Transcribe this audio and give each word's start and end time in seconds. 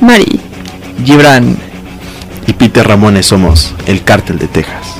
Mari. 0.00 0.40
Gibran. 1.04 1.56
Y 2.46 2.52
Peter 2.54 2.86
Ramones 2.86 3.26
somos 3.26 3.74
el 3.86 4.02
cártel 4.02 4.38
de 4.38 4.48
Texas. 4.48 4.99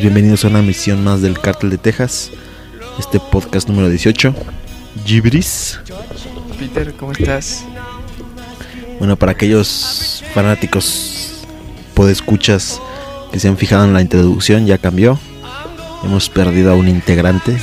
Bienvenidos 0.00 0.44
a 0.44 0.48
una 0.48 0.62
misión 0.62 1.02
más 1.02 1.22
del 1.22 1.40
Cártel 1.40 1.70
de 1.70 1.78
Texas. 1.78 2.30
Este 3.00 3.18
podcast 3.18 3.68
número 3.68 3.88
18. 3.88 4.32
Gibris. 5.04 5.80
Peter, 6.56 6.94
¿cómo 6.94 7.10
estás? 7.10 7.64
Bueno, 9.00 9.16
para 9.16 9.32
aquellos 9.32 10.22
fanáticos 10.32 11.44
podescuchas 11.94 12.80
que 13.32 13.40
se 13.40 13.48
han 13.48 13.56
fijado 13.56 13.86
en 13.86 13.92
la 13.92 14.00
introducción, 14.00 14.66
ya 14.66 14.78
cambió. 14.78 15.18
Hemos 16.04 16.28
perdido 16.28 16.70
a 16.70 16.74
un 16.76 16.86
integrante. 16.88 17.56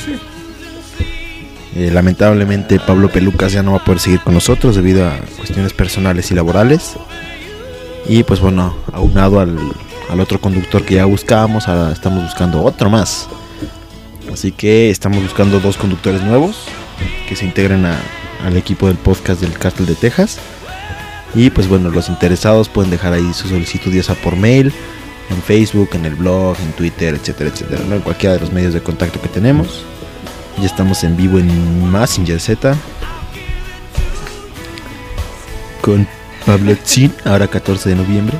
Eh, 1.74 1.90
lamentablemente 1.90 2.78
Pablo 2.78 3.08
Pelucas 3.08 3.52
ya 3.52 3.62
no 3.62 3.72
va 3.72 3.78
a 3.78 3.84
poder 3.84 4.00
seguir 4.00 4.20
con 4.20 4.34
nosotros 4.34 4.76
debido 4.76 5.08
a 5.08 5.16
cuestiones 5.38 5.72
personales 5.72 6.30
y 6.30 6.34
laborales. 6.34 6.96
Y 8.06 8.24
pues 8.24 8.40
bueno, 8.40 8.76
aunado 8.92 9.40
al, 9.40 9.58
al 10.08 10.20
otro 10.20 10.40
conductor 10.40 10.84
que 10.84 10.94
ya 10.94 11.04
buscábamos, 11.04 11.68
ahora 11.68 11.92
estamos 11.92 12.22
buscando 12.22 12.62
otro 12.62 12.90
más. 12.90 13.28
Así 14.32 14.52
que 14.52 14.90
estamos 14.90 15.22
buscando 15.22 15.60
dos 15.60 15.76
conductores 15.76 16.22
nuevos 16.22 16.64
que 17.28 17.36
se 17.36 17.44
integren 17.44 17.84
al 17.86 18.56
equipo 18.56 18.86
del 18.86 18.96
podcast 18.96 19.40
del 19.40 19.58
Cártel 19.58 19.86
de 19.86 19.94
Texas. 19.94 20.38
Y 21.34 21.50
pues 21.50 21.68
bueno, 21.68 21.90
los 21.90 22.08
interesados 22.08 22.68
pueden 22.68 22.90
dejar 22.90 23.12
ahí 23.12 23.32
su 23.34 23.48
solicitud 23.48 23.92
ya 23.92 24.14
por 24.14 24.36
mail, 24.36 24.72
en 25.30 25.42
Facebook, 25.42 25.90
en 25.94 26.06
el 26.06 26.14
blog, 26.14 26.56
en 26.60 26.72
Twitter, 26.72 27.14
etcétera, 27.14 27.50
etcétera, 27.50 27.82
en 27.94 28.00
cualquiera 28.00 28.34
de 28.34 28.40
los 28.40 28.52
medios 28.52 28.74
de 28.74 28.82
contacto 28.82 29.20
que 29.20 29.28
tenemos. 29.28 29.84
Ya 30.58 30.66
estamos 30.66 31.04
en 31.04 31.16
vivo 31.16 31.38
en 31.38 31.90
Messenger 31.90 32.40
Z 32.40 32.74
con 35.82 36.06
Pablo 36.46 36.74
Tzin, 36.76 37.12
ahora 37.24 37.46
14 37.46 37.90
de 37.90 37.94
noviembre, 37.96 38.38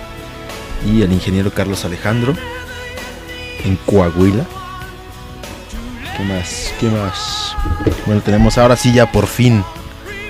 y 0.87 1.03
el 1.03 1.12
ingeniero 1.12 1.51
Carlos 1.53 1.84
Alejandro 1.84 2.34
en 3.65 3.77
Coahuila. 3.77 4.45
¿Qué 6.17 6.25
más? 6.25 6.73
¿Qué 6.81 6.89
más? 6.89 7.56
Bueno, 8.06 8.23
tenemos 8.23 8.56
ahora 8.56 8.77
sí 8.77 8.92
ya 8.92 9.11
por 9.11 9.27
fin 9.27 9.62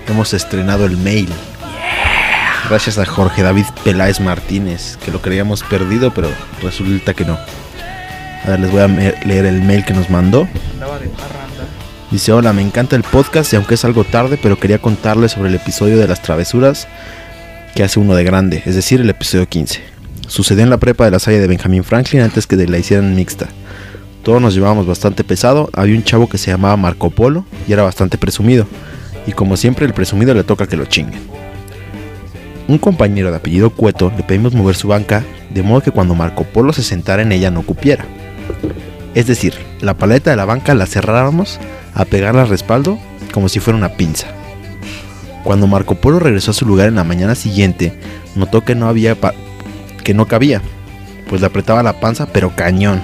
hemos 0.08 0.32
estrenado 0.34 0.86
el 0.86 0.96
mail. 0.96 1.28
Gracias 2.68 2.98
a 2.98 3.06
Jorge 3.06 3.42
David 3.42 3.66
Peláez 3.84 4.20
Martínez, 4.20 4.96
que 5.04 5.12
lo 5.12 5.22
creíamos 5.22 5.62
perdido, 5.62 6.12
pero 6.12 6.28
resulta 6.62 7.14
que 7.14 7.24
no. 7.24 7.38
A 8.44 8.50
ver, 8.50 8.60
les 8.60 8.70
voy 8.70 8.80
a 8.80 8.88
leer 8.88 9.46
el 9.46 9.62
mail 9.62 9.84
que 9.84 9.94
nos 9.94 10.10
mandó. 10.10 10.48
Dice, 12.10 12.32
hola, 12.32 12.52
me 12.52 12.62
encanta 12.62 12.96
el 12.96 13.02
podcast 13.02 13.52
y 13.52 13.56
aunque 13.56 13.74
es 13.74 13.84
algo 13.84 14.04
tarde, 14.04 14.38
pero 14.40 14.58
quería 14.58 14.78
contarles 14.78 15.32
sobre 15.32 15.48
el 15.48 15.54
episodio 15.56 15.98
de 15.98 16.08
las 16.08 16.22
travesuras 16.22 16.88
que 17.74 17.84
hace 17.84 18.00
uno 18.00 18.14
de 18.14 18.24
grande, 18.24 18.62
es 18.64 18.74
decir, 18.74 19.00
el 19.00 19.10
episodio 19.10 19.48
15. 19.48 19.95
Sucedió 20.28 20.64
en 20.64 20.70
la 20.70 20.78
prepa 20.78 21.04
de 21.04 21.10
la 21.10 21.18
Salle 21.18 21.40
de 21.40 21.46
Benjamin 21.46 21.84
Franklin 21.84 22.22
antes 22.22 22.46
que 22.46 22.56
de 22.56 22.68
la 22.68 22.78
hicieran 22.78 23.14
mixta. 23.14 23.48
Todos 24.22 24.42
nos 24.42 24.54
llevábamos 24.54 24.86
bastante 24.86 25.22
pesado, 25.22 25.70
había 25.72 25.96
un 25.96 26.02
chavo 26.02 26.28
que 26.28 26.38
se 26.38 26.50
llamaba 26.50 26.76
Marco 26.76 27.10
Polo 27.10 27.44
y 27.68 27.72
era 27.72 27.84
bastante 27.84 28.18
presumido. 28.18 28.66
Y 29.26 29.32
como 29.32 29.56
siempre, 29.56 29.86
el 29.86 29.94
presumido 29.94 30.34
le 30.34 30.42
toca 30.42 30.66
que 30.66 30.76
lo 30.76 30.84
chinguen. 30.84 31.20
Un 32.68 32.78
compañero 32.78 33.30
de 33.30 33.36
apellido 33.36 33.70
Cueto 33.70 34.12
le 34.16 34.24
pedimos 34.24 34.52
mover 34.52 34.74
su 34.74 34.88
banca 34.88 35.22
de 35.50 35.62
modo 35.62 35.80
que 35.80 35.92
cuando 35.92 36.16
Marco 36.16 36.42
Polo 36.42 36.72
se 36.72 36.82
sentara 36.82 37.22
en 37.22 37.30
ella 37.30 37.52
no 37.52 37.62
cupiera. 37.62 38.04
Es 39.14 39.28
decir, 39.28 39.54
la 39.80 39.94
paleta 39.94 40.30
de 40.30 40.36
la 40.36 40.44
banca 40.44 40.74
la 40.74 40.86
cerráramos 40.86 41.60
a 41.94 42.04
pegarla 42.04 42.42
al 42.42 42.48
respaldo 42.48 42.98
como 43.32 43.48
si 43.48 43.60
fuera 43.60 43.78
una 43.78 43.90
pinza. 43.90 44.26
Cuando 45.44 45.68
Marco 45.68 45.94
Polo 45.94 46.18
regresó 46.18 46.50
a 46.50 46.54
su 46.54 46.66
lugar 46.66 46.88
en 46.88 46.96
la 46.96 47.04
mañana 47.04 47.36
siguiente, 47.36 47.96
notó 48.34 48.64
que 48.64 48.74
no 48.74 48.88
había 48.88 49.14
que 50.06 50.14
no 50.14 50.26
cabía, 50.26 50.62
pues 51.28 51.40
le 51.40 51.48
apretaba 51.48 51.82
la 51.82 51.98
panza 51.98 52.26
pero 52.32 52.54
cañón. 52.54 53.02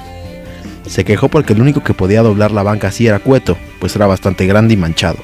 Se 0.87 1.05
quejó 1.05 1.29
porque 1.29 1.53
el 1.53 1.61
único 1.61 1.83
que 1.83 1.95
podía 1.95 2.23
doblar 2.23 2.53
la 2.53 2.63
banca 2.63 2.89
así 2.89 3.09
era 3.09 3.19
Cueto, 3.19 3.59
pues 3.81 3.97
era 3.97 4.07
bastante 4.07 4.47
grande 4.47 4.75
y 4.75 4.77
manchado. 4.77 5.19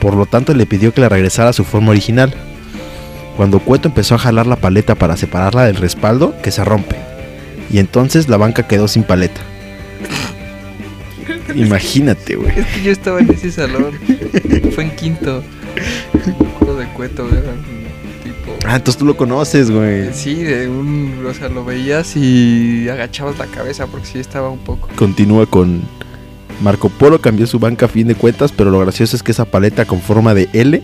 Por 0.00 0.14
lo 0.14 0.26
tanto 0.26 0.52
le 0.52 0.66
pidió 0.66 0.92
que 0.92 1.00
la 1.00 1.08
regresara 1.08 1.48
a 1.48 1.54
su 1.54 1.64
forma 1.64 1.92
original. 1.92 2.34
Cuando 3.38 3.58
Cueto 3.58 3.88
empezó 3.88 4.16
a 4.16 4.18
jalar 4.18 4.46
la 4.46 4.56
paleta 4.56 4.96
para 4.96 5.16
separarla 5.16 5.64
del 5.64 5.76
respaldo, 5.76 6.34
que 6.42 6.50
se 6.50 6.62
rompe. 6.62 6.96
Y 7.70 7.78
entonces 7.78 8.28
la 8.28 8.36
banca 8.36 8.66
quedó 8.66 8.86
sin 8.86 9.02
paleta. 9.02 9.40
Imagínate, 11.54 12.36
güey. 12.36 12.50
Es 12.54 12.66
que 12.66 12.82
yo 12.82 12.92
estaba 12.92 13.20
en 13.20 13.30
ese 13.30 13.50
salón. 13.50 13.98
Fue 14.74 14.84
en 14.84 14.90
quinto. 14.94 15.42
De 16.12 16.86
cueto, 16.94 17.26
tipo. 17.26 17.87
Ah, 18.70 18.76
entonces 18.76 18.98
tú 18.98 19.06
lo 19.06 19.16
conoces, 19.16 19.70
güey. 19.70 20.12
Sí, 20.12 20.34
de 20.34 20.68
un. 20.68 21.24
O 21.26 21.32
sea, 21.32 21.48
lo 21.48 21.64
veías 21.64 22.14
y 22.16 22.86
agachabas 22.90 23.38
la 23.38 23.46
cabeza 23.46 23.86
porque 23.86 24.06
sí 24.06 24.18
estaba 24.18 24.50
un 24.50 24.58
poco. 24.58 24.90
Continúa 24.94 25.46
con 25.46 25.80
Marco 26.60 26.90
Polo 26.90 27.18
cambió 27.18 27.46
su 27.46 27.58
banca 27.58 27.86
a 27.86 27.88
fin 27.88 28.08
de 28.08 28.14
cuentas, 28.14 28.52
pero 28.52 28.70
lo 28.70 28.78
gracioso 28.78 29.16
es 29.16 29.22
que 29.22 29.32
esa 29.32 29.46
paleta 29.46 29.86
con 29.86 30.02
forma 30.02 30.34
de 30.34 30.50
L 30.52 30.82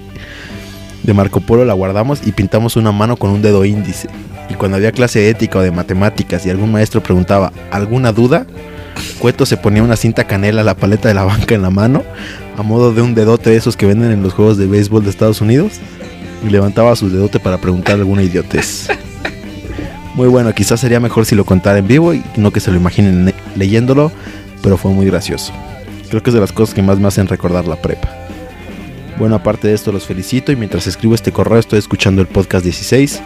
de 1.03 1.13
Marco 1.13 1.41
Polo 1.41 1.67
la 1.67 1.75
guardamos 1.75 2.27
y 2.27 2.33
pintamos 2.33 2.77
una 2.77 2.91
mano 2.91 3.17
con 3.17 3.29
un 3.29 3.43
dedo 3.43 3.67
índice. 3.67 4.09
Y 4.49 4.55
cuando 4.55 4.79
había 4.79 4.93
clase 4.93 5.19
de 5.19 5.29
ética 5.29 5.59
o 5.59 5.63
de 5.63 5.71
matemáticas 5.71 6.47
y 6.47 6.51
algún 6.51 6.73
maestro 6.73 7.03
preguntaba 7.03 7.53
¿alguna 7.71 8.13
duda? 8.13 8.47
Cueto 9.19 9.45
se 9.45 9.59
ponía 9.59 9.83
una 9.83 9.97
cinta 9.97 10.25
canela 10.25 10.63
a 10.63 10.65
la 10.65 10.75
paleta 10.75 11.09
de 11.09 11.15
la 11.15 11.25
banca 11.25 11.55
en 11.55 11.61
la 11.61 11.71
mano, 11.71 12.03
a 12.57 12.63
modo 12.63 12.95
de 12.95 13.03
un 13.03 13.15
dedote 13.15 13.51
de 13.51 13.57
esos 13.57 13.77
que 13.77 13.85
venden 13.85 14.11
en 14.11 14.23
los 14.23 14.33
juegos 14.33 14.57
de 14.57 14.67
béisbol 14.67 15.05
de 15.05 15.11
Estados 15.11 15.43
Unidos, 15.43 15.81
y 16.45 16.51
levantaba 16.51 16.95
su 16.97 17.09
dedote 17.11 17.41
para 17.41 17.59
preguntar 17.59 17.97
alguna 17.97 18.23
idiotez. 18.23 18.89
Muy 20.15 20.29
bueno, 20.29 20.53
quizás 20.55 20.79
sería 20.81 21.01
mejor 21.01 21.27
si 21.27 21.35
lo 21.35 21.45
contara 21.45 21.79
en 21.79 21.89
vivo 21.89 22.15
y 22.15 22.23
no 22.37 22.53
que 22.53 22.61
se 22.61 22.71
lo 22.71 22.77
imaginen 22.77 23.25
le- 23.25 23.35
leyéndolo, 23.57 24.13
pero 24.63 24.77
fue 24.77 24.93
muy 24.93 25.07
gracioso. 25.07 25.53
Creo 26.09 26.23
que 26.23 26.31
es 26.31 26.35
de 26.35 26.41
las 26.41 26.53
cosas 26.53 26.75
que 26.75 26.83
más 26.83 26.99
me 27.01 27.09
hacen 27.09 27.27
recordar 27.27 27.67
la 27.67 27.77
prepa. 27.77 28.09
Bueno, 29.19 29.35
aparte 29.37 29.69
de 29.69 29.75
esto 29.75 29.91
los 29.93 30.07
felicito 30.07 30.53
y 30.53 30.57
mientras 30.57 30.87
escribo 30.87 31.15
este 31.15 31.33
correo 31.33 31.59
estoy 31.59 31.79
escuchando 31.79 32.21
el 32.21 32.29
podcast 32.29 32.65
16. 32.65 33.23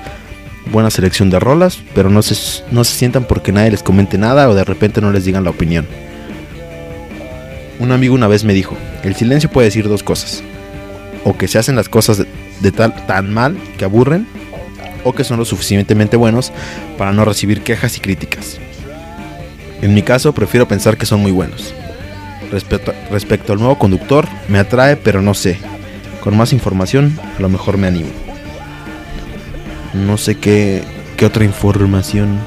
Buena 0.72 0.90
selección 0.90 1.30
de 1.30 1.38
rolas, 1.40 1.78
pero 1.94 2.10
no 2.10 2.22
se, 2.22 2.62
no 2.70 2.84
se 2.84 2.94
sientan 2.94 3.24
porque 3.24 3.52
nadie 3.52 3.70
les 3.70 3.82
comente 3.82 4.16
nada 4.18 4.48
o 4.48 4.54
de 4.54 4.64
repente 4.64 5.00
no 5.00 5.10
les 5.12 5.24
digan 5.24 5.44
la 5.44 5.50
opinión. 5.50 5.86
Un 7.80 7.92
amigo 7.92 8.14
una 8.14 8.28
vez 8.28 8.44
me 8.44 8.54
dijo, 8.54 8.76
el 9.02 9.14
silencio 9.14 9.50
puede 9.50 9.66
decir 9.68 9.88
dos 9.88 10.02
cosas. 10.02 10.42
O 11.24 11.36
que 11.36 11.48
se 11.48 11.58
hacen 11.58 11.76
las 11.76 11.88
cosas 11.88 12.24
de, 12.60 12.72
tal, 12.72 13.06
tan 13.06 13.32
mal 13.32 13.56
que 13.76 13.84
aburren, 13.84 14.26
o 15.04 15.12
que 15.12 15.24
son 15.24 15.38
lo 15.38 15.44
suficientemente 15.44 16.16
buenos 16.16 16.52
para 16.96 17.12
no 17.12 17.24
recibir 17.24 17.62
quejas 17.62 17.96
y 17.96 18.00
críticas. 18.00 18.58
En 19.80 19.94
mi 19.94 20.02
caso, 20.02 20.32
prefiero 20.32 20.66
pensar 20.66 20.96
que 20.96 21.06
son 21.06 21.20
muy 21.20 21.30
buenos. 21.30 21.72
Respecto, 22.50 22.92
respecto 23.10 23.52
al 23.52 23.58
nuevo 23.58 23.78
conductor, 23.78 24.26
me 24.48 24.58
atrae, 24.58 24.96
pero 24.96 25.22
no 25.22 25.34
sé. 25.34 25.58
Con 26.20 26.36
más 26.36 26.52
información, 26.52 27.18
a 27.38 27.40
lo 27.40 27.48
mejor 27.48 27.78
me 27.78 27.86
animo. 27.86 28.08
No 29.94 30.18
sé 30.18 30.36
qué, 30.36 30.82
qué 31.16 31.26
otra 31.26 31.44
información 31.44 32.38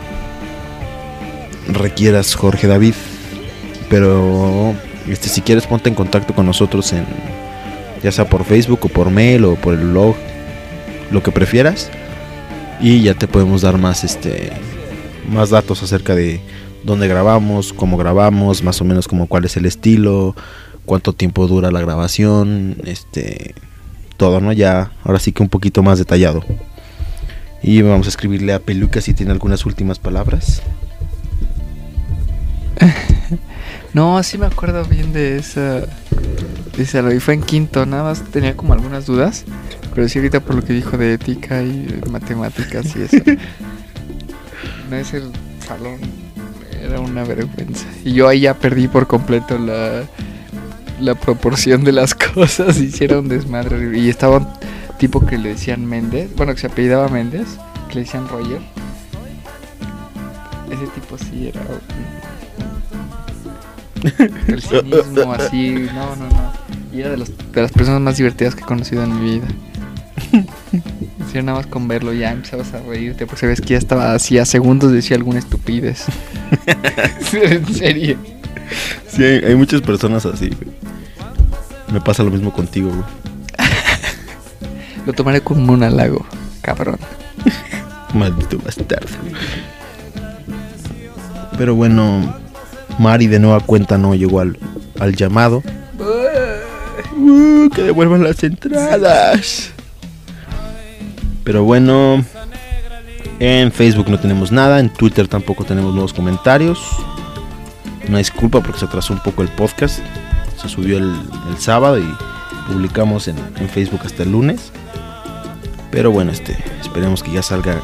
requieras, 1.68 2.36
Jorge 2.36 2.68
David. 2.68 2.96
Pero 3.90 4.75
este, 5.08 5.30
si 5.30 5.42
quieres, 5.42 5.68
ponte 5.68 5.90
en 5.90 5.96
contacto 5.96 6.34
con 6.34 6.46
nosotros 6.46 6.92
en 6.94 7.06
ya 8.03 8.12
sea 8.12 8.30
por 8.30 8.44
Facebook 8.45 8.80
o 8.83 8.88
por 8.89 9.09
mail 9.09 9.45
o 9.45 9.56
por 9.56 9.74
el 9.74 9.88
blog, 9.88 10.15
lo 11.12 11.21
que 11.24 11.31
prefieras. 11.31 11.89
Y 12.80 13.01
ya 13.03 13.13
te 13.13 13.27
podemos 13.27 13.62
dar 13.62 13.77
más 13.77 14.03
este 14.03 14.51
más 15.30 15.51
datos 15.51 15.83
acerca 15.83 16.15
de 16.15 16.42
dónde 16.83 17.07
grabamos, 17.07 17.74
cómo 17.74 17.98
grabamos, 17.98 18.63
más 18.63 18.81
o 18.81 18.86
menos 18.86 19.07
como 19.07 19.27
cuál 19.27 19.45
es 19.45 19.56
el 19.56 19.65
estilo, 19.65 20.36
cuánto 20.86 21.13
tiempo 21.13 21.48
dura 21.48 21.71
la 21.71 21.80
grabación, 21.80 22.77
este 22.86 23.53
todo, 24.18 24.42
¿no? 24.42 24.51
Ya 24.51 24.92
ahora 25.03 25.19
sí 25.19 25.31
que 25.31 25.44
un 25.44 25.50
poquito 25.50 25.83
más 25.83 26.00
detallado. 26.00 26.44
Y 27.63 27.81
vamos 27.83 28.07
a 28.07 28.09
escribirle 28.09 28.53
a 28.53 28.59
Peluca 28.59 29.01
si 29.01 29.13
tiene 29.13 29.31
algunas 29.31 29.65
últimas 29.65 30.00
palabras. 30.00 30.62
No, 33.94 34.24
sí 34.24 34.38
me 34.38 34.45
acuerdo 34.45 34.86
bien 34.86 35.12
de 35.12 35.38
esa. 35.38 35.86
Dice, 36.81 37.04
y 37.16 37.19
fue 37.19 37.36
en 37.36 37.44
quinto, 37.44 37.86
nada 37.86 38.01
más 38.01 38.24
tenía 38.24 38.57
como 38.57 38.74
algunas 38.74 39.06
dudas. 39.06 39.45
Pero 39.94 40.10
sí, 40.10 40.18
ahorita 40.18 40.39
por 40.39 40.56
lo 40.56 40.63
que 40.63 40.74
dijo 40.74 40.98
de 40.98 41.13
ética 41.13 41.62
y 41.62 42.01
matemáticas 42.10 42.95
y 42.95 43.04
eso. 43.04 43.18
no 44.89 44.95
es 44.95 45.13
el 45.13 45.31
salón, 45.63 46.00
era 46.81 47.00
una 47.00 47.24
vergüenza. 47.24 47.86
Y 48.04 48.13
yo 48.13 48.28
ahí 48.28 48.42
ya 48.42 48.56
perdí 48.56 48.88
por 48.88 49.06
completo 49.06 49.60
la, 49.60 50.06
la 51.00 51.13
proporción 51.13 51.83
de 51.83 51.92
las 51.92 52.16
cosas. 52.33 52.80
Hicieron 52.80 53.27
desmadre. 53.27 53.95
Y 54.00 54.10
estaba 54.10 54.38
un 54.38 54.48
tipo 54.98 55.24
que 55.24 55.38
le 55.38 55.50
decían 55.50 55.86
Méndez, 55.86 56.31
bueno, 56.36 56.56
que 56.56 56.62
se 56.62 56.68
apellidaba 56.68 57.10
Méndez, 57.10 57.45
que 57.89 57.95
le 57.95 58.01
decían 58.01 58.27
Roger. 58.27 58.60
Ese 60.72 60.88
tipo 60.95 61.16
sí 61.19 61.50
era. 61.50 61.62
El 64.48 64.62
cinismo 64.63 65.31
así, 65.31 65.88
no, 65.94 66.16
no, 66.16 66.27
no. 66.27 66.61
Y 66.92 67.02
era 67.02 67.12
de, 67.12 67.18
los, 67.18 67.32
de 67.52 67.62
las 67.62 67.72
personas 67.72 68.02
más 68.02 68.18
divertidas 68.18 68.56
que 68.56 68.62
he 68.62 68.66
conocido 68.66 69.04
en 69.04 69.24
mi 69.24 69.32
vida. 69.32 69.48
Si 71.32 71.42
nada 71.42 71.60
más 71.60 71.68
con 71.68 71.88
verlo 71.88 72.12
ya 72.12 72.32
empezabas 72.34 72.74
a 72.74 72.82
reírte 72.82 73.26
porque 73.26 73.40
sabes 73.40 73.62
que 73.62 73.68
ya 73.68 73.78
estaba 73.78 74.14
así 74.14 74.38
a 74.38 74.44
segundos 74.44 74.92
decía 74.92 75.16
alguna 75.16 75.40
estupidez. 75.40 76.06
en 77.34 77.74
serio. 77.74 78.18
Sí, 79.08 79.24
hay, 79.24 79.46
hay 79.46 79.56
muchas 79.56 79.82
personas 79.82 80.26
así. 80.26 80.50
güey. 80.50 80.76
Me 81.92 82.02
pasa 82.02 82.24
lo 82.24 82.32
mismo 82.32 82.52
contigo, 82.52 82.90
güey. 82.90 83.04
Lo 85.06 85.14
tomaré 85.14 85.42
como 85.42 85.72
un 85.72 85.84
halago, 85.84 86.26
cabrón. 86.62 87.00
Maldito 88.14 88.58
bastardo. 88.60 89.08
Pero 91.58 91.76
bueno, 91.76 92.36
Mari 93.00 93.28
de 93.28 93.40
nueva 93.40 93.62
cuenta 93.62 93.98
no 93.98 94.16
llegó 94.16 94.42
al, 94.42 94.58
al 95.00 95.16
llamado. 95.16 95.64
Uh, 97.22 97.70
que 97.70 97.84
devuelvan 97.84 98.24
las 98.24 98.44
entradas. 98.44 99.72
Pero 101.44 101.64
bueno, 101.64 102.24
en 103.40 103.72
Facebook 103.72 104.10
no 104.10 104.20
tenemos 104.20 104.52
nada, 104.52 104.80
en 104.80 104.90
Twitter 104.92 105.28
tampoco 105.28 105.64
tenemos 105.64 105.94
nuevos 105.94 106.14
comentarios. 106.14 106.80
Una 108.08 108.18
disculpa 108.18 108.62
porque 108.62 108.80
se 108.80 108.86
atrasó 108.86 109.14
un 109.14 109.20
poco 109.20 109.42
el 109.42 109.50
podcast. 109.50 110.00
Se 110.60 110.68
subió 110.70 110.98
el, 110.98 111.16
el 111.50 111.58
sábado 111.58 111.98
y 112.00 112.08
publicamos 112.68 113.28
en, 113.28 113.38
Facebook 113.70 114.02
hasta 114.06 114.24
el 114.24 114.32
lunes. 114.32 114.72
Pero 115.92 116.12
bueno, 116.12 116.32
este, 116.32 116.58
esperemos 116.80 117.24
que 117.24 117.32
ya 117.32 117.44
salga 117.44 117.80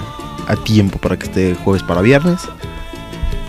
a 0.48 0.56
tiempo 0.56 0.98
para 0.98 1.18
que 1.18 1.26
esté 1.26 1.56
jueves 1.56 1.84
para 1.84 2.02
viernes. 2.02 2.42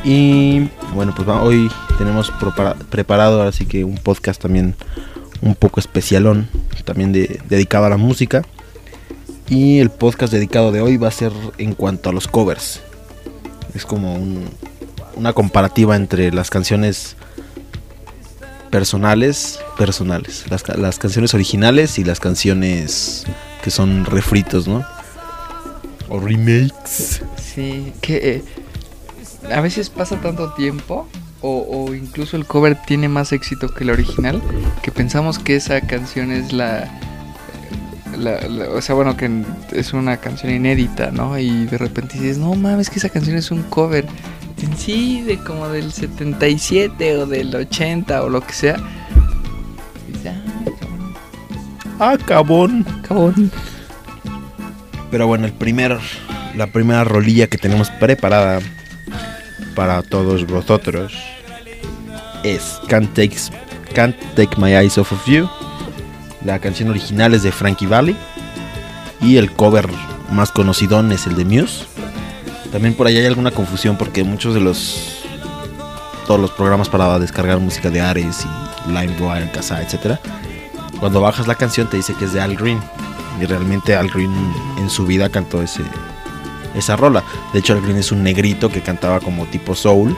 Y 0.05 0.69
bueno, 0.95 1.15
pues 1.15 1.29
hoy 1.29 1.71
tenemos 1.99 2.33
prepara- 2.33 2.77
preparado 2.91 3.39
ahora 3.39 3.53
sí 3.53 3.67
que 3.67 3.85
un 3.85 3.97
podcast 3.97 4.41
también 4.41 4.75
un 5.43 5.55
poco 5.55 5.81
especialón, 5.81 6.49
también 6.85 7.13
de- 7.13 7.41
dedicado 7.49 7.85
a 7.87 7.89
la 7.91 7.97
música. 7.97 8.43
Y 9.49 9.79
el 9.79 9.91
podcast 9.91 10.33
dedicado 10.33 10.73
de 10.73 10.81
hoy 10.83 10.97
va 10.99 11.09
a 11.09 11.13
ser 11.13 11.33
en 11.59 11.75
cuanto 11.75 12.11
a 12.11 12.13
los 12.13 12.29
covers. 12.29 12.81
Es 13.75 13.85
como 13.87 14.15
un- 14.15 14.49
una 15.17 15.33
comparativa 15.33 15.97
entre 15.97 16.33
las 16.33 16.51
canciones 16.51 17.17
personales, 18.71 19.59
personales, 19.79 20.45
las, 20.51 20.67
las 20.77 20.99
canciones 20.99 21.33
originales 21.35 21.99
y 21.99 22.05
las 22.05 22.21
canciones 22.21 23.25
que 23.63 23.71
son 23.71 24.05
refritos, 24.05 24.69
¿no? 24.69 24.85
O 26.09 26.21
remakes. 26.21 27.23
Sí, 27.43 27.93
que 28.01 28.37
eh, 28.37 28.45
a 29.55 29.61
veces 29.61 29.89
pasa 29.91 30.21
tanto 30.21 30.53
tiempo 30.55 31.09
o, 31.41 31.67
o 31.87 31.95
incluso 31.95 32.37
el 32.37 32.45
cover 32.47 32.77
tiene 32.87 33.09
más 33.09 33.33
éxito 33.33 33.69
que 33.73 33.85
el 33.85 33.91
original 33.91 34.43
que 34.83 34.91
pensamos 34.91 35.39
que 35.39 35.55
esa 35.57 35.81
canción 35.83 36.33
es 36.33 36.53
la, 36.53 36.89
la- 38.17 38.41
la- 38.49 38.69
o 38.71 38.81
sea, 38.83 38.95
bueno, 38.95 39.17
que 39.17 39.31
es 39.73 39.93
una 39.93 40.17
canción 40.17 40.53
inédita, 40.53 41.11
¿no? 41.13 41.39
Y 41.39 41.67
de 41.67 41.79
repente 41.79 42.15
dices, 42.19 42.39
no 42.39 42.55
mames, 42.55 42.91
que 42.91 42.99
esa 42.99 43.09
canción 43.09 43.37
es 43.37 43.51
un 43.51 43.63
cover. 43.65 44.07
En 44.61 44.77
sí, 44.77 45.23
de 45.23 45.39
como 45.39 45.69
del 45.69 45.93
77 45.93 47.17
o 47.19 47.27
del 47.27 47.55
80 47.55 48.23
o 48.25 48.29
lo 48.29 48.41
que 48.41 48.53
sea. 48.53 48.77
Y 50.09 50.13
dices, 50.15 50.33
"Ah, 50.35 50.67
cabrón, 50.81 51.15
Ah, 52.01 52.17
cabón. 52.27 52.87
cabrón". 53.07 53.53
Pero 55.13 55.27
bueno, 55.29 55.47
el 55.47 55.53
primer, 55.53 55.97
la 56.57 56.67
primera 56.67 57.05
rolilla 57.05 57.47
que 57.47 57.57
tenemos 57.57 57.91
preparada 57.91 58.59
para 59.79 60.03
todos 60.03 60.45
vosotros 60.45 61.15
es 62.43 62.81
Can't 62.89 63.15
Take, 63.15 63.37
Can't 63.95 64.17
Take 64.35 64.61
My 64.61 64.73
Eyes 64.75 64.99
Off 64.99 65.13
of 65.13 65.25
You. 65.27 65.49
La 66.45 66.59
canción 66.59 66.91
original 66.91 67.33
es 67.33 67.45
de 67.45 67.53
Frankie 67.53 67.87
Valli 67.87 68.17
y 69.21 69.37
el 69.37 69.53
cover 69.53 69.89
más 70.33 70.51
conocidón 70.51 71.13
es 71.13 71.29
el 71.29 71.37
de 71.37 71.45
Muse. 71.45 71.85
También 72.73 72.95
por 72.95 73.07
ahí 73.07 73.19
hay 73.19 73.27
alguna 73.27 73.53
confusión 73.53 73.97
porque 73.97 74.25
muchos 74.25 74.53
de 74.53 74.61
los 74.61 75.23
todos 76.27 76.41
los 76.41 76.51
programas 76.51 76.89
para 76.89 77.17
descargar 77.21 77.61
música 77.61 77.89
de 77.89 78.01
Ares 78.01 78.45
y 78.45 78.91
LimeWire, 78.91 79.49
Kazaa, 79.53 79.83
etcétera, 79.83 80.19
cuando 80.99 81.21
bajas 81.21 81.47
la 81.47 81.55
canción 81.55 81.89
te 81.89 81.99
dice 81.99 82.15
que 82.15 82.25
es 82.25 82.33
de 82.33 82.41
Al 82.41 82.57
Green 82.57 82.81
y 83.41 83.45
realmente 83.45 83.95
Al 83.95 84.09
Green 84.09 84.35
en 84.79 84.91
su 84.91 85.07
vida 85.07 85.29
cantó 85.29 85.63
ese 85.63 85.85
esa 86.79 86.97
rola. 86.97 87.25
De 87.53 87.59
hecho 87.61 87.75
Al 87.75 87.83
Green 87.83 87.97
es 87.97 88.13
un 88.13 88.23
negrito 88.23 88.71
que 88.71 88.81
cantaba 88.83 89.21
como 89.21 89.47
tipo 89.47 89.75
soul 89.75 90.17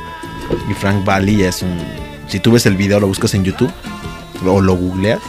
y 0.70 0.74
Frank 0.74 1.04
Valli 1.04 1.42
es 1.42 1.62
un 1.62 1.78
si 2.28 2.38
tú 2.40 2.52
ves 2.52 2.66
el 2.66 2.76
video 2.76 3.00
lo 3.00 3.08
buscas 3.08 3.34
en 3.34 3.44
YouTube 3.44 3.72
o 4.46 4.60
lo 4.60 4.76
googleas 4.76 5.20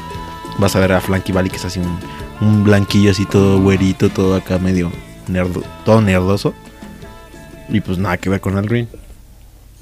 vas 0.60 0.76
a 0.76 0.80
ver 0.80 0.92
a 0.94 1.02
Frankie 1.02 1.32
Valli 1.32 1.50
que 1.50 1.58
es 1.58 1.66
así 1.66 1.80
un, 1.80 2.00
un 2.42 2.64
blanquillo 2.64 3.12
así 3.12 3.26
todo 3.26 3.62
güerito, 3.62 4.10
todo 4.10 4.36
acá 4.36 4.60
medio 4.60 4.92
todo 5.86 6.02
nerdoso. 6.02 6.54
Y 7.70 7.80
pues 7.82 7.98
nada 7.98 8.18
que 8.18 8.30
ver 8.30 8.42
con 8.42 8.58
Al 8.58 8.68
Green. 8.68 8.88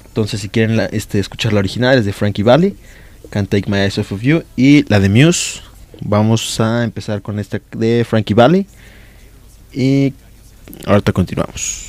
Entonces 0.06 0.40
si 0.40 0.48
quieren 0.48 0.80
este, 0.92 1.18
escuchar 1.18 1.52
la 1.52 1.60
original 1.60 1.98
es 1.98 2.04
de 2.04 2.12
Frankie 2.12 2.42
Valli, 2.42 2.76
Can't 3.30 3.48
Take 3.48 3.70
My 3.70 3.78
Eyes 3.78 3.98
Off 3.98 4.12
of 4.12 4.22
You 4.22 4.42
y 4.56 4.84
la 4.88 5.00
de 5.00 5.08
Muse. 5.08 5.60
Vamos 6.02 6.60
a 6.60 6.84
empezar 6.84 7.22
con 7.22 7.38
esta 7.38 7.60
de 7.72 8.06
Frankie 8.08 8.34
Valli 8.34 8.66
y 9.72 10.14
ahorita 10.86 11.12
continuamos. 11.12 11.86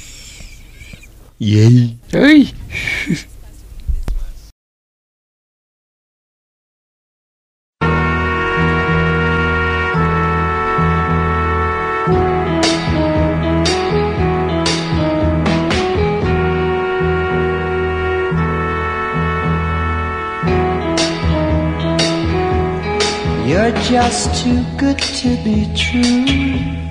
Yay. 1.39 1.97
¡Ay! 2.13 2.53
You're 23.51 23.71
just 23.81 24.43
too 24.43 24.63
good 24.77 24.97
to 24.97 25.35
be 25.43 25.67
true. 25.75 26.90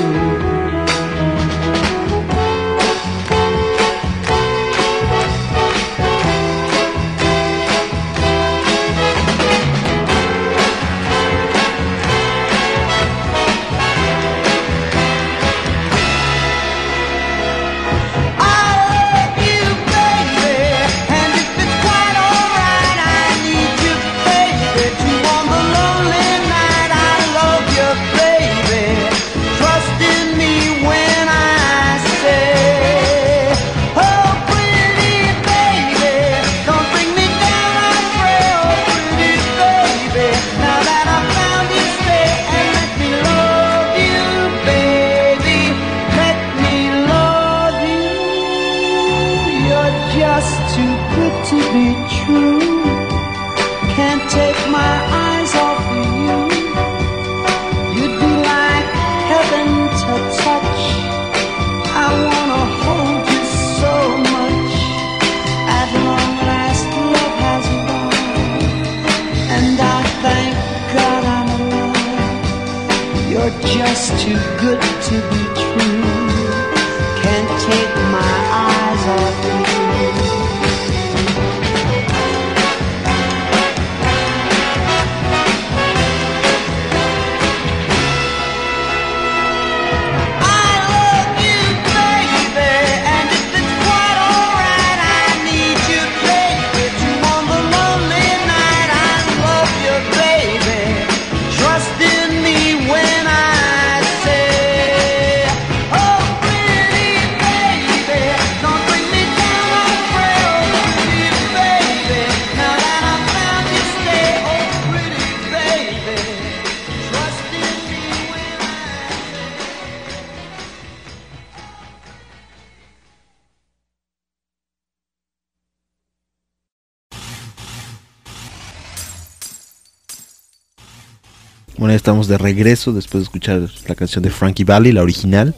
Estamos 132.11 132.27
de 132.27 132.37
regreso 132.37 132.91
después 132.91 133.21
de 133.21 133.23
escuchar 133.23 133.69
la 133.87 133.95
canción 133.95 134.21
de 134.21 134.29
Frankie 134.29 134.65
Valli, 134.65 134.91
la 134.91 135.01
original, 135.01 135.55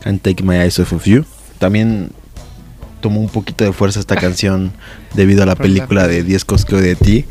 Can't 0.00 0.22
Take 0.22 0.42
My 0.42 0.54
Eyes 0.54 0.78
Off 0.78 0.94
of 0.94 1.04
You. 1.04 1.26
También 1.58 2.12
tomó 3.02 3.20
un 3.20 3.28
poquito 3.28 3.62
de 3.62 3.74
fuerza 3.74 4.00
esta 4.00 4.16
canción 4.16 4.72
debido 5.14 5.42
a 5.42 5.46
la 5.46 5.54
película 5.54 6.08
de 6.08 6.20
peli. 6.20 6.28
10 6.30 6.44
cosas 6.46 6.64
que 6.64 6.76
de 6.76 6.96
ti, 6.96 7.26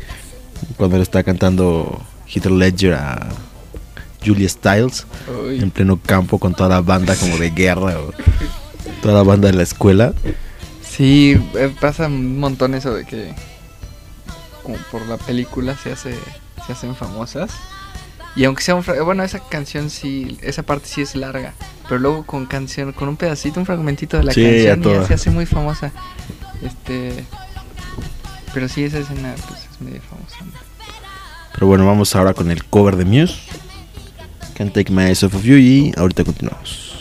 cuando 0.76 0.96
le 0.96 1.02
está 1.02 1.24
cantando 1.24 2.00
Heath 2.28 2.46
Ledger 2.46 2.94
a 2.94 3.30
Julia 4.24 4.48
Stiles 4.48 5.06
Uy. 5.44 5.58
en 5.58 5.72
pleno 5.72 5.98
campo 6.00 6.38
con 6.38 6.54
toda 6.54 6.68
la 6.68 6.82
banda 6.82 7.16
como 7.16 7.38
de 7.38 7.50
guerra 7.50 7.98
o 7.98 8.12
toda 9.02 9.14
la 9.14 9.22
banda 9.24 9.48
de 9.50 9.54
la 9.54 9.64
escuela. 9.64 10.12
Sí, 10.88 11.36
eh, 11.56 11.74
pasa 11.80 12.06
un 12.06 12.38
montón 12.38 12.76
eso 12.76 12.94
de 12.94 13.06
que 13.06 13.34
como 14.62 14.76
por 14.92 15.04
la 15.08 15.16
película 15.16 15.76
se 15.76 15.90
hace 15.90 16.14
se 16.64 16.72
hacen 16.72 16.94
famosas. 16.94 17.50
Y 18.34 18.44
aunque 18.44 18.62
sea 18.62 18.74
un 18.74 18.84
bueno, 19.04 19.22
esa 19.24 19.40
canción 19.40 19.90
sí, 19.90 20.38
esa 20.42 20.62
parte 20.62 20.86
sí 20.88 21.02
es 21.02 21.14
larga, 21.14 21.52
pero 21.88 21.98
luego 21.98 22.24
con 22.24 22.46
canción 22.46 22.92
con 22.92 23.08
un 23.08 23.16
pedacito, 23.16 23.60
un 23.60 23.66
fragmentito 23.66 24.16
de 24.16 24.24
la 24.24 24.32
Sí, 24.32 24.42
canción 24.66 25.00
ya 25.00 25.06
se 25.06 25.14
hace 25.14 25.30
muy 25.30 25.46
famosa. 25.46 25.92
Este 26.62 27.24
pero 28.54 28.68
sí 28.68 28.84
esa 28.84 28.98
escena 28.98 29.34
pues 29.48 29.60
es 29.70 29.80
medio 29.80 30.00
famosa. 30.02 30.36
Pero 31.52 31.66
bueno, 31.66 31.86
vamos 31.86 32.14
ahora 32.16 32.32
con 32.32 32.50
el 32.50 32.64
cover 32.64 32.96
de 32.96 33.04
Muse. 33.04 33.34
Can't 34.54 34.72
Take 34.72 34.92
My 34.92 35.04
Eyes 35.04 35.22
Off 35.22 35.34
of 35.34 35.42
You 35.42 35.56
y 35.56 35.92
ahorita 35.96 36.24
continuamos. 36.24 36.91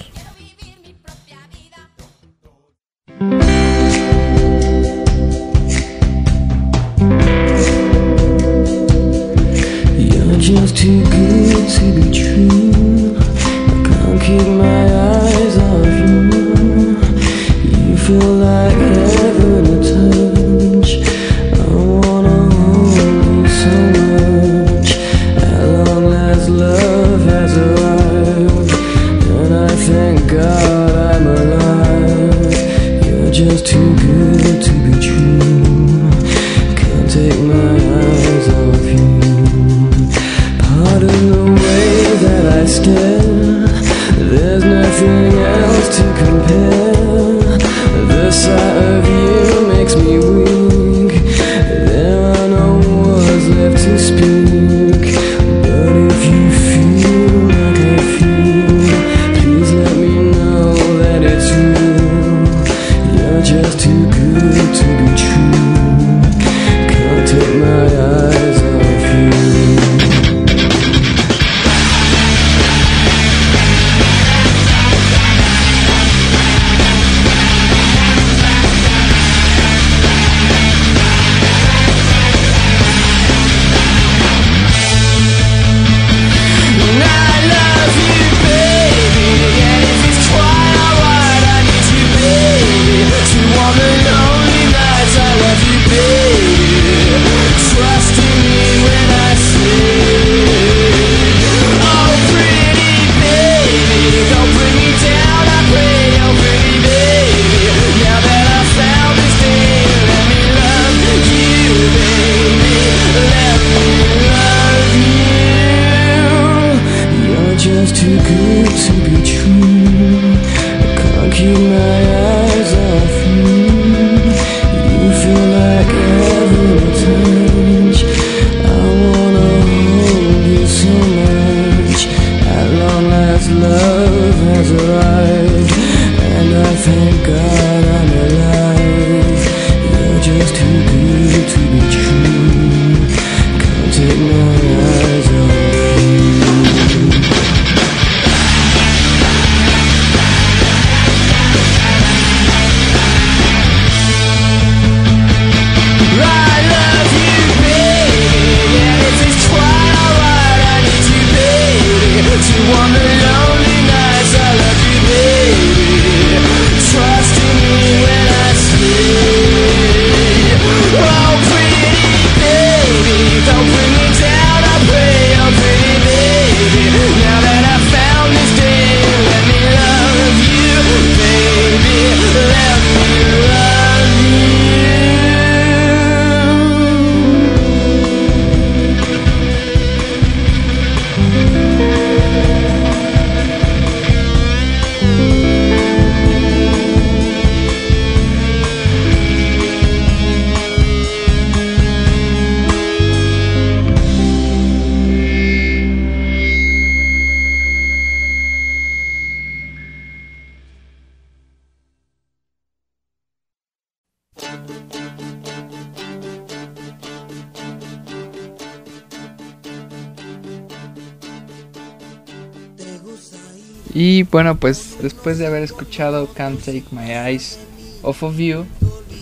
Bueno, 224.41 224.57
pues 224.57 224.95
después 225.03 225.37
de 225.37 225.45
haber 225.45 225.61
escuchado 225.61 226.27
Can't 226.33 226.59
Take 226.59 226.85
My 226.89 227.11
Eyes 227.11 227.59
Off 228.01 228.23
of 228.23 228.37
You, 228.37 228.65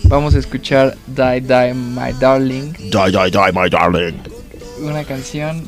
vamos 0.04 0.34
a 0.34 0.38
escuchar 0.38 0.96
Die 1.08 1.42
Die 1.42 1.74
My 1.74 2.14
Darling, 2.18 2.72
Die, 2.72 2.88
die, 2.88 3.30
die, 3.30 3.52
my 3.52 3.68
darling. 3.68 4.14
una 4.80 5.04
canción 5.04 5.62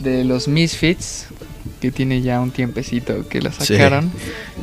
de 0.00 0.22
los 0.24 0.48
Misfits 0.48 1.28
que 1.80 1.90
tiene 1.90 2.20
ya 2.20 2.42
un 2.42 2.50
tiempecito 2.50 3.26
que 3.26 3.40
la 3.40 3.52
Sí. 3.52 3.68
sacaron 3.74 4.12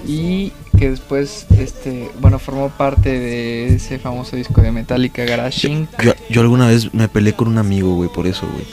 y 0.08 0.52
que 0.78 0.91
después 0.91 1.48
este 1.58 2.08
bueno 2.19 2.38
formó 2.38 2.69
parte 2.69 3.10
de 3.17 3.74
ese 3.74 3.98
famoso 3.98 4.36
disco 4.36 4.62
de 4.62 4.72
Metallica 4.72 5.26
Garage 5.26 5.67
Inc. 5.67 5.89
Yo, 6.04 6.13
yo 6.30 6.41
alguna 6.41 6.67
vez 6.67 6.93
me 6.93 7.08
peleé 7.08 7.34
con 7.34 7.48
un 7.48 7.58
amigo, 7.58 7.96
güey, 7.96 8.10
por 8.13 8.28
eso, 8.28 8.48
güey. 8.54 8.65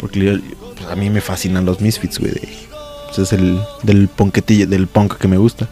Porque 0.00 0.24
yo- 0.24 0.32
pues, 0.76 0.88
a 0.90 0.96
mí 0.96 1.08
me 1.08 1.20
fascinan 1.20 1.64
los 1.64 1.80
Misfits, 1.80 2.18
güey. 2.18 2.32
de- 2.32 2.48
pues, 3.16 3.32
es 3.32 3.38
el 3.38 3.60
del 3.82 4.08
punketilla, 4.08 4.66
del 4.66 4.86
punk 4.86 5.16
que 5.18 5.28
me 5.28 5.36
gusta. 5.36 5.68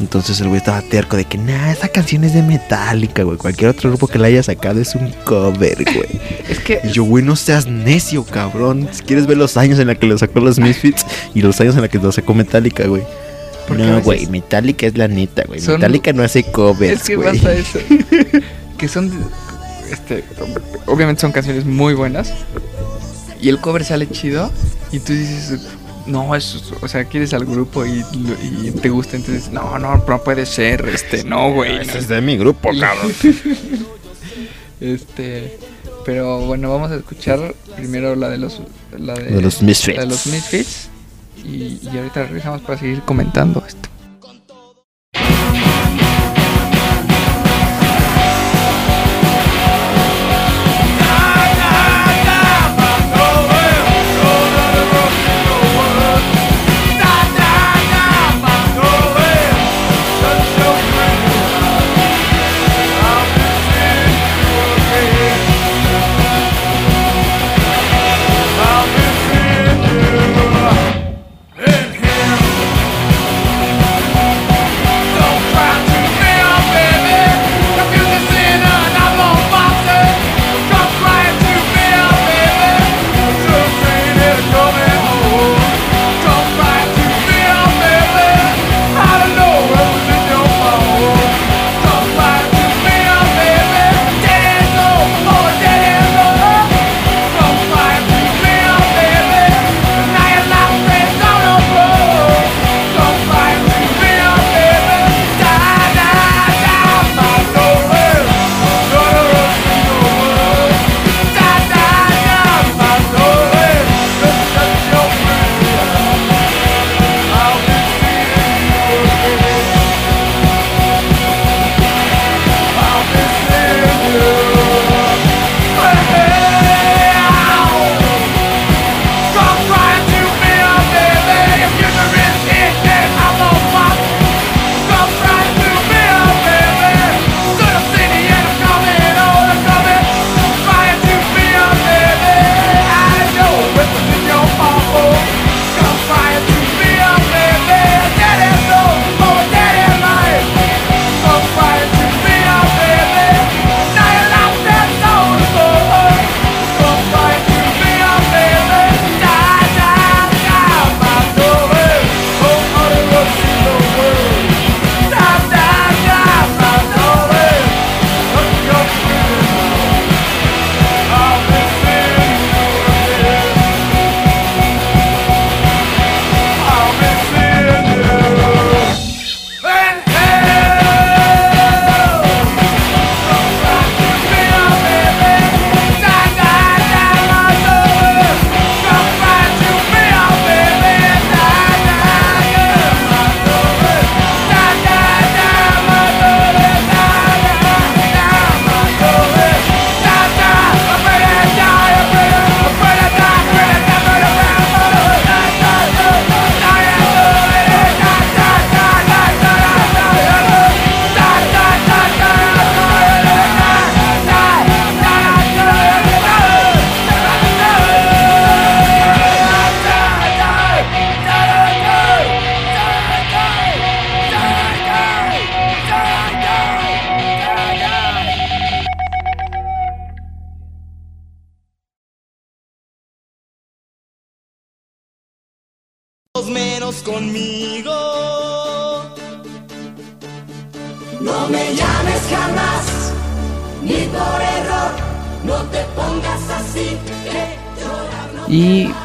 Entonces 0.00 0.40
el 0.40 0.48
güey 0.48 0.58
estaba 0.58 0.80
terco 0.82 1.16
de 1.16 1.24
que, 1.26 1.36
nah, 1.36 1.70
esa 1.72 1.88
canción 1.88 2.24
es 2.24 2.32
de 2.32 2.42
Metallica, 2.42 3.22
güey. 3.22 3.36
Cualquier 3.36 3.70
otro 3.70 3.90
grupo 3.90 4.06
que 4.06 4.18
la 4.18 4.28
haya 4.28 4.42
sacado 4.42 4.80
es 4.80 4.94
un 4.94 5.12
cover, 5.24 5.84
güey. 5.84 6.20
Es 6.48 6.58
que 6.60 6.80
Y 6.84 6.92
yo, 6.92 7.04
güey, 7.04 7.22
no 7.24 7.36
seas 7.36 7.66
necio, 7.66 8.24
cabrón. 8.24 8.88
Si 8.92 9.02
quieres 9.02 9.26
ver 9.26 9.36
los 9.36 9.56
años 9.56 9.78
en 9.78 9.88
la 9.88 9.94
que 9.94 10.06
lo 10.06 10.16
sacó 10.16 10.40
los 10.40 10.58
Misfits 10.58 11.04
y 11.34 11.42
los 11.42 11.60
años 11.60 11.74
en 11.76 11.82
la 11.82 11.88
que 11.88 11.98
lo 11.98 12.10
sacó 12.12 12.34
Metallica, 12.34 12.86
güey. 12.86 13.02
No, 13.76 14.00
güey, 14.00 14.26
Metallica 14.26 14.86
es 14.86 14.96
la 14.96 15.06
neta, 15.06 15.44
güey. 15.46 15.60
Son- 15.60 15.74
Metallica 15.74 16.12
no 16.12 16.22
hace 16.24 16.42
covers, 16.44 17.02
es 17.02 17.06
que 17.06 17.16
güey. 17.16 17.38
pasa 17.38 17.52
eso. 17.52 17.78
que 18.78 18.88
son 18.88 19.12
este 19.92 20.24
obviamente 20.86 21.20
son 21.20 21.32
canciones 21.32 21.64
muy 21.66 21.94
buenas 21.94 22.32
y 23.40 23.48
el 23.48 23.58
cover 23.60 23.84
sale 23.84 24.08
chido 24.08 24.50
y 24.92 24.98
tú 25.00 25.12
dices 25.12 25.60
no, 26.10 26.34
es, 26.34 26.62
o 26.80 26.88
sea, 26.88 27.04
quieres 27.04 27.32
al 27.34 27.44
grupo 27.44 27.86
y, 27.86 28.00
lo- 28.00 28.66
y 28.66 28.70
te 28.72 28.88
gusta, 28.88 29.16
entonces, 29.16 29.50
no, 29.50 29.78
no, 29.78 29.96
no 30.06 30.22
puede 30.22 30.44
ser, 30.46 30.88
este, 30.88 31.24
no, 31.24 31.52
güey. 31.52 31.76
no. 31.76 31.80
Ese 31.82 31.98
es 31.98 32.08
de 32.08 32.20
mi 32.20 32.36
grupo, 32.36 32.70
cabrón. 32.80 33.12
Este, 34.80 35.58
pero 36.04 36.40
bueno, 36.46 36.70
vamos 36.70 36.90
a 36.90 36.96
escuchar 36.96 37.54
primero 37.76 38.16
la 38.16 38.28
de 38.28 38.38
los, 38.38 38.60
la 38.98 39.14
de, 39.14 39.24
De 39.36 39.42
los 39.42 39.62
Misfits. 39.62 39.96
la 39.96 40.04
de 40.04 40.10
los 40.10 40.26
Misfits 40.26 40.88
y, 41.44 41.78
y 41.82 41.90
ahorita 41.96 42.24
regresamos 42.24 42.62
para 42.62 42.78
seguir 42.78 43.02
comentando 43.02 43.62
esto. 43.66 43.88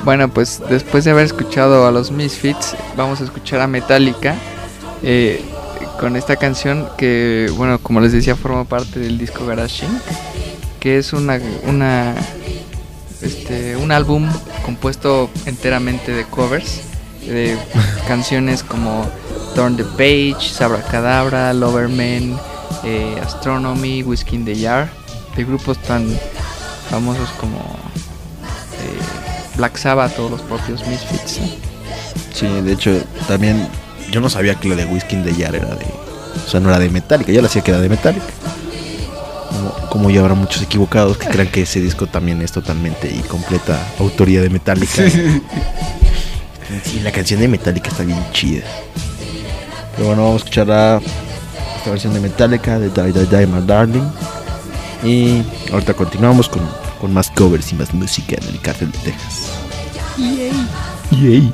Bueno, 0.06 0.30
pues 0.30 0.62
después 0.70 1.04
de 1.04 1.12
haber 1.12 1.26
escuchado 1.26 1.88
a 1.88 1.92
los 1.92 2.12
Misfits, 2.12 2.76
vamos 2.96 3.22
a 3.22 3.24
escuchar 3.24 3.60
a 3.60 3.68
Metallica 3.68 4.36
eh, 5.02 5.44
con 6.00 6.16
esta 6.16 6.36
canción 6.36 6.88
que, 6.96 7.52
bueno, 7.58 7.80
como 7.80 8.00
les 8.02 8.12
decía, 8.12 8.36
forma 8.36 8.66
parte 8.66 9.00
del 9.00 9.18
disco 9.18 9.48
Garage 9.48 9.86
Inc., 9.88 10.02
que 10.80 11.00
es 11.00 11.12
una, 11.12 11.42
una, 11.68 12.14
este, 13.24 13.76
un 13.78 13.92
álbum 13.92 14.30
compuesto 14.64 15.32
enteramente 15.48 16.12
de 16.12 16.24
covers 16.26 16.82
de 17.26 17.58
canciones 18.08 18.62
como 18.62 19.10
Turn 19.56 19.76
the 19.76 19.84
Page, 19.84 20.50
Sabra 20.50 20.84
Cadabra, 20.84 21.52
Loverman, 21.52 22.38
eh, 22.84 23.20
Astronomy, 23.24 24.04
Whiskey 24.04 24.36
in 24.36 24.46
the 24.46 24.56
Jar, 24.56 24.88
de 25.36 25.44
grupos 25.44 25.80
tan 25.80 26.08
famosos 26.92 27.30
como 27.40 27.85
Black 29.58 29.78
Sabbath 29.78 30.18
o 30.20 30.30
los 30.30 30.42
propios 30.42 30.86
Misfits. 30.88 31.40
¿no? 31.40 31.48
Sí, 32.34 32.48
de 32.48 32.74
hecho, 32.74 32.92
también 33.28 33.68
yo 34.12 34.22
no 34.22 34.30
sabía 34.30 34.56
que 34.56 34.70
la 34.70 34.76
de 34.76 34.86
Whisky 34.86 35.16
de 35.18 35.34
Jar 35.34 35.56
era 35.56 35.76
de. 35.76 35.86
O 36.46 36.50
sea, 36.50 36.60
no 36.60 36.70
era 36.70 36.80
de 36.80 36.90
Metallica, 36.90 37.32
yo 37.32 37.42
la 37.42 37.48
hacía 37.48 37.62
que 37.62 37.72
era 37.72 37.80
de 37.80 37.90
Metallica. 37.90 38.26
Como, 39.50 39.90
como 39.90 40.10
ya 40.10 40.20
habrá 40.20 40.34
muchos 40.34 40.62
equivocados 40.62 41.18
que 41.18 41.28
crean 41.28 41.48
que 41.48 41.62
ese 41.62 41.80
disco 41.80 42.08
también 42.08 42.42
es 42.42 42.52
totalmente 42.52 43.10
y 43.10 43.22
completa 43.22 43.80
autoría 44.00 44.42
de 44.42 44.50
Metallica. 44.50 45.04
Sí, 46.84 47.00
la 47.02 47.12
canción 47.12 47.40
de 47.40 47.48
Metallica 47.48 47.90
está 47.90 48.04
bien 48.04 48.20
chida. 48.32 48.64
Pero 49.96 50.08
bueno, 50.08 50.24
vamos 50.24 50.42
a 50.42 50.46
escuchar 50.46 50.72
a 50.72 51.00
esta 51.78 51.90
versión 51.90 52.14
de 52.14 52.20
Metallica 52.20 52.80
de 52.80 52.90
Die 52.90 53.14
Die 53.14 53.26
Die 53.26 53.48
My 53.48 53.66
Darling. 53.66 54.10
Y 55.04 55.44
ahorita 55.72 55.94
continuamos 55.94 56.50
con, 56.50 56.64
con 57.06 57.14
más 57.14 57.30
covers 57.30 57.72
y 57.72 57.76
más 57.76 57.94
música 57.94 58.36
en 58.42 58.48
el 58.48 58.60
Cártel 58.62 58.92
de 58.92 58.98
Texas. 58.98 59.52
Yay. 60.18 60.52
Yay. 61.12 61.54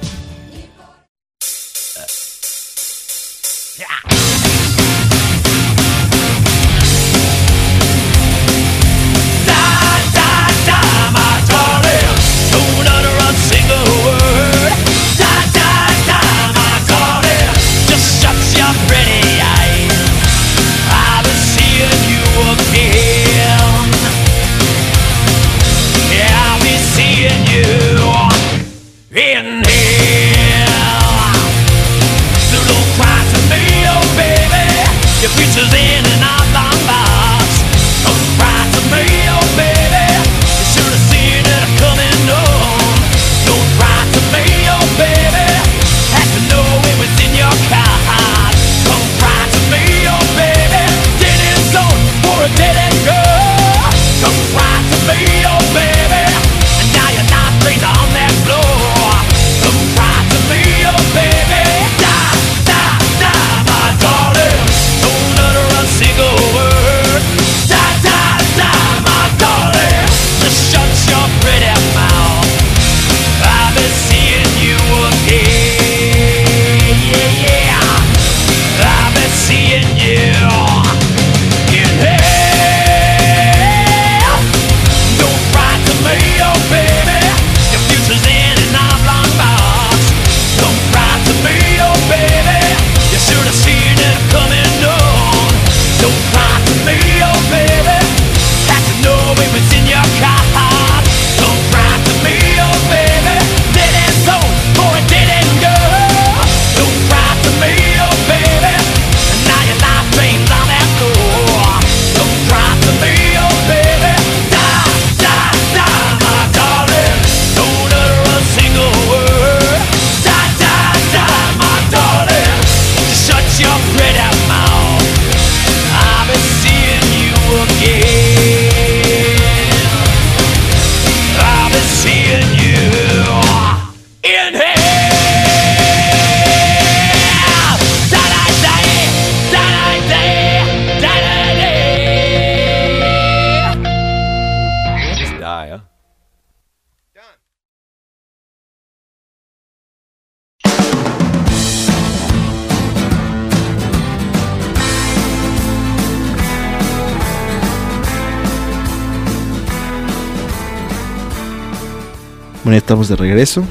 Estamos 162.92 163.08
de 163.08 163.16
regreso. 163.16 163.64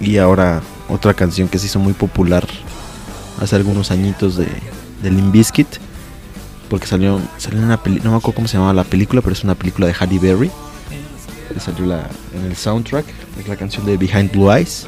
Y 0.00 0.18
ahora 0.18 0.60
otra 0.88 1.14
canción 1.14 1.48
que 1.48 1.58
se 1.58 1.66
hizo 1.66 1.78
muy 1.78 1.94
popular 1.94 2.46
hace 3.40 3.56
algunos 3.56 3.90
añitos 3.90 4.36
de, 4.36 4.46
de 5.02 5.10
Limp 5.10 5.32
Bizkit. 5.32 5.68
Porque 6.68 6.86
salió, 6.86 7.18
salió 7.38 7.58
en 7.60 7.64
una 7.66 7.82
película, 7.82 8.04
no 8.04 8.10
me 8.12 8.16
acuerdo 8.18 8.34
cómo 8.36 8.48
se 8.48 8.54
llamaba 8.58 8.74
la 8.74 8.84
película, 8.84 9.20
pero 9.22 9.32
es 9.32 9.42
una 9.44 9.54
película 9.54 9.86
de 9.86 9.94
Halle 9.94 10.18
Berry. 10.18 10.50
Salió 11.60 11.86
la, 11.86 12.08
en 12.34 12.44
el 12.46 12.56
soundtrack. 12.56 13.06
Es 13.40 13.48
la 13.48 13.56
canción 13.56 13.84
de 13.86 13.96
Behind 13.96 14.30
Blue 14.32 14.50
Eyes. 14.52 14.86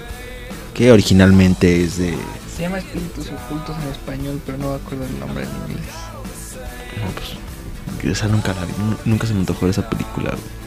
Que 0.75 0.91
originalmente 0.93 1.85
es 1.85 1.97
de. 1.99 2.15
Se 2.57 2.63
llama 2.63 2.79
Espíritus 2.79 3.29
Ocultos 3.29 3.77
en 3.83 3.91
español, 3.93 4.41
pero 4.45 4.59
no 4.59 4.71
me 4.71 4.77
acuerdo 4.77 5.05
el 5.07 5.21
nombre 5.21 5.45
en 5.45 5.51
inglés. 5.71 5.87
no, 7.01 7.11
pues, 8.01 8.13
esa 8.19 8.29
nunca 8.29 8.53
la 8.55 8.65
vi. 8.67 8.73
nu- 8.79 8.97
Nunca 9.07 9.27
se 9.27 9.35
me 9.35 9.41
antojó 9.41 9.67
esa 9.69 9.89
película. 9.89 10.31
güey. 10.31 10.64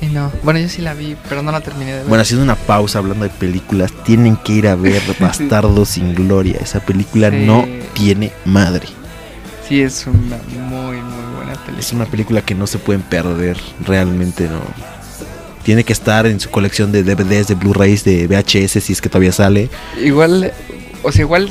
Sí, 0.00 0.06
no. 0.06 0.30
Bueno, 0.42 0.60
yo 0.60 0.68
sí 0.68 0.82
la 0.82 0.94
vi, 0.94 1.16
pero 1.28 1.42
no 1.42 1.50
la 1.52 1.60
terminé 1.60 1.92
de 1.92 1.98
ver. 1.98 2.06
Bueno, 2.06 2.22
haciendo 2.22 2.44
una 2.44 2.54
pausa 2.56 2.98
hablando 2.98 3.24
de 3.24 3.30
películas, 3.30 3.92
tienen 4.04 4.36
que 4.36 4.52
ir 4.52 4.68
a 4.68 4.74
ver 4.74 5.02
Bastardo 5.20 5.84
sin 5.84 6.14
Gloria. 6.14 6.58
Esa 6.60 6.80
película 6.80 7.30
Sí. 7.30 7.36
no 7.46 7.66
tiene 7.94 8.32
madre. 8.44 8.86
Sí, 9.68 9.80
es 9.80 10.06
una 10.06 10.36
muy, 10.68 10.96
muy 10.98 11.34
buena 11.36 11.52
película. 11.54 11.78
Es 11.80 11.92
una 11.92 12.04
película 12.06 12.42
que 12.42 12.54
no 12.54 12.66
se 12.66 12.78
pueden 12.78 13.02
perder, 13.02 13.56
realmente 13.84 14.48
no. 14.48 14.60
Tiene 15.64 15.82
que 15.82 15.92
estar 15.92 16.26
en 16.26 16.38
su 16.38 16.50
colección 16.50 16.92
de 16.92 17.02
DVDs, 17.02 17.48
de 17.48 17.56
Blu-rays, 17.56 18.04
de 18.04 18.28
VHS, 18.28 18.80
si 18.84 18.92
es 18.92 19.00
que 19.00 19.08
todavía 19.08 19.32
sale. 19.32 19.68
Igual, 20.00 20.52
o 21.02 21.10
sea, 21.10 21.22
igual 21.22 21.48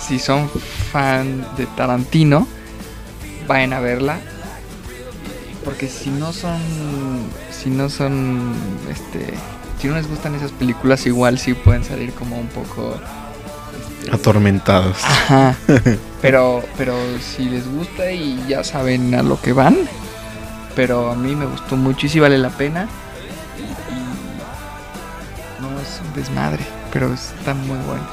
si 0.00 0.20
son 0.20 0.48
fan 0.92 1.44
de 1.56 1.66
Tarantino, 1.66 2.46
vayan 3.48 3.72
a 3.72 3.80
verla. 3.80 4.20
Porque 5.64 5.88
si 5.88 6.10
no 6.10 6.32
son, 6.32 6.58
si 7.62 7.70
no 7.70 7.88
son, 7.88 8.52
este, 8.90 9.32
si 9.80 9.88
no 9.88 9.94
les 9.94 10.08
gustan 10.08 10.34
esas 10.34 10.50
películas, 10.50 11.06
igual 11.06 11.38
sí 11.38 11.54
pueden 11.54 11.84
salir 11.84 12.12
como 12.12 12.38
un 12.38 12.48
poco... 12.48 13.00
este, 14.00 14.10
Atormentados. 14.10 14.98
Ajá. 15.04 15.56
Pero, 16.22 16.62
pero 16.78 16.94
si 17.18 17.46
les 17.46 17.68
gusta 17.68 18.12
y 18.12 18.44
ya 18.46 18.62
saben 18.62 19.12
a 19.12 19.24
lo 19.24 19.40
que 19.40 19.52
van. 19.52 19.76
Pero 20.76 21.10
a 21.10 21.16
mí 21.16 21.34
me 21.34 21.46
gustó 21.46 21.76
mucho 21.76 22.06
y 22.06 22.08
sí 22.08 22.20
vale 22.20 22.38
la 22.38 22.50
pena. 22.50 22.86
Y 23.58 23.62
no 25.60 25.80
es 25.80 26.00
un 26.00 26.14
desmadre, 26.14 26.64
pero 26.92 27.12
está 27.12 27.54
muy 27.54 27.76
bueno. 27.78 28.06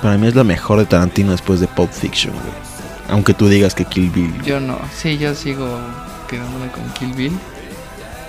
Para 0.00 0.16
mí 0.16 0.28
es 0.28 0.36
la 0.36 0.44
mejor 0.44 0.78
de 0.78 0.86
Tarantino 0.86 1.32
después 1.32 1.58
de 1.58 1.66
Pulp 1.66 1.90
Fiction, 1.90 2.32
güey. 2.32 2.54
Aunque 3.08 3.34
tú 3.34 3.48
digas 3.48 3.74
que 3.74 3.84
Kill 3.84 4.10
Bill. 4.10 4.42
Yo 4.42 4.60
no, 4.60 4.78
sí, 4.96 5.18
yo 5.18 5.34
sigo 5.34 5.66
quedándome 6.28 6.70
con 6.70 6.88
Kill 6.92 7.14
Bill. 7.14 7.36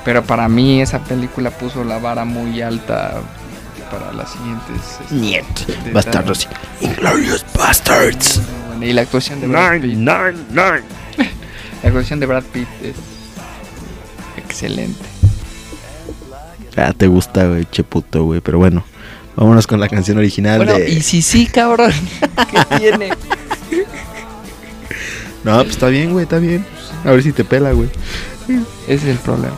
Pero 0.04 0.24
para 0.24 0.48
mí 0.48 0.82
esa 0.82 1.00
película 1.00 1.52
puso 1.52 1.84
la 1.84 2.00
vara 2.00 2.26
muy 2.26 2.62
alta 2.62 3.22
para 3.92 4.12
las 4.14 4.32
siguientes. 4.32 5.00
este, 5.02 5.14
Niet. 5.16 5.92
Bastardos. 5.94 6.48
Inglorious 6.80 7.46
Bastards. 7.58 8.42
Bueno, 8.70 8.86
y 8.86 8.94
la 8.94 9.02
actuación 9.02 9.42
de 9.42 9.48
Brad 9.48 9.82
Pitt. 9.82 9.96
La 11.84 11.88
actuación 11.90 12.20
de 12.20 12.26
Brad 12.28 12.44
Pitt 12.44 12.68
es 12.84 12.96
excelente. 14.38 15.00
Ah, 16.78 16.94
te 16.96 17.08
gusta, 17.08 17.48
güey, 17.48 17.66
che 17.72 17.84
puto, 17.84 18.24
güey. 18.24 18.40
Pero 18.40 18.60
bueno, 18.60 18.84
vámonos 19.36 19.66
con 19.68 19.80
la 19.80 19.90
canción 19.90 20.18
original 20.20 20.58
Bueno, 20.58 20.74
de. 20.74 20.90
y 20.90 21.02
si 21.02 21.22
sí, 21.22 21.48
cabrón, 21.48 21.92
¿qué 22.52 22.78
tiene? 22.78 23.10
No, 25.44 25.58
pues 25.58 25.72
está 25.72 25.88
bien, 25.88 26.12
güey, 26.12 26.24
está 26.24 26.38
bien. 26.38 26.66
A 27.04 27.12
ver 27.12 27.24
si 27.24 27.32
te 27.34 27.44
pela, 27.44 27.72
güey. 27.72 27.90
Ese 28.88 28.94
es 28.96 29.04
el 29.06 29.18
problema. 29.18 29.56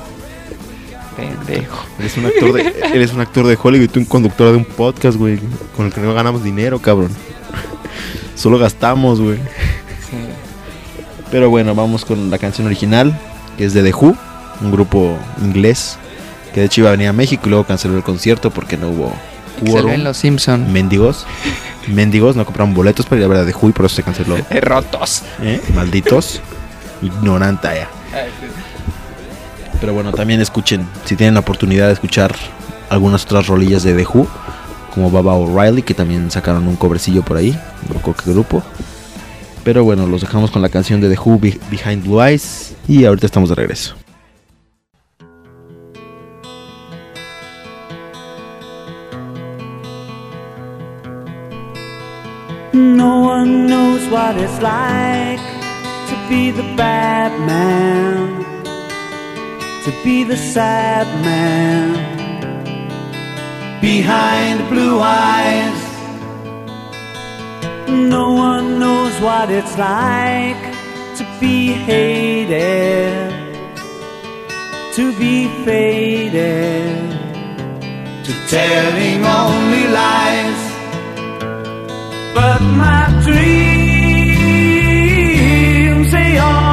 Pendejo. 1.15 1.85
Eres 1.99 2.17
un 2.17 2.25
actor 2.25 2.53
de, 2.53 2.73
eres 2.93 3.13
un 3.13 3.21
actor 3.21 3.47
de 3.47 3.57
Hollywood 3.61 3.85
y 3.85 3.87
tú 3.87 3.99
un 3.99 4.05
conductor 4.05 4.51
de 4.51 4.57
un 4.57 4.65
podcast, 4.65 5.17
güey. 5.17 5.39
Con 5.75 5.87
el 5.87 5.93
que 5.93 6.01
no 6.01 6.13
ganamos 6.13 6.43
dinero, 6.43 6.79
cabrón. 6.79 7.11
Solo 8.35 8.57
gastamos, 8.57 9.21
güey. 9.21 9.37
Sí. 9.37 10.17
Pero 11.31 11.49
bueno, 11.49 11.75
vamos 11.75 12.05
con 12.05 12.29
la 12.29 12.37
canción 12.37 12.67
original, 12.67 13.17
que 13.57 13.65
es 13.65 13.73
de 13.73 13.83
The 13.83 13.93
Who, 13.93 14.15
un 14.61 14.71
grupo 14.71 15.17
inglés 15.41 15.97
que 16.53 16.59
de 16.59 16.67
hecho 16.67 16.81
iba 16.81 16.89
a 16.89 16.91
venir 16.91 17.07
a 17.07 17.13
México 17.13 17.43
y 17.47 17.49
luego 17.49 17.65
canceló 17.65 17.97
el 17.97 18.03
concierto 18.03 18.51
porque 18.51 18.77
no 18.77 18.89
hubo 18.89 19.13
Se 19.59 19.71
quórum. 19.71 19.91
ven 19.91 20.03
los 20.03 20.17
Simpson. 20.17 20.71
Mendigos. 20.71 21.25
Mendigos 21.87 22.35
no 22.35 22.45
compraron 22.45 22.73
boletos 22.73 23.05
para 23.07 23.19
ir 23.19 23.25
a 23.25 23.27
ver 23.27 23.39
a 23.39 23.45
The 23.45 23.53
Who 23.59 23.69
y 23.69 23.71
por 23.71 23.85
eso 23.85 23.95
se 23.95 24.03
canceló. 24.03 24.37
Rotos. 24.61 25.23
¿Eh? 25.41 25.59
Malditos. 25.73 26.41
Ignoranta 27.01 27.73
ya. 27.75 27.89
Pero 29.83 29.93
bueno, 29.93 30.13
también 30.13 30.39
escuchen, 30.39 30.87
si 31.03 31.17
tienen 31.17 31.33
la 31.33 31.41
oportunidad 31.41 31.87
de 31.87 31.93
escuchar 31.93 32.33
algunas 32.89 33.25
otras 33.25 33.47
rolillas 33.47 33.83
de 33.83 33.93
The 33.93 34.05
Who, 34.05 34.25
como 34.93 35.11
Baba 35.11 35.33
O'Reilly, 35.33 35.81
que 35.81 35.93
también 35.93 36.31
sacaron 36.31 36.69
un 36.69 36.77
cobrecillo 36.77 37.21
por 37.21 37.35
ahí, 37.35 37.51
no 37.89 37.95
recuerdo 37.95 38.21
qué 38.23 38.31
grupo. 38.31 38.63
Pero 39.65 39.83
bueno, 39.83 40.07
los 40.07 40.21
dejamos 40.21 40.51
con 40.51 40.61
la 40.61 40.69
canción 40.69 41.01
de 41.01 41.09
The 41.13 41.19
Who, 41.19 41.37
Be- 41.37 41.59
Behind 41.69 42.01
Blue 42.01 42.21
Eyes, 42.23 42.77
y 42.87 43.03
ahorita 43.03 43.25
estamos 43.25 43.49
de 43.49 43.55
regreso. 43.55 43.95
No 52.71 53.19
one 53.19 53.67
knows 53.67 54.07
what 54.09 54.37
it's 54.37 54.61
like 54.61 55.41
to 56.07 56.15
be 56.29 56.51
the 56.51 56.63
bad 56.77 57.31
man, 57.45 58.42
to 59.83 59.91
be 60.01 60.23
the 60.23 60.37
sad 60.37 61.05
man 61.25 61.91
behind 63.81 64.69
blue 64.69 64.99
eyes. 65.01 65.81
No 67.89 68.31
one 68.31 68.79
knows 68.79 69.19
what 69.19 69.49
it's 69.49 69.77
like 69.77 70.63
to 71.17 71.25
be 71.41 71.73
hated, 71.73 73.29
to 74.93 75.11
be 75.19 75.49
faded, 75.65 77.11
to 78.23 78.31
telling 78.47 79.25
only 79.25 79.87
lies. 79.99 80.61
But 82.33 82.61
my 82.61 83.03
dreams, 83.25 83.71
they 86.13 86.37
aren't 86.37 86.72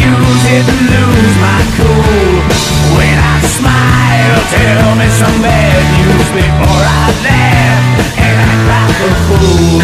use 0.00 0.44
it 0.56 0.64
and 0.64 0.82
lose 0.92 1.34
my 1.44 1.60
cool. 1.76 2.70
When 2.96 3.16
I 3.18 3.36
smile, 3.44 4.40
tell 4.50 4.96
me 4.96 5.08
some 5.08 5.42
bad 5.42 5.82
news 5.96 6.28
Before 6.34 6.84
I 6.84 7.06
laugh 7.22 7.84
and 8.18 8.36
act 8.50 8.62
like 8.72 8.98
a 9.06 9.12
fool 9.26 9.80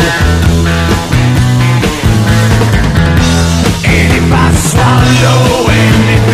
And 3.87 4.09
if 4.19 4.29
I 4.33 4.47
swallow 4.53 5.71
anything 5.71 6.26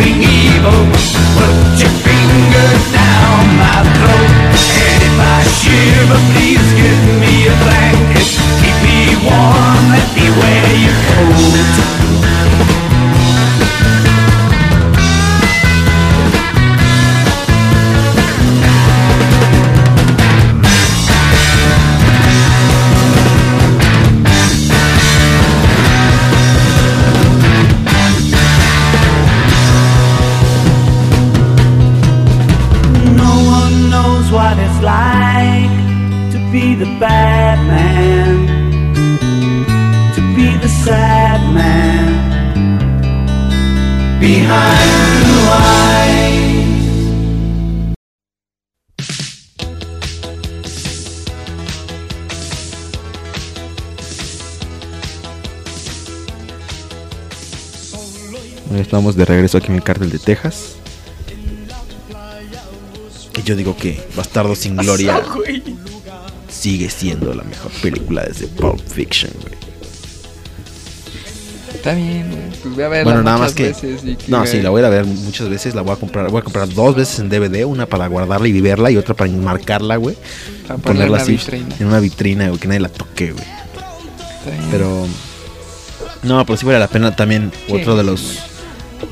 regreso 59.33 59.57
aquí 59.57 59.67
en 59.67 59.75
el 59.75 59.83
cártel 59.83 60.09
de 60.11 60.19
Texas. 60.19 60.75
Y 63.37 63.41
yo 63.43 63.55
digo 63.55 63.75
que 63.75 64.01
Bastardo 64.15 64.55
sin 64.55 64.77
Gloria 64.77 65.19
Pasó, 65.21 65.41
sigue 66.49 66.89
siendo 66.89 67.33
la 67.33 67.43
mejor 67.43 67.71
película 67.81 68.23
desde 68.23 68.47
Pulp 68.47 68.79
Fiction, 68.87 69.31
güey. 69.41 69.53
Está 71.73 71.95
bien. 71.95 72.51
Pues 72.61 72.75
voy 72.75 72.83
a 72.83 72.87
verla 72.87 73.03
Bueno, 73.11 73.23
nada 73.23 73.37
muchas 73.39 73.49
más 73.51 73.55
que. 73.55 73.63
veces 73.87 74.03
y 74.05 74.15
que- 74.15 74.31
No, 74.31 74.45
sí, 74.45 74.61
la 74.61 74.69
voy 74.69 74.83
a 74.83 74.89
ver 74.89 75.03
muchas 75.05 75.49
veces. 75.49 75.75
La 75.75 75.81
voy 75.81 75.93
a 75.93 75.95
comprar. 75.97 76.29
Voy 76.29 76.39
a 76.39 76.43
comprar 76.43 76.69
dos 76.69 76.95
veces 76.95 77.19
en 77.19 77.27
DVD. 77.29 77.65
Una 77.65 77.87
para 77.87 78.07
guardarla 78.07 78.47
y 78.47 78.61
verla 78.61 78.89
y 78.91 78.95
otra 78.97 79.15
para 79.15 79.29
enmarcarla, 79.29 79.97
güey. 79.97 80.15
Para 80.67 80.77
ponerla 80.79 81.17
en 81.17 81.23
así 81.23 81.31
vitrina. 81.33 81.75
en 81.79 81.87
una 81.87 81.99
vitrina, 81.99 82.47
güey, 82.47 82.59
que 82.59 82.67
nadie 82.67 82.79
la 82.79 82.89
toque, 82.89 83.31
güey. 83.33 83.43
Pero. 84.71 85.07
No, 86.21 86.45
pero 86.45 86.55
sí 86.55 86.65
vale 86.65 86.79
la 86.79 86.87
pena 86.87 87.13
también. 87.15 87.51
Otro 87.69 87.97
de 87.97 88.03
los. 88.03 88.37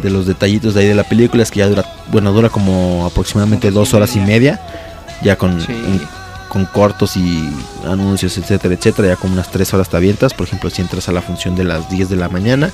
De 0.02 0.10
los 0.10 0.26
detallitos 0.26 0.74
de 0.74 0.82
ahí 0.82 0.88
de 0.88 0.96
la 0.96 1.04
película 1.04 1.44
es 1.44 1.52
que 1.52 1.60
ya 1.60 1.68
dura. 1.68 1.86
Bueno, 2.12 2.32
dura 2.32 2.50
como 2.50 3.06
aproximadamente 3.06 3.72
dos 3.72 3.94
horas 3.94 4.16
y 4.16 4.20
media. 4.20 4.60
Ya 5.24 5.36
con. 5.38 5.60
Sí. 5.62 5.72
en- 5.74 6.22
con 6.50 6.66
cortos 6.66 7.16
y 7.16 7.50
anuncios, 7.88 8.38
etcétera, 8.38 8.74
etcétera. 8.74 9.08
Ya 9.08 9.16
como 9.16 9.32
unas 9.34 9.50
tres 9.50 9.74
horas 9.74 9.88
te 9.88 9.96
avientas. 9.96 10.34
Por 10.34 10.48
ejemplo, 10.48 10.70
si 10.70 10.82
entras 10.82 11.08
a 11.08 11.14
la 11.14 11.22
función 11.22 11.56
de 11.56 11.64
las 11.64 11.90
10 11.90 12.10
de 12.10 12.18
la 12.18 12.28
mañana. 12.28 12.72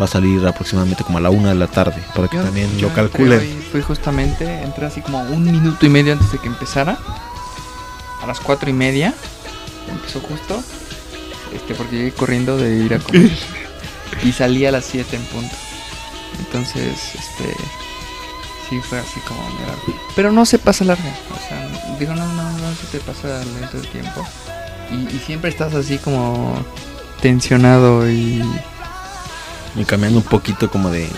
Va 0.00 0.06
a 0.06 0.08
salir 0.08 0.44
aproximadamente 0.44 1.04
como 1.04 1.18
a 1.18 1.20
la 1.20 1.30
una 1.30 1.50
de 1.50 1.54
la 1.54 1.68
tarde. 1.68 2.02
Para 2.16 2.26
que 2.26 2.38
Yo- 2.38 2.42
también 2.42 2.76
yo 2.76 2.88
lo 2.88 2.94
calculen. 2.94 3.62
Fui 3.70 3.80
justamente, 3.82 4.62
entré 4.62 4.86
así 4.86 5.00
como 5.00 5.20
un 5.22 5.44
minuto 5.44 5.86
y 5.86 5.88
medio 5.88 6.12
antes 6.14 6.32
de 6.32 6.38
que 6.38 6.48
empezara. 6.48 6.98
A 8.20 8.26
las 8.26 8.40
cuatro 8.40 8.68
y 8.68 8.72
media. 8.72 9.14
Empezó 9.88 10.18
justo. 10.18 10.60
Este, 11.54 11.74
porque 11.76 11.94
llegué 11.96 12.10
corriendo 12.10 12.56
de 12.56 12.74
ir 12.78 12.94
a 12.94 12.98
comer. 12.98 13.30
y 14.24 14.32
salí 14.32 14.66
a 14.66 14.72
las 14.72 14.86
7 14.86 15.14
en 15.14 15.22
punto. 15.26 15.54
Entonces, 16.38 16.92
este. 17.14 17.54
Sí, 18.70 18.80
fue 18.80 18.98
así 18.98 19.20
como 19.28 19.40
largo. 19.66 20.00
Pero 20.16 20.32
no 20.32 20.46
se 20.46 20.58
pasa 20.58 20.84
larga. 20.84 21.14
O 21.30 21.48
sea, 21.48 21.96
digo, 21.98 22.14
no, 22.14 22.26
no, 22.32 22.50
no 22.50 22.74
se 22.74 22.86
te 22.98 23.00
pasa 23.04 23.44
lento 23.44 23.76
el 23.78 23.86
tiempo. 23.88 24.26
Y, 24.90 25.14
y 25.16 25.22
siempre 25.26 25.50
estás 25.50 25.74
así 25.74 25.98
como 25.98 26.56
tensionado 27.20 28.08
y 28.10 28.42
Y 29.76 29.84
cambiando 29.84 30.18
un 30.18 30.24
poquito 30.24 30.70
como 30.70 30.90
de. 30.90 31.08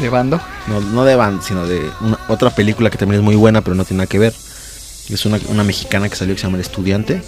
de 0.00 0.08
bando. 0.08 0.40
No, 0.68 0.80
no 0.80 1.04
de 1.04 1.16
Van, 1.16 1.42
sino 1.42 1.66
de 1.66 1.90
una- 2.00 2.18
otra 2.28 2.50
película 2.50 2.90
que 2.90 2.98
también 2.98 3.20
es 3.20 3.24
muy 3.24 3.36
buena, 3.36 3.62
pero 3.62 3.74
no 3.74 3.84
tiene 3.84 3.98
nada 3.98 4.06
que 4.08 4.18
ver. 4.18 4.34
Es 5.08 5.24
una, 5.24 5.38
una 5.48 5.62
mexicana 5.64 6.08
que 6.08 6.16
salió 6.16 6.34
que 6.34 6.40
se 6.40 6.46
llama 6.46 6.56
El 6.56 6.62
Estudiante, 6.62 7.22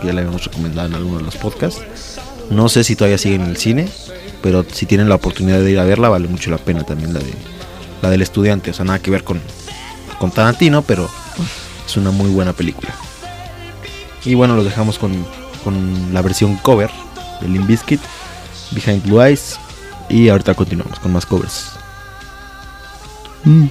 que 0.00 0.06
ya 0.06 0.12
la 0.12 0.20
habíamos 0.20 0.44
recomendado 0.44 0.86
en 0.88 0.94
alguno 0.94 1.18
de 1.18 1.24
los 1.24 1.36
podcasts. 1.36 1.80
No 2.50 2.68
sé 2.68 2.84
si 2.84 2.94
todavía 2.94 3.18
sigue 3.18 3.34
en 3.34 3.42
el 3.42 3.56
cine, 3.56 3.88
pero 4.46 4.64
si 4.72 4.86
tienen 4.86 5.08
la 5.08 5.16
oportunidad 5.16 5.58
de 5.58 5.72
ir 5.72 5.80
a 5.80 5.84
verla, 5.84 6.08
vale 6.08 6.28
mucho 6.28 6.52
la 6.52 6.58
pena 6.58 6.84
también 6.84 7.12
la 7.12 7.18
de 7.18 7.34
la 8.00 8.10
del 8.10 8.22
estudiante. 8.22 8.70
O 8.70 8.74
sea, 8.74 8.84
nada 8.84 9.00
que 9.00 9.10
ver 9.10 9.24
con, 9.24 9.40
con 10.20 10.30
Tarantino, 10.30 10.82
pero 10.82 11.10
es 11.84 11.96
una 11.96 12.12
muy 12.12 12.30
buena 12.30 12.52
película. 12.52 12.90
Y 14.24 14.36
bueno, 14.36 14.54
los 14.54 14.64
dejamos 14.64 15.00
con, 15.00 15.26
con 15.64 16.14
la 16.14 16.22
versión 16.22 16.58
cover 16.58 16.92
de 17.40 17.48
Limp 17.48 17.66
Bizkit, 17.66 18.00
Behind 18.70 19.02
Blue 19.02 19.20
Eyes. 19.20 19.58
Y 20.08 20.28
ahorita 20.28 20.54
continuamos 20.54 21.00
con 21.00 21.12
más 21.12 21.26
covers. 21.26 21.72
No 23.42 23.68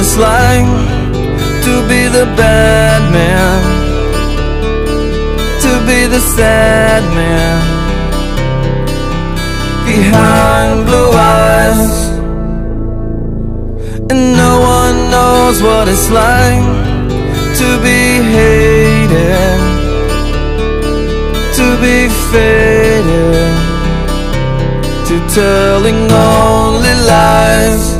it's 0.00 0.16
like 0.16 0.64
to 1.66 1.74
be 1.86 2.08
the 2.08 2.24
bad 2.34 3.02
man, 3.12 3.60
to 5.60 5.72
be 5.88 6.06
the 6.06 6.20
sad 6.36 7.02
man 7.18 7.60
behind 9.84 10.86
blue 10.86 11.10
eyes. 11.12 11.92
And 14.10 14.22
no 14.44 14.52
one 14.78 14.96
knows 15.14 15.62
what 15.62 15.86
it's 15.86 16.08
like 16.10 16.64
to 17.60 17.68
be 17.84 18.00
hated, 18.36 19.60
to 21.58 21.66
be 21.84 22.08
faded 22.32 23.54
to 25.08 25.14
telling 25.34 26.10
only 26.10 26.94
lies. 27.12 27.99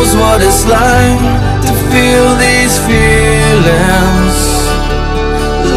Knows 0.00 0.16
what 0.16 0.40
it's 0.42 0.64
like 0.66 1.20
to 1.66 1.72
feel 1.92 2.28
these 2.36 2.78
feelings 2.88 4.36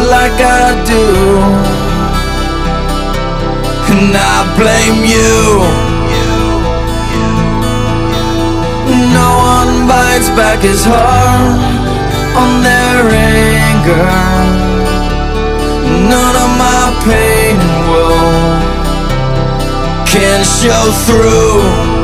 like 0.08 0.38
I 0.40 0.64
do. 0.92 1.06
And 3.92 4.16
I 4.16 4.36
blame 4.58 5.00
you. 5.04 5.60
No 9.12 9.28
one 9.56 9.86
bites 9.88 10.30
back 10.30 10.60
his 10.60 10.84
heart 10.84 11.60
on 12.42 12.62
their 12.68 13.02
anger. 13.12 14.12
None 16.12 16.36
of 16.44 16.50
my 16.64 16.84
pain 17.04 17.56
woe 17.88 18.44
can 20.06 20.44
show 20.44 20.84
through. 21.06 22.03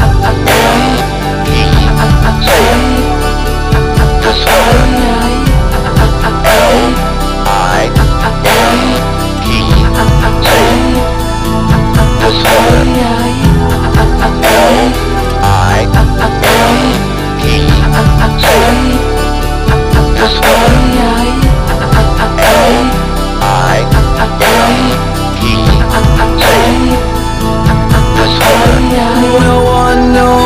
M 4.75 5.09
E. 5.09 5.12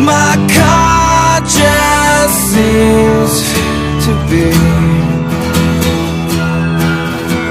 My 0.00 0.34
conscience 0.58 2.34
seems 2.52 3.32
to 4.04 4.12
be. 4.30 4.48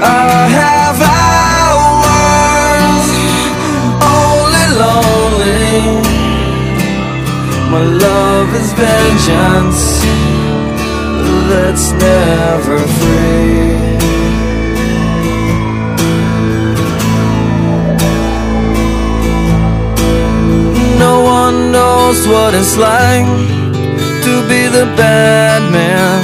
I 0.02 0.48
have 0.60 0.98
hours 1.18 2.26
only 4.18 4.66
lonely. 4.84 5.80
My 7.70 7.84
love 8.06 8.48
is 8.54 8.70
vengeance 8.72 9.82
that's 11.50 11.86
never 11.92 12.78
free. 12.78 13.89
Knows 21.70 22.26
what 22.26 22.54
it's 22.54 22.76
like 22.76 23.26
to 24.26 24.32
be 24.48 24.62
the 24.68 24.86
bad 24.96 25.62
man, 25.70 26.20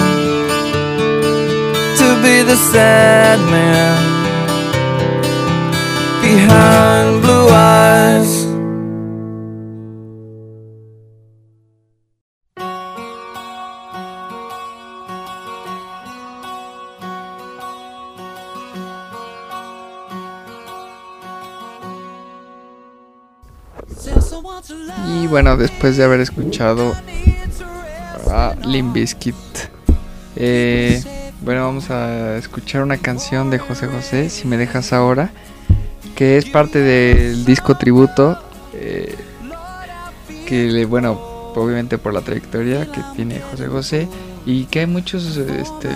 to 2.01 2.09
be 2.23 2.43
the 2.43 2.57
sad 2.57 3.39
man 3.51 3.97
behind 6.21 7.23
blue 7.23 7.49
eyes. 7.49 8.36
Después 25.87 25.99
de 25.99 26.05
haber 26.05 26.21
escuchado 26.21 26.97
a 28.29 28.57
Limp 28.65 28.93
Bizkit, 28.93 29.37
eh, 30.35 31.01
bueno, 31.43 31.65
vamos 31.65 31.91
a 31.91 32.39
escuchar 32.39 32.83
una 32.83 32.97
canción 32.97 33.51
de 33.51 33.61
José 33.61 33.87
José, 33.87 34.29
Si 34.29 34.49
me 34.49 34.57
dejas 34.57 34.93
ahora, 34.93 35.31
que 36.17 36.39
es 36.39 36.47
parte 36.47 36.81
del 36.81 37.45
disco 37.45 37.77
tributo, 37.77 38.37
eh, 38.75 39.15
que 40.47 40.85
bueno, 40.87 41.13
obviamente 41.55 41.99
por 41.99 42.13
la 42.13 42.21
trayectoria 42.23 42.91
que 42.91 43.01
tiene 43.15 43.39
José 43.39 43.69
José 43.69 44.09
y 44.45 44.65
que 44.65 44.81
hay 44.81 44.87
muchos, 44.87 45.37
este, 45.37 45.91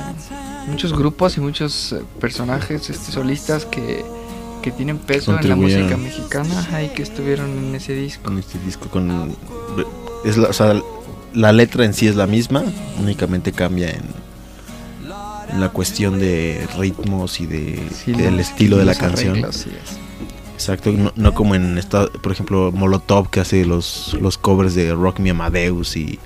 muchos 0.68 0.96
grupos 0.96 1.36
y 1.36 1.40
muchos 1.40 1.96
personajes, 2.20 2.90
este, 2.90 3.10
solistas 3.10 3.64
que 3.66 4.04
que 4.60 4.70
tienen 4.70 4.98
peso 4.98 5.38
en 5.38 5.48
la 5.48 5.56
música 5.56 5.96
mexicana 5.96 6.58
ajá, 6.60 6.82
y 6.82 6.88
que 6.88 7.02
estuvieron 7.02 7.50
en 7.50 7.74
ese 7.74 7.94
disco. 7.94 8.24
con 8.24 8.38
este 8.38 8.58
disco 8.60 8.88
con 8.88 9.34
es 10.24 10.36
la, 10.36 10.48
o 10.48 10.52
sea, 10.52 10.80
la 11.32 11.52
letra 11.52 11.84
en 11.84 11.94
sí 11.94 12.06
es 12.06 12.16
la 12.16 12.26
misma 12.26 12.62
únicamente 12.98 13.52
cambia 13.52 13.90
en, 13.90 14.02
en 15.52 15.60
la 15.60 15.68
cuestión 15.70 16.18
de 16.18 16.66
ritmos 16.78 17.40
y 17.40 17.46
de 17.46 17.88
Sí, 17.92 18.12
del 18.12 18.38
estilo 18.40 18.76
de 18.76 18.84
la 18.84 18.94
canción 18.94 19.30
arreglos, 19.32 19.56
sí, 19.56 19.70
es. 19.70 19.98
exacto 20.54 20.90
no, 20.92 21.12
no 21.16 21.34
como 21.34 21.54
en 21.54 21.78
esta 21.78 22.06
por 22.08 22.32
ejemplo 22.32 22.70
Molotov 22.72 23.30
que 23.30 23.40
hace 23.40 23.64
los 23.64 24.16
los 24.20 24.38
covers 24.38 24.74
de 24.74 24.92
Rock 24.92 25.20
Me 25.20 25.30
Amadeus 25.30 25.96
y 25.96 26.18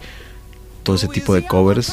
todo 0.83 0.97
ese 0.97 1.09
tipo 1.09 1.35
de 1.35 1.47
covers 1.47 1.93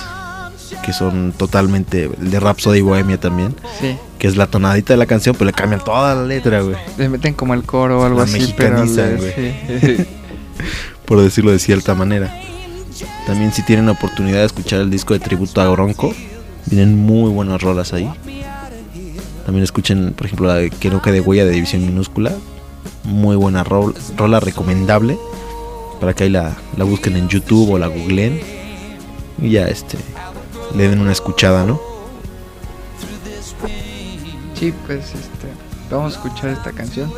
que 0.81 0.93
son 0.93 1.33
totalmente 1.37 2.05
el 2.19 2.31
de 2.31 2.39
Rhapsody 2.39 2.81
Bohemia 2.81 3.19
también 3.19 3.55
Sí. 3.79 3.95
que 4.19 4.27
es 4.27 4.35
la 4.37 4.47
tonadita 4.47 4.93
de 4.93 4.97
la 4.97 5.05
canción 5.05 5.35
pero 5.35 5.45
le 5.45 5.53
cambian 5.53 5.83
toda 5.83 6.15
la 6.15 6.23
letra 6.25 6.61
güey 6.61 6.75
Le 6.97 7.09
meten 7.09 7.33
como 7.33 7.53
el 7.53 7.63
coro 7.63 8.01
o 8.01 8.05
algo 8.05 8.19
La 8.19 8.25
así, 8.25 8.53
pero 8.57 8.79
mexicanizan, 8.79 9.21
le- 9.21 9.55
güey. 9.69 9.97
sí. 9.97 10.05
por 11.05 11.19
decirlo 11.21 11.51
de 11.51 11.59
cierta 11.59 11.95
manera. 11.95 12.33
También 13.25 13.51
si 13.51 13.63
tienen 13.63 13.85
la 13.87 13.93
oportunidad 13.93 14.39
de 14.39 14.45
escuchar 14.45 14.79
el 14.81 14.89
disco 14.91 15.13
de 15.13 15.19
tributo 15.19 15.59
a 15.61 15.67
Bronco, 15.69 16.13
vienen 16.67 16.97
muy 16.97 17.29
buenas 17.31 17.61
rolas 17.61 17.93
ahí. 17.93 18.09
También 19.45 19.63
escuchen, 19.63 20.13
por 20.13 20.27
ejemplo, 20.27 20.47
la 20.47 20.55
de 20.55 20.69
Que 20.69 20.89
no 20.89 21.01
quede 21.01 21.19
huella 21.19 21.45
de 21.45 21.51
división 21.51 21.81
minúscula. 21.85 22.31
Muy 23.03 23.35
buena 23.35 23.63
rol- 23.63 23.95
rola 24.15 24.39
recomendable. 24.39 25.17
Para 25.99 26.13
que 26.13 26.25
ahí 26.25 26.29
la, 26.29 26.55
la 26.77 26.83
busquen 26.83 27.17
en 27.17 27.27
YouTube 27.27 27.71
o 27.71 27.77
la 27.79 27.87
googleen. 27.87 28.39
Y 29.41 29.49
ya 29.51 29.67
este 29.67 29.97
le 30.75 30.89
den 30.89 30.99
una 30.99 31.11
escuchada, 31.11 31.65
¿no? 31.65 31.79
Sí, 34.55 34.73
pues 34.85 35.05
este, 35.15 35.47
vamos 35.89 36.13
a 36.13 36.15
escuchar 36.17 36.49
esta 36.51 36.71
canción 36.71 37.11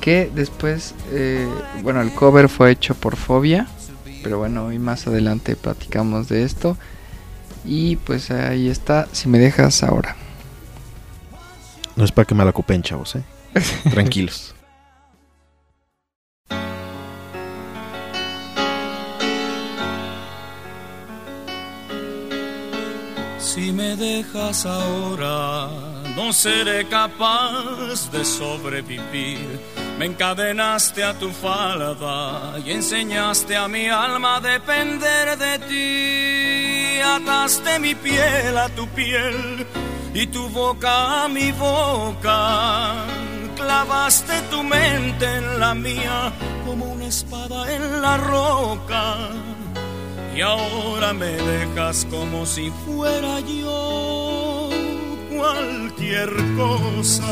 que 0.00 0.30
después, 0.34 0.94
eh, 1.10 1.46
bueno, 1.82 2.00
el 2.00 2.12
cover 2.12 2.48
fue 2.48 2.70
hecho 2.70 2.94
por 2.94 3.16
Fobia, 3.16 3.66
pero 4.22 4.38
bueno, 4.38 4.72
y 4.72 4.78
más 4.78 5.06
adelante 5.06 5.56
platicamos 5.56 6.28
de 6.28 6.42
esto. 6.44 6.76
Y 7.64 7.96
pues 7.96 8.30
ahí 8.30 8.68
está, 8.68 9.06
si 9.12 9.28
me 9.28 9.38
dejas 9.38 9.82
ahora. 9.82 10.16
No 11.96 12.04
es 12.04 12.12
para 12.12 12.24
que 12.24 12.34
me 12.34 12.44
la 12.44 12.52
copen, 12.52 12.82
chavos, 12.82 13.16
¿eh? 13.16 13.22
Tranquilos. 13.90 14.54
Si 23.52 23.72
me 23.72 23.96
dejas 23.96 24.64
ahora, 24.64 25.68
no 26.14 26.32
seré 26.32 26.86
capaz 26.86 28.08
de 28.12 28.24
sobrevivir. 28.24 29.60
Me 29.98 30.06
encadenaste 30.06 31.02
a 31.02 31.18
tu 31.18 31.30
falda 31.32 32.60
y 32.64 32.70
enseñaste 32.70 33.56
a 33.56 33.66
mi 33.66 33.88
alma 33.88 34.36
a 34.36 34.40
depender 34.40 35.36
de 35.36 35.58
ti. 35.68 37.00
Ataste 37.02 37.80
mi 37.80 37.96
piel 37.96 38.56
a 38.56 38.68
tu 38.68 38.86
piel 38.90 39.66
y 40.14 40.28
tu 40.28 40.48
boca 40.50 41.24
a 41.24 41.28
mi 41.28 41.50
boca. 41.50 43.04
Clavaste 43.56 44.42
tu 44.52 44.62
mente 44.62 45.26
en 45.26 45.58
la 45.58 45.74
mía 45.74 46.32
como 46.64 46.84
una 46.92 47.08
espada 47.08 47.74
en 47.74 48.00
la 48.00 48.16
roca. 48.16 49.16
Y 50.40 50.42
ahora 50.42 51.12
me 51.12 51.32
dejas 51.32 52.06
como 52.10 52.46
si 52.46 52.72
fuera 52.86 53.40
yo 53.40 54.70
cualquier 55.36 56.30
cosa. 56.56 57.28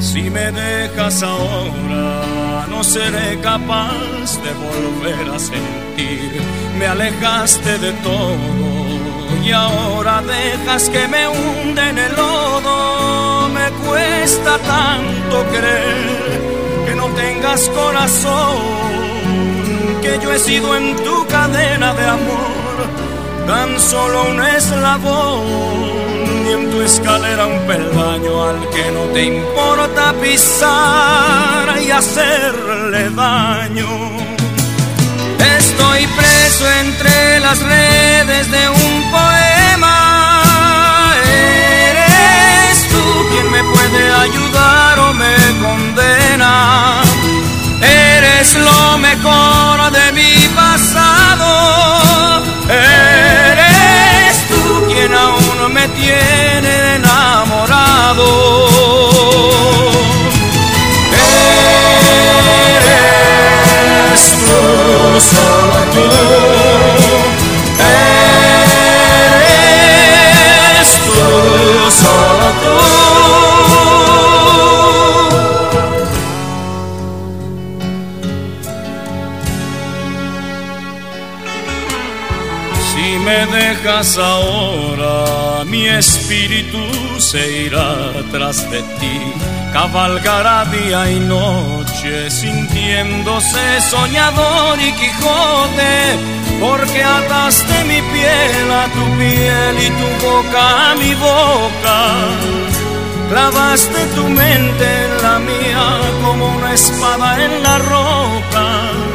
Si 0.00 0.20
me 0.28 0.52
dejas 0.52 1.22
ahora, 1.22 2.66
no 2.68 2.84
seré 2.84 3.40
capaz 3.40 4.38
de 4.44 4.52
volver 4.66 5.34
a 5.34 5.38
sentir. 5.38 6.42
Me 6.78 6.88
alejaste 6.88 7.78
de 7.78 7.92
todo 8.02 8.36
y 9.42 9.50
ahora 9.50 10.20
dejas 10.20 10.90
que 10.90 11.08
me 11.08 11.26
hunde 11.26 11.88
en 11.88 11.96
el 11.96 12.14
lodo. 12.14 13.48
Me 13.48 13.70
cuesta 13.88 14.58
tanto 14.58 15.42
creer 15.52 16.84
que 16.84 16.94
no 16.96 17.06
tengas 17.14 17.66
corazón 17.70 19.03
yo 20.22 20.32
he 20.32 20.38
sido 20.38 20.76
en 20.76 20.96
tu 20.96 21.26
cadena 21.26 21.92
de 21.94 22.06
amor 22.06 22.76
tan 23.46 23.80
solo 23.80 24.30
un 24.30 24.40
eslabón 24.42 25.42
y 26.46 26.52
en 26.52 26.70
tu 26.70 26.80
escalera 26.82 27.46
un 27.46 27.58
peldaño 27.66 28.44
al 28.44 28.68
que 28.70 28.90
no 28.92 29.02
te 29.12 29.24
importa 29.24 30.14
pisar 30.22 31.80
y 31.84 31.90
hacerle 31.90 33.10
daño. 33.10 33.88
Estoy 35.58 36.06
preso 36.06 36.64
entre 36.80 37.40
las 37.40 37.60
redes 37.60 38.50
de 38.50 38.68
un 38.68 39.10
poema. 39.10 40.42
Eres 41.90 42.88
tú 42.88 43.04
quien 43.30 43.50
me 43.50 43.62
puede 43.64 44.12
ayudar 44.12 44.98
o 45.00 45.14
me 45.14 45.34
condena. 45.62 47.02
Eres 47.84 48.54
lo 48.54 48.98
mejor 48.98 49.90
de 49.92 50.12
mi 50.12 50.48
pasado. 50.54 52.42
Eres 52.68 54.46
tú 54.48 54.86
quien 54.88 55.12
aún 55.14 55.72
me 55.72 55.88
tiene 55.88 56.96
enamorado. 56.96 58.24
Eres 64.06 64.24
tú, 64.40 64.60
solo 65.30 65.78
tú. 65.94 66.06
Eres 70.70 70.90
tú, 71.04 71.12
solo 71.90 72.48
tú. 72.62 73.53
Ahora, 84.18 85.64
mi 85.64 85.86
espíritu 85.86 86.78
se 87.18 87.64
irá 87.66 87.94
tras 88.30 88.70
de 88.70 88.80
ti. 89.00 89.18
Cabalgará 89.72 90.64
día 90.66 91.10
y 91.10 91.20
noche, 91.20 92.30
sintiéndose 92.30 93.80
soñador 93.90 94.78
y 94.78 94.92
Quijote, 94.92 95.96
porque 96.60 97.02
ataste 97.02 97.76
mi 97.84 98.00
piel 98.12 98.66
a 98.82 98.84
tu 98.96 99.04
piel 99.18 99.74
y 99.86 99.90
tu 100.00 100.08
boca 100.26 100.90
a 100.90 100.94
mi 100.96 101.14
boca. 101.14 101.98
Clavaste 103.30 104.00
tu 104.14 104.24
mente 104.28 104.86
en 105.06 105.22
la 105.22 105.38
mía 105.38 105.86
como 106.22 106.54
una 106.56 106.74
espada 106.74 107.44
en 107.44 107.62
la 107.62 107.78
roca. 107.78 109.13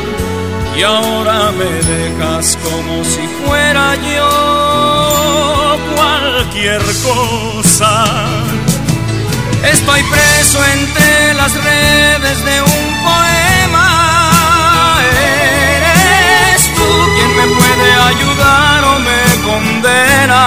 Y 0.80 0.82
ahora 0.82 1.52
me 1.52 1.66
dejas 1.66 2.58
como 2.64 3.04
si 3.04 3.28
fuera 3.44 3.96
yo 3.96 5.78
cualquier 5.94 6.82
cosa. 7.04 8.06
Estoy 9.62 10.02
preso 10.04 10.64
entre 10.64 11.34
las 11.34 11.54
redes 11.62 12.46
de 12.46 12.62
un 12.62 13.04
poema. 13.04 13.88
Eres 15.76 16.62
tú 16.74 16.90
quien 17.16 17.32
me 17.36 17.46
puede 17.58 17.90
ayudar 18.12 18.84
o 18.86 19.00
me 19.00 19.22
condena. 19.52 20.44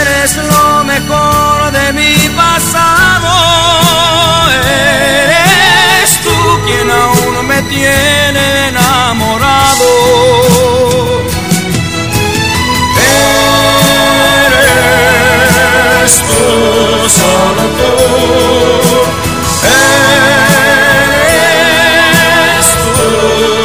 Eres 0.00 0.36
lo 0.36 0.84
mejor 0.84 1.72
de 1.72 1.92
mi 1.92 2.16
pasado. 2.30 3.32
Eres 4.64 5.51
quien 6.72 6.90
aún 6.90 7.46
me 7.46 7.62
tiene 7.62 8.68
enamorado. 8.68 9.88
Eres 16.02 16.14
tú, 16.28 17.08
solo 17.08 17.62
tú. 17.78 17.92
Eres 22.48 22.68
tú, 22.82 23.61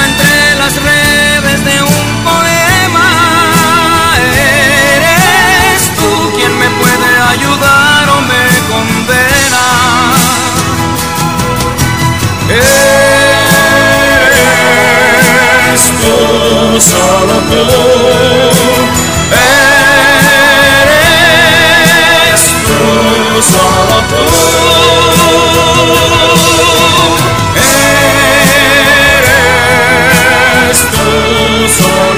entre 0.00 0.54
las 0.56 0.74
redes 0.82 1.64
de 1.64 1.82
un 1.82 2.24
poema. 2.24 3.08
Eres 4.94 5.90
tú 5.96 6.32
quien 6.36 6.58
me 6.58 6.68
puede 6.70 7.18
ayudar 7.34 8.08
o 8.10 8.20
me 8.22 8.44
condena. 8.70 9.64
Eres 12.48 12.76
tú, 16.00 16.80
solo. 16.80 17.85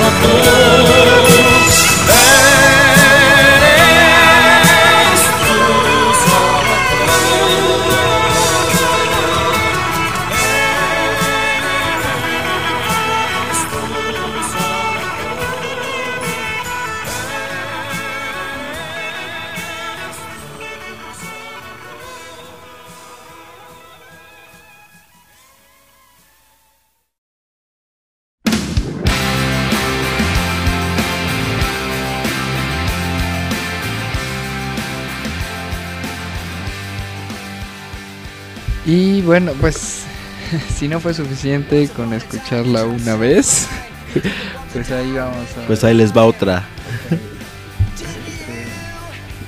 Solo 0.08 0.47
si 40.76 40.88
no 40.88 41.00
fue 41.00 41.14
suficiente 41.14 41.88
con 41.88 42.12
escucharla 42.12 42.84
una 42.84 43.16
vez, 43.16 43.66
pues 44.72 44.90
ahí 44.90 45.12
vamos 45.12 45.46
a... 45.56 45.66
Pues 45.66 45.84
ahí 45.84 45.94
les 45.94 46.16
va 46.16 46.24
otra. 46.24 46.64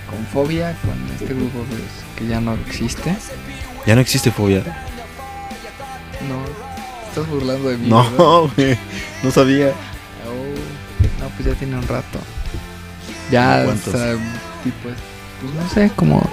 con 0.08 0.24
fobia, 0.26 0.76
con 0.82 0.94
este 1.20 1.34
grupo 1.34 1.64
pues, 1.68 1.80
que 2.16 2.26
ya 2.26 2.40
no 2.40 2.54
existe. 2.54 3.16
Ya 3.86 3.94
no 3.94 4.00
existe 4.00 4.30
fobia. 4.30 4.62
No, 6.28 6.44
estás 7.08 7.26
burlando 7.28 7.68
de 7.68 7.78
mí. 7.78 7.88
No, 7.88 8.48
güey. 8.56 8.78
No 9.22 9.30
sabía. 9.30 9.68
Oh, 9.68 11.22
no, 11.22 11.28
pues 11.30 11.48
ya 11.48 11.54
tiene 11.54 11.76
un 11.76 11.86
rato. 11.86 12.18
Ya, 13.30 13.64
o 13.66 13.90
sea, 13.90 14.14
tipo, 14.64 14.88
pues 15.40 15.54
no 15.54 15.68
sé, 15.70 15.90
como 15.94 16.28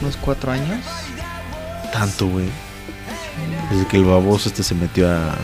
unos 0.00 0.16
cuatro 0.16 0.52
años. 0.52 0.80
Tanto, 1.92 2.28
güey. 2.28 2.48
Desde 3.70 3.86
que 3.86 3.96
el 3.96 4.04
baboso 4.04 4.48
este 4.48 4.62
se 4.62 4.74
metió 4.74 5.10
a 5.10 5.34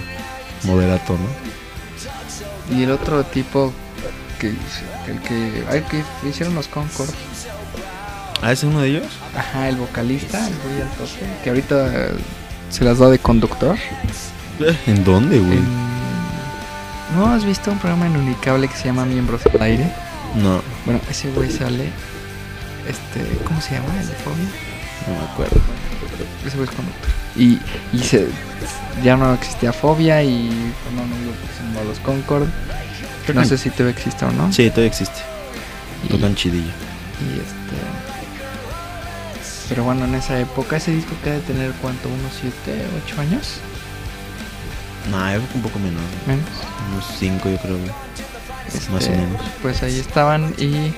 moderato, 0.64 1.14
¿no? 1.14 2.76
Y 2.76 2.82
el 2.84 2.90
otro 2.92 3.24
tipo 3.24 3.72
que 4.38 4.48
el 5.08 5.18
que, 5.22 5.64
ay, 5.68 5.82
que 5.90 6.04
hicieron 6.28 6.54
los 6.54 6.68
Concord. 6.68 7.10
¿Ah, 8.42 8.52
ese 8.52 8.66
es 8.66 8.72
uno 8.72 8.80
de 8.80 8.88
ellos? 8.88 9.06
Ajá, 9.36 9.68
el 9.68 9.76
vocalista, 9.76 10.38
el 10.46 10.54
güey 10.64 10.80
al 10.80 10.88
tope, 10.90 11.26
que 11.42 11.50
ahorita 11.50 11.90
se 12.70 12.84
las 12.84 12.98
da 12.98 13.08
de 13.10 13.18
conductor. 13.18 13.76
¿En 14.86 15.04
dónde, 15.04 15.38
güey? 15.38 15.58
En- 15.58 15.90
¿No 17.16 17.26
has 17.32 17.44
visto 17.44 17.70
un 17.72 17.78
programa 17.78 18.06
en 18.06 18.16
Unicable 18.16 18.68
que 18.68 18.76
se 18.76 18.84
llama 18.84 19.04
Miembros 19.04 19.42
al 19.52 19.60
Aire? 19.62 19.92
No, 20.36 20.62
Bueno, 20.84 21.00
ese 21.10 21.30
güey 21.32 21.50
sale. 21.50 21.90
Este, 22.88 23.44
¿cómo 23.44 23.60
se 23.60 23.74
llama? 23.74 23.88
El 24.00 24.06
de 24.06 24.14
Fobia. 24.14 24.44
no 25.08 25.18
me 25.20 25.32
acuerdo. 25.32 25.60
Ese 26.46 26.56
güey 26.56 26.68
es 26.68 26.74
conductor. 26.74 27.10
Y, 27.36 27.58
y 27.92 27.98
se, 28.00 28.26
ya 29.04 29.16
no 29.16 29.32
existía 29.34 29.72
Fobia 29.72 30.22
y 30.22 30.48
que 30.48 31.54
se 31.56 31.62
llamaba 31.64 31.84
Los 31.86 31.98
Concord. 32.00 32.48
No 33.34 33.44
sé 33.44 33.56
si 33.58 33.70
todavía 33.70 33.92
existe 33.92 34.24
o 34.24 34.32
no. 34.32 34.52
Sí, 34.52 34.68
todavía 34.70 34.88
existe. 34.88 35.20
Y- 36.08 36.34
chidillo. 36.34 36.64
Y 37.20 37.38
este. 37.38 37.76
Pero 39.68 39.84
bueno, 39.84 40.04
en 40.04 40.14
esa 40.16 40.38
época, 40.40 40.76
ese 40.78 40.90
disco 40.92 41.12
que 41.22 41.30
ha 41.30 41.32
de 41.34 41.40
tener 41.40 41.70
cuánto, 41.80 42.08
unos 42.08 42.32
7, 42.40 42.84
8 43.06 43.20
años. 43.20 43.58
Nah, 45.10 45.30
creo 45.34 45.48
que 45.48 45.54
un 45.56 45.62
poco 45.62 45.78
menos. 45.78 46.02
Menos. 46.26 46.44
Unos 46.92 47.04
5 47.18 47.48
yo 47.50 47.56
creo. 47.58 47.78
Más 47.78 48.90
o 48.92 48.98
Este, 48.98 49.10
menos. 49.16 49.40
Pues 49.62 49.82
ahí 49.82 49.98
estaban 49.98 50.54
y 50.58 50.92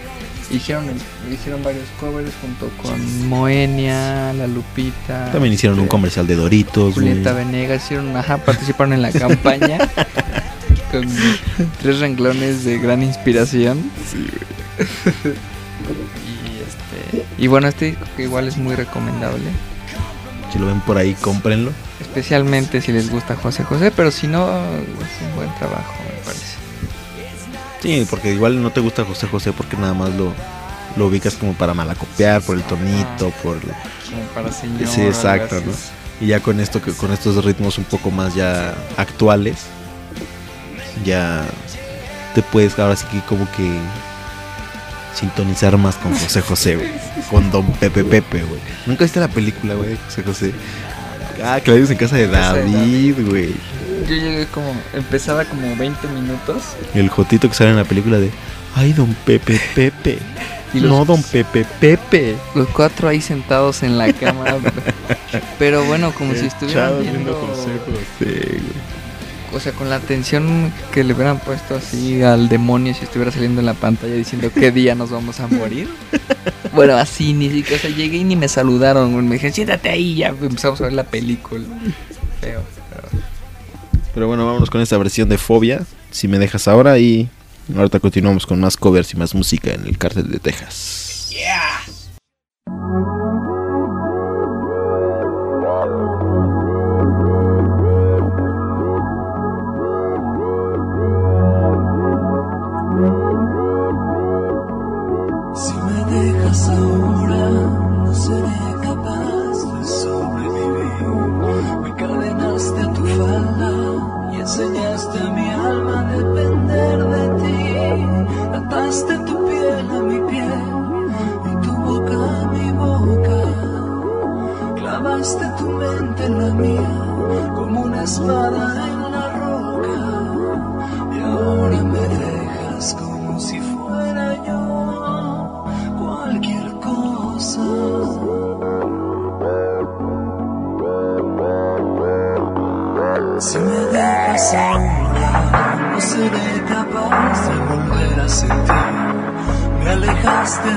hicieron, 0.50 0.86
el- 0.88 1.32
hicieron 1.34 1.62
varios 1.62 1.84
covers 2.00 2.32
junto 2.40 2.68
con 2.82 3.28
Moenia, 3.28 4.32
La 4.32 4.46
Lupita. 4.46 5.30
También 5.32 5.54
hicieron 5.54 5.78
un 5.80 5.86
comercial 5.88 6.26
de 6.26 6.34
Doritos, 6.36 6.94
güey. 6.94 7.08
Julieta 7.08 7.32
Venegas, 7.32 7.84
hicieron, 7.84 8.16
ajá, 8.16 8.38
participaron 8.38 8.92
en 8.92 9.02
la 9.02 9.12
campaña 9.12 9.78
con 10.90 11.06
tres 11.80 12.00
renglones 12.00 12.64
de 12.64 12.78
gran 12.78 13.02
inspiración. 13.02 13.78
y 16.26 16.60
este 16.62 17.26
y 17.38 17.46
bueno, 17.46 17.68
este 17.68 17.86
disco 17.86 18.04
que 18.16 18.22
igual 18.24 18.48
es 18.48 18.56
muy 18.56 18.74
recomendable, 18.74 19.44
Si 20.52 20.58
lo 20.58 20.66
ven 20.66 20.80
por 20.80 20.96
ahí, 20.98 21.14
cómprenlo. 21.14 21.72
especialmente 22.00 22.80
si 22.80 22.92
les 22.92 23.10
gusta 23.10 23.36
José 23.36 23.64
José, 23.64 23.90
pero 23.94 24.10
si 24.10 24.26
no, 24.26 24.48
es 24.48 25.28
un 25.28 25.36
buen 25.36 25.52
trabajo. 25.58 25.94
Sí, 27.82 28.06
porque 28.08 28.32
igual 28.32 28.62
no 28.62 28.70
te 28.70 28.80
gusta 28.80 29.04
José 29.04 29.26
José 29.26 29.52
porque 29.52 29.76
nada 29.76 29.92
más 29.92 30.10
lo, 30.10 30.32
lo 30.96 31.06
ubicas 31.06 31.34
como 31.34 31.52
para 31.54 31.74
malacopiar, 31.74 32.40
por 32.42 32.56
el 32.56 32.62
tonito, 32.62 33.30
por... 33.42 33.60
Como 33.60 34.22
para 34.34 34.52
señor. 34.52 34.86
Sí, 34.86 35.02
exacto. 35.02 35.56
¿no? 35.56 35.72
Y 36.20 36.28
ya 36.28 36.40
con 36.40 36.60
esto, 36.60 36.80
con 36.96 37.12
estos 37.12 37.44
ritmos 37.44 37.78
un 37.78 37.84
poco 37.84 38.12
más 38.12 38.34
ya 38.34 38.74
actuales, 38.96 39.64
ya 41.04 41.44
te 42.34 42.42
puedes 42.42 42.78
ahora 42.78 42.94
sí 42.94 43.04
que 43.10 43.20
como 43.22 43.50
que 43.52 43.68
sintonizar 45.14 45.76
más 45.76 45.96
con 45.96 46.12
José 46.16 46.40
José, 46.40 46.76
güey. 46.76 46.90
Con 47.30 47.50
Don 47.50 47.66
Pepe 47.72 48.04
Pepe, 48.04 48.42
güey. 48.42 48.60
¿Nunca 48.86 49.04
viste 49.04 49.20
la 49.20 49.28
película, 49.28 49.74
güey, 49.74 49.96
José 50.04 50.22
José? 50.22 50.52
Ah, 51.42 51.60
vimos 51.64 51.90
en 51.90 51.96
Casa 51.96 52.16
de 52.16 52.28
David, 52.28 53.26
güey. 53.26 53.54
Yo 54.08 54.14
llegué 54.16 54.46
como, 54.46 54.74
empezaba 54.94 55.44
como 55.44 55.74
20 55.76 56.08
minutos. 56.08 56.62
El 56.94 57.08
Jotito 57.08 57.48
que 57.48 57.54
sale 57.54 57.70
en 57.70 57.76
la 57.76 57.84
película 57.84 58.18
de 58.18 58.30
Ay, 58.74 58.92
don 58.92 59.14
Pepe 59.26 59.60
Pepe. 59.74 60.18
Y 60.74 60.80
los- 60.80 60.90
No, 60.90 61.04
don 61.04 61.22
Pepe 61.22 61.66
Pepe. 61.80 62.36
Los 62.54 62.68
cuatro 62.68 63.08
ahí 63.08 63.20
sentados 63.20 63.82
en 63.82 63.98
la 63.98 64.12
cama. 64.12 64.44
pero- 65.58 65.84
bueno, 65.84 66.12
como 66.12 66.34
si 66.34 66.46
estuvieran 66.46 67.00
viendo... 67.02 67.38
consejos. 67.38 67.98
Sí. 68.18 68.58
O 69.54 69.60
sea, 69.60 69.72
con 69.72 69.90
la 69.90 69.96
atención 69.96 70.72
que 70.92 71.04
le 71.04 71.12
hubieran 71.12 71.38
puesto 71.38 71.74
así 71.74 72.22
al 72.22 72.48
demonio 72.48 72.94
si 72.94 73.04
estuviera 73.04 73.30
saliendo 73.30 73.60
en 73.60 73.66
la 73.66 73.74
pantalla 73.74 74.14
diciendo 74.14 74.50
qué 74.54 74.70
día 74.70 74.94
nos 74.94 75.10
vamos 75.10 75.40
a 75.40 75.46
morir. 75.46 75.90
bueno, 76.74 76.94
así 76.96 77.34
ni 77.34 77.50
siquiera. 77.50 77.76
O 77.76 77.80
sea, 77.80 77.90
llegué 77.90 78.16
y 78.16 78.24
ni 78.24 78.34
me 78.34 78.48
saludaron. 78.48 79.12
güey. 79.12 79.26
Me 79.26 79.34
dijeron, 79.34 79.52
siéntate 79.54 79.90
ahí. 79.90 80.14
Ya 80.14 80.28
empezamos 80.28 80.80
a 80.80 80.84
ver 80.84 80.94
la 80.94 81.04
película. 81.04 81.64
Feo. 82.40 82.62
Pero- 84.14 84.26
bueno, 84.26 84.46
vámonos 84.46 84.70
con 84.70 84.80
esta 84.80 84.98
versión 84.98 85.28
de 85.28 85.38
Fobia. 85.38 85.82
Si 86.10 86.28
me 86.28 86.38
dejas 86.38 86.68
ahora 86.68 86.98
y 86.98 87.28
ahorita 87.76 88.00
continuamos 88.00 88.46
con 88.46 88.60
más 88.60 88.76
covers 88.76 89.12
y 89.14 89.16
más 89.16 89.34
música 89.34 89.72
en 89.72 89.86
el 89.86 89.98
cártel 89.98 90.30
de 90.30 90.38
Texas. 90.38 90.74
Si 90.74 91.36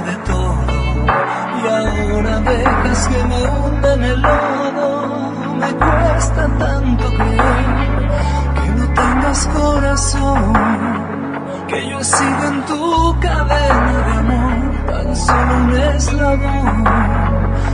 de 0.02 0.16
todo 0.26 0.76
y 1.64 1.68
ahora 1.68 2.40
dejas 2.42 3.08
que 3.08 3.24
me 3.24 3.44
hunda 3.44 3.94
en 3.94 4.04
el 4.04 4.22
lodo. 4.22 5.32
Me 5.60 5.74
cuesta 5.74 6.48
tanto 6.60 7.06
creer 7.16 7.66
que 8.56 8.70
no 8.78 8.94
tengas 8.94 9.48
corazón 9.48 10.54
que 11.68 11.90
yo 11.90 12.00
he 12.00 12.04
sido 12.04 12.48
en 12.48 12.66
tu 12.66 13.20
cadena 13.20 13.94
de 14.08 14.14
amor, 14.14 14.86
tan 14.86 15.16
solo 15.16 15.56
un 15.64 15.78
eslabón, 15.78 16.84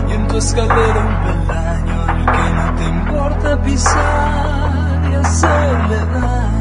y 0.09 0.13
en 0.13 0.27
tu 0.27 0.37
escalera 0.37 0.99
un 0.99 1.15
peldaño 1.25 2.05
al 2.07 2.25
que 2.25 2.53
no 2.57 2.75
te 2.77 2.83
importa 2.85 3.61
pisar 3.61 5.09
y 5.11 5.15
hacerle 5.15 5.97
daño. 6.13 6.60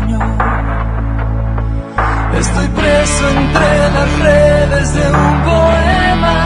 Estoy 2.41 2.69
preso 2.69 3.29
entre 3.29 3.91
las 3.97 4.19
redes 4.19 4.95
de 4.95 5.11
un 5.11 5.43
poema. 5.43 6.37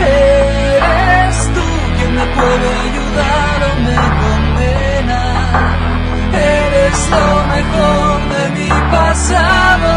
Eres 0.00 1.36
tú 1.54 1.66
quien 1.96 2.14
me 2.14 2.26
puede 2.36 2.68
ayudar 2.88 3.56
o 3.68 3.72
me 3.86 4.00
condena. 4.22 5.22
Eres 6.34 7.10
lo 7.10 7.28
mejor 7.54 8.20
de 8.34 8.42
mi 8.56 8.70
pasado. 8.90 9.92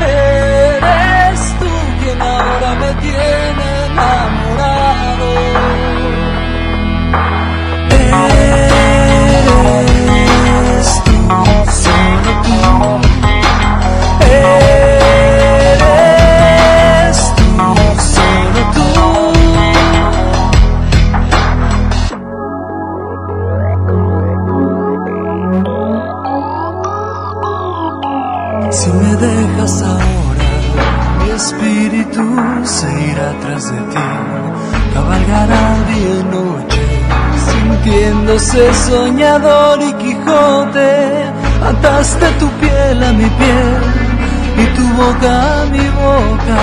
Eres 0.00 1.40
tú 1.58 1.72
quien 2.00 2.20
ahora 2.20 2.74
me 2.82 2.90
tiene 3.00 3.66
enamorado. 3.86 5.28
Sintiéndose 38.28 38.74
soñador 38.74 39.80
y 39.80 39.92
Quijote. 39.94 41.24
Ataste 41.64 42.26
tu 42.38 42.48
piel 42.60 43.02
a 43.02 43.12
mi 43.12 43.24
piel 43.24 43.82
y 44.56 44.66
tu 44.76 44.86
boca 44.94 45.62
a 45.62 45.64
mi 45.66 45.88
boca. 45.88 46.60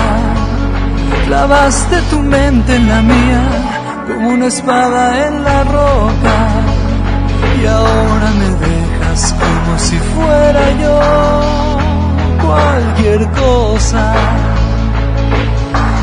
Clavaste 1.26 2.00
tu 2.10 2.20
mente 2.20 2.76
en 2.76 2.88
la 2.88 3.02
mía 3.02 3.42
como 4.06 4.30
una 4.30 4.46
espada 4.46 5.26
en 5.26 5.44
la 5.44 5.64
roca. 5.64 6.36
Y 7.60 7.66
ahora 7.66 8.30
me 8.38 8.50
dejas 8.66 9.34
como 9.34 9.78
si 9.78 9.98
fuera 10.14 10.70
yo 10.82 11.00
cualquier 12.46 13.28
cosa. 13.30 14.12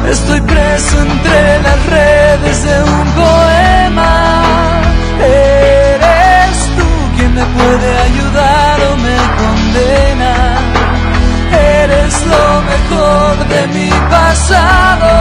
Estoy 0.09 0.41
preso 0.41 0.99
entre 0.99 1.61
las 1.61 1.85
redes 1.85 2.63
de 2.63 2.83
un 2.83 3.07
poema. 3.13 4.82
Eres 5.25 6.57
tú 6.77 6.87
quien 7.15 7.33
me 7.33 7.45
puede 7.45 7.89
ayudar 8.09 8.77
o 8.91 8.97
me 8.97 9.17
condena. 9.39 10.33
Eres 11.79 12.13
lo 12.33 12.45
mejor 12.71 13.31
de 13.47 13.61
mi 13.75 13.89
pasado. 14.09 15.11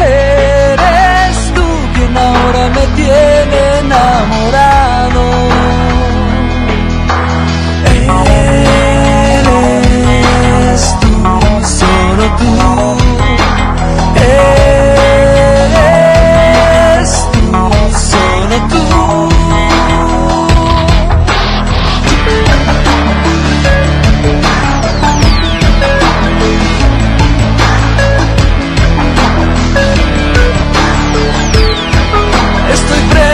Eres 0.00 1.36
tú 1.54 1.66
quien 1.94 2.16
ahora 2.16 2.62
me 2.76 2.84
tiene 3.00 3.58
enamorado. 3.80 5.22
Eres 10.34 10.82
tú, 11.00 11.12
solo 11.78 12.24
tú. 12.38 12.52
Eres 14.16 14.93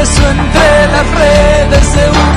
Preso 0.00 0.30
entre 0.30 0.86
las 0.86 1.10
redes 1.10 1.94
de 1.94 2.08
un 2.08 2.29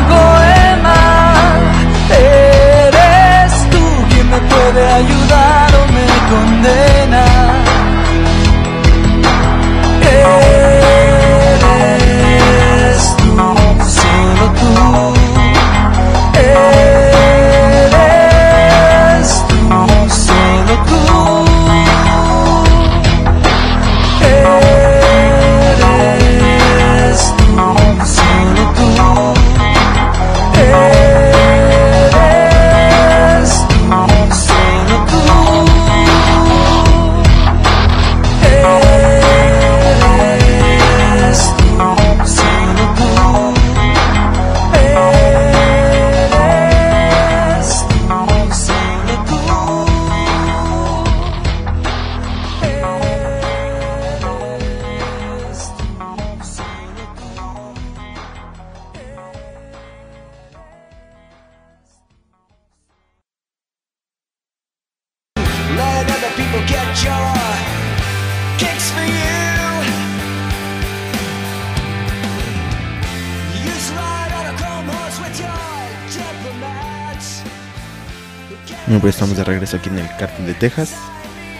aquí 79.73 79.89
en 79.89 79.99
el 79.99 80.07
Cártel 80.17 80.45
de 80.45 80.53
Texas. 80.53 80.93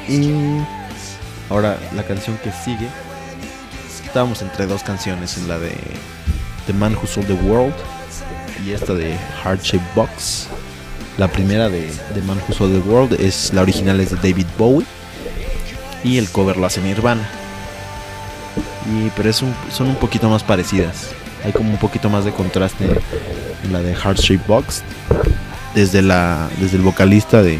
Y 0.08 0.32
ahora 1.50 1.78
la 1.96 2.04
canción 2.04 2.38
que 2.44 2.52
sigue. 2.52 2.88
Estábamos 4.06 4.42
entre 4.42 4.68
dos 4.68 4.84
canciones, 4.84 5.38
en 5.38 5.48
la 5.48 5.58
de 5.58 5.76
The 6.68 6.74
Man 6.74 6.96
Who 6.96 7.08
Sold 7.08 7.28
the 7.28 7.34
World 7.34 7.74
y 8.66 8.72
esta 8.72 8.94
de 8.94 9.18
Heart 9.44 9.62
Box. 9.96 10.48
La 11.18 11.28
primera 11.28 11.70
de 11.70 11.92
The 12.14 12.22
Man 12.22 12.40
Who 12.48 12.54
Sold 12.54 12.82
the 12.82 12.90
World 12.90 13.20
es 13.20 13.54
la 13.54 13.62
original 13.62 14.00
es 14.00 14.12
de 14.12 14.18
David 14.18 14.48
Bowie 14.58 14.86
y 16.04 16.18
el 16.18 16.30
cover 16.30 16.58
lo 16.58 16.66
hace 16.66 16.82
Nirvana. 16.82 17.28
Y 18.86 19.10
pero 19.16 19.32
son 19.34 19.54
un 19.80 19.96
poquito 19.96 20.30
más 20.30 20.44
parecidas. 20.44 21.10
Hay 21.44 21.52
como 21.52 21.72
un 21.72 21.78
poquito 21.78 22.10
más 22.10 22.26
de 22.26 22.32
contraste 22.32 22.86
en 23.64 23.74
la 23.74 23.82
de 23.82 23.96
Heart 23.96 24.20
Shaped 24.20 24.48
Box 24.48 24.84
desde 25.74 26.02
la 26.02 26.50
desde 26.60 26.78
el 26.78 26.84
vocalista 26.84 27.42
de 27.42 27.60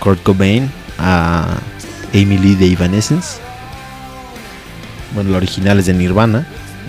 Kurt 0.00 0.22
Cobain 0.22 0.70
a 0.98 1.58
Lee 2.12 2.56
de 2.56 2.72
Evanescence. 2.72 3.38
Bueno, 5.14 5.30
la 5.30 5.36
original 5.36 5.78
es 5.78 5.86
de 5.86 5.94
Nirvana 5.94 6.46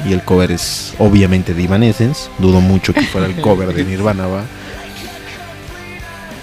y 0.07 0.13
el 0.13 0.23
cover 0.23 0.51
es 0.51 0.93
obviamente 0.97 1.53
de 1.53 1.63
Evanescence. 1.63 2.29
Dudo 2.39 2.61
mucho 2.61 2.93
que 2.93 3.01
fuera 3.01 3.27
el 3.27 3.35
cover 3.41 3.73
de 3.73 3.83
Nirvana, 3.83 4.27
va. 4.27 4.43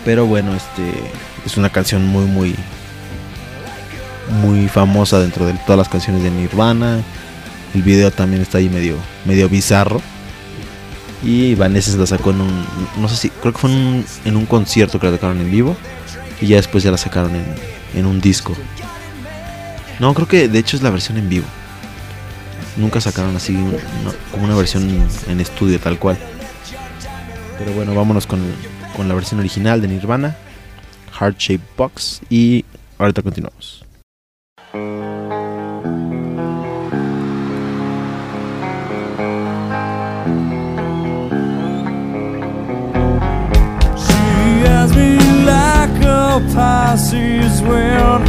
Pero 0.05 0.27
bueno, 0.27 0.55
este 0.55 0.93
es 1.45 1.57
una 1.57 1.71
canción 1.71 2.07
muy 2.07 2.25
muy 2.25 2.55
muy 4.43 4.69
famosa 4.69 5.19
dentro 5.21 5.47
de 5.47 5.55
todas 5.55 5.79
las 5.79 5.89
canciones 5.89 6.23
de 6.23 6.31
Nirvana. 6.31 7.01
El 7.75 7.83
video 7.83 8.11
también 8.11 8.43
está 8.43 8.59
ahí 8.59 8.69
medio 8.69 8.97
medio 9.25 9.49
bizarro. 9.49 10.01
Y 11.23 11.53
Evanescence 11.53 11.99
la 11.99 12.07
sacó 12.07 12.31
en 12.31 12.43
un 12.43 12.65
no 13.01 13.09
sé 13.09 13.17
si 13.17 13.31
creo 13.31 13.53
que 13.53 13.59
fue 13.59 13.71
en 13.71 13.77
un, 13.77 14.07
en 14.25 14.37
un 14.37 14.47
concierto 14.47 15.01
que 15.01 15.07
la 15.07 15.13
tocaron 15.13 15.41
en 15.41 15.51
vivo 15.51 15.77
y 16.41 16.47
ya 16.47 16.57
después 16.57 16.83
ya 16.85 16.91
la 16.91 16.99
sacaron 16.99 17.35
en, 17.35 17.45
en 17.95 18.07
un 18.07 18.21
disco. 18.21 18.55
No, 20.01 20.15
creo 20.15 20.29
que 20.29 20.49
de 20.49 20.59
hecho 20.59 20.77
es 20.77 20.83
la 20.83 20.91
versión 20.91 21.19
en 21.19 21.29
vivo. 21.29 21.47
Nunca 22.77 23.01
sacaron 23.01 23.35
así 23.37 23.55
un- 23.57 23.77
una- 24.03 24.15
como 24.31 24.45
una 24.45 24.55
versión 24.55 24.89
en 25.29 25.41
estudio 25.41 25.81
tal 25.81 25.99
cual. 25.99 26.17
Pero 27.59 27.73
bueno, 27.73 27.95
vámonos 27.95 28.27
con, 28.27 28.41
con 28.97 29.09
la 29.09 29.15
versión 29.15 29.41
original 29.41 29.81
de 29.81 29.89
Nirvana, 29.89 30.37
Heart 31.19 31.39
Shaped 31.39 31.67
Box 31.77 32.21
y 32.31 32.65
ahorita 32.99 33.23
continuamos. 33.23 33.85
A 46.89 46.97
Pisces 46.97 47.61
when 47.63 48.23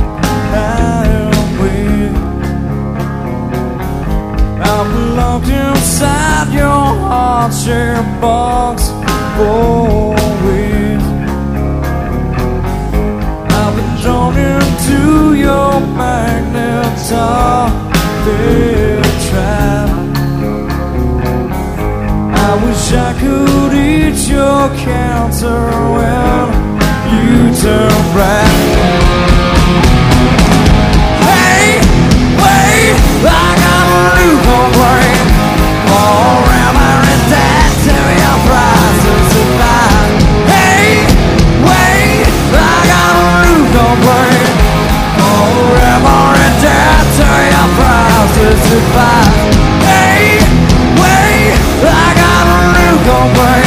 I 0.54 1.06
am 1.24 1.32
weak. 1.62 2.16
I'm 4.72 5.16
locked 5.16 5.48
inside 5.48 6.54
your 6.54 6.86
heart-shaped 7.08 8.22
box 8.22 8.90
for 9.38 10.12
weeks. 10.46 11.10
I've 13.60 13.76
been 13.78 13.94
drawn 14.02 14.36
into 14.38 15.36
your 15.36 15.80
magnetic 15.96 16.96
trap. 19.30 19.90
I 22.48 22.52
wish 22.66 22.86
I 23.08 23.14
could 23.22 23.74
eat 23.74 24.28
your 24.28 24.68
cancer 24.84 25.62
when 25.94 26.59
future 27.10 27.90
bright. 28.14 28.70
Hey, 31.26 31.82
wait, 32.38 32.94
I 33.26 33.46
got 33.66 33.86
a 33.90 34.02
newborn 34.18 34.70
brain. 34.78 35.26
All 35.90 36.46
around 36.46 36.74
my 36.78 36.94
red 37.02 37.24
dad, 37.34 37.70
your 37.90 38.38
prize 38.46 39.00
to 39.06 39.14
survive. 39.34 40.10
Hey, 40.54 41.10
wait, 41.66 42.30
I 42.54 42.78
got 42.94 43.14
a 43.18 43.30
newborn 43.44 43.98
brain. 44.06 44.54
All 45.26 45.54
around 45.66 46.02
my 46.06 46.22
red 46.38 46.56
dad, 46.62 47.06
your 47.18 47.70
prize 47.78 48.32
to 48.38 48.48
survive. 48.70 49.34
Hey, 49.90 50.38
wait, 51.02 51.58
I 51.82 52.08
got 52.22 52.46
a 52.54 52.62
newborn 52.78 53.30
brain. 53.34 53.59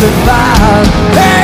survive. 0.00 0.86
Hey! 1.14 1.39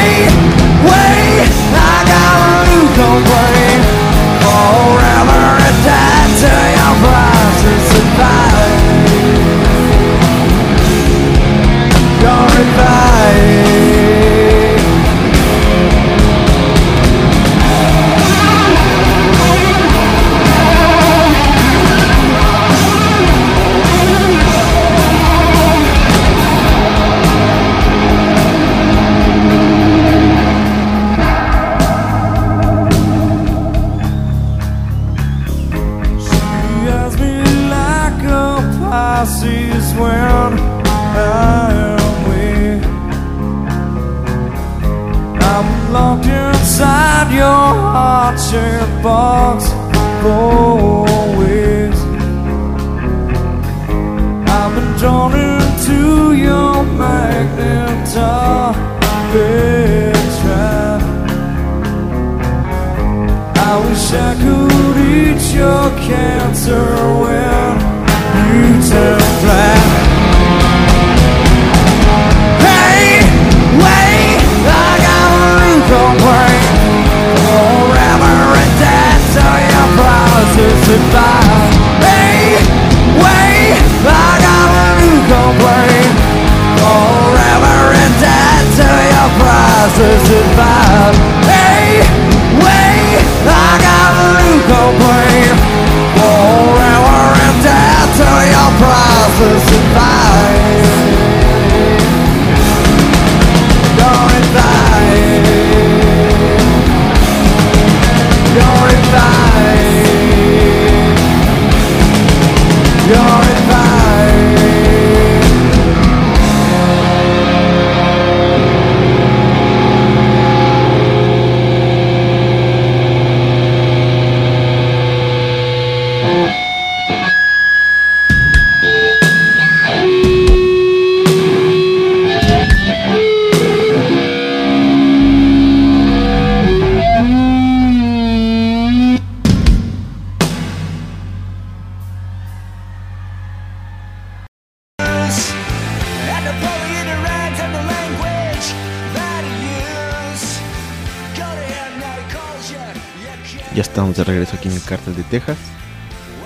En 154.67 154.75
el 154.75 154.83
Cártel 154.83 155.17
de 155.17 155.23
Texas. 155.25 155.57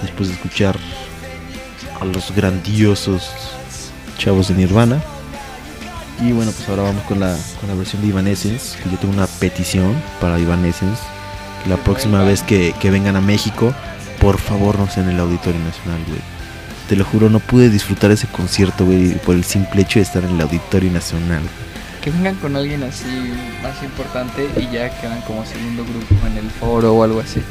Después 0.02 0.28
de 0.28 0.34
escuchar 0.34 0.76
a 2.00 2.04
los 2.04 2.34
grandiosos 2.34 3.30
chavos 4.18 4.48
de 4.48 4.54
Nirvana. 4.54 5.02
Y 6.20 6.32
bueno, 6.32 6.52
pues 6.52 6.68
ahora 6.68 6.82
vamos 6.82 7.02
con 7.04 7.20
la, 7.20 7.36
con 7.60 7.68
la 7.68 7.74
versión 7.74 8.02
de 8.02 8.08
Evanescence. 8.08 8.78
Que 8.82 8.90
yo 8.90 8.98
tengo 8.98 9.14
una 9.14 9.26
petición 9.26 9.94
para 10.20 10.38
Evanescence. 10.38 11.02
Que 11.62 11.70
la 11.70 11.76
próxima 11.76 12.22
vez 12.22 12.42
que, 12.42 12.74
que 12.80 12.90
vengan 12.90 13.16
a 13.16 13.20
México, 13.20 13.74
por 14.20 14.38
favor 14.38 14.78
no 14.78 14.88
sea 14.88 15.02
en 15.02 15.10
el 15.10 15.20
Auditorio 15.20 15.60
Nacional, 15.60 16.00
güey. 16.06 16.20
Te 16.88 16.96
lo 16.96 17.04
juro, 17.04 17.30
no 17.30 17.38
pude 17.38 17.70
disfrutar 17.70 18.10
ese 18.10 18.26
concierto, 18.26 18.84
güey, 18.84 19.14
por 19.18 19.34
el 19.34 19.44
simple 19.44 19.82
hecho 19.82 19.98
de 19.98 20.02
estar 20.02 20.24
en 20.24 20.30
el 20.30 20.40
Auditorio 20.40 20.90
Nacional. 20.90 21.42
Que 22.02 22.10
vengan 22.10 22.34
con 22.36 22.56
alguien 22.56 22.82
así 22.82 23.32
más 23.62 23.82
importante 23.82 24.48
y 24.56 24.72
ya 24.72 24.90
quedan 25.00 25.20
como 25.22 25.44
segundo 25.44 25.84
grupo 25.84 26.26
en 26.26 26.38
el 26.38 26.50
foro 26.50 26.94
o 26.94 27.04
algo 27.04 27.20
así. 27.20 27.42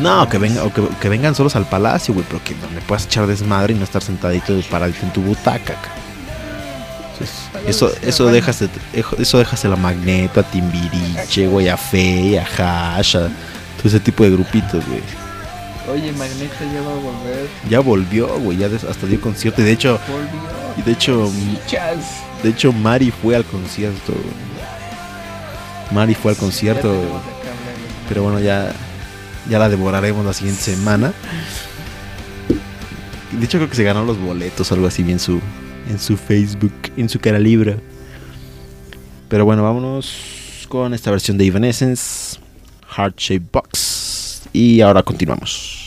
No, 0.00 0.28
que, 0.28 0.38
venga, 0.38 0.64
o 0.64 0.72
que, 0.72 0.82
que 1.00 1.08
vengan 1.08 1.34
solos 1.34 1.56
al 1.56 1.68
palacio, 1.68 2.14
güey, 2.14 2.24
pero 2.28 2.42
que 2.44 2.54
donde 2.54 2.80
puedas 2.82 3.06
echar 3.06 3.26
desmadre 3.26 3.74
y 3.74 3.76
no 3.76 3.84
estar 3.84 4.02
sentadito 4.02 4.54
de 4.54 4.62
paradito 4.62 5.00
en 5.02 5.12
tu 5.12 5.22
butaca. 5.22 5.76
eso, 7.66 7.90
eso 8.02 8.26
dejas 8.26 8.60
de, 8.60 8.68
eso 9.18 9.38
dejas 9.38 9.64
la 9.64 9.76
Magneto, 9.76 10.40
a 10.40 10.42
Timbiriche, 10.44 11.48
güey, 11.48 11.68
a 11.68 11.76
Fe, 11.76 12.38
a 12.38 12.96
Hash, 12.96 13.16
a 13.16 13.22
todo 13.22 13.86
ese 13.86 13.98
tipo 13.98 14.22
de 14.22 14.30
grupitos, 14.30 14.84
güey. 14.86 15.02
Oye, 15.92 16.12
Magneto 16.12 16.54
ya 16.72 16.82
va 16.82 16.92
a 16.92 16.94
volver. 16.94 17.48
Ya 17.68 17.80
volvió, 17.80 18.38
güey, 18.38 18.58
ya 18.58 18.66
hasta 18.66 19.06
dio 19.06 19.20
concierto 19.20 19.62
y 19.62 19.64
de 19.64 19.72
hecho, 19.72 19.98
y 20.76 20.82
de 20.82 20.92
hecho, 20.92 21.30
de 22.42 22.50
hecho 22.50 22.72
Mari 22.72 23.10
fue 23.10 23.34
al 23.34 23.44
concierto. 23.44 24.12
Mari 25.90 26.14
fue 26.14 26.32
al 26.32 26.36
concierto, 26.36 26.92
de 26.92 27.08
pero 28.08 28.22
bueno, 28.22 28.38
ya 28.38 28.72
ya 29.48 29.58
la 29.58 29.68
devoraremos 29.68 30.24
la 30.24 30.32
siguiente 30.32 30.62
semana. 30.62 31.12
De 33.32 33.44
hecho 33.44 33.58
creo 33.58 33.70
que 33.70 33.76
se 33.76 33.84
ganó 33.84 34.04
los 34.04 34.18
boletos 34.18 34.70
o 34.70 34.74
algo 34.74 34.86
así 34.86 35.02
en 35.02 35.18
su 35.18 35.40
en 35.88 35.98
su 35.98 36.16
Facebook, 36.16 36.72
en 36.96 37.08
su 37.08 37.18
cara 37.18 37.38
libra. 37.38 37.76
Pero 39.28 39.44
bueno, 39.44 39.62
vámonos 39.62 40.66
con 40.68 40.94
esta 40.94 41.10
versión 41.10 41.38
de 41.38 41.46
Evanescence, 41.46 42.38
Heart 42.96 43.18
Shape 43.18 43.46
Box 43.52 44.42
y 44.52 44.80
ahora 44.80 45.02
continuamos. 45.02 45.77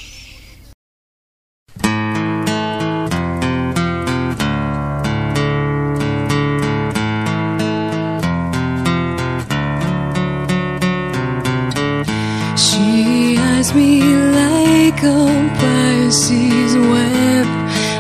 Me 13.74 14.02
like 14.04 15.02
a 15.02 15.52
Pisces 15.58 16.74
when 16.76 17.46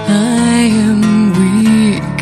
I 0.09 0.67
am 0.89 1.01
weak. 1.39 2.21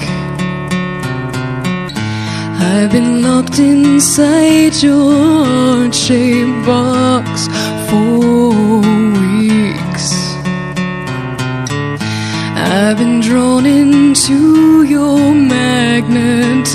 I've 2.61 2.91
been 2.91 3.23
locked 3.23 3.57
inside 3.57 4.75
your 4.83 5.45
heart-shaped 5.45 6.63
box 6.63 7.47
for 7.89 8.81
weeks. 9.19 10.13
I've 12.55 12.97
been 12.97 13.19
drawn 13.19 13.65
into 13.65 14.83
your 14.83 15.33
magnet 15.33 16.67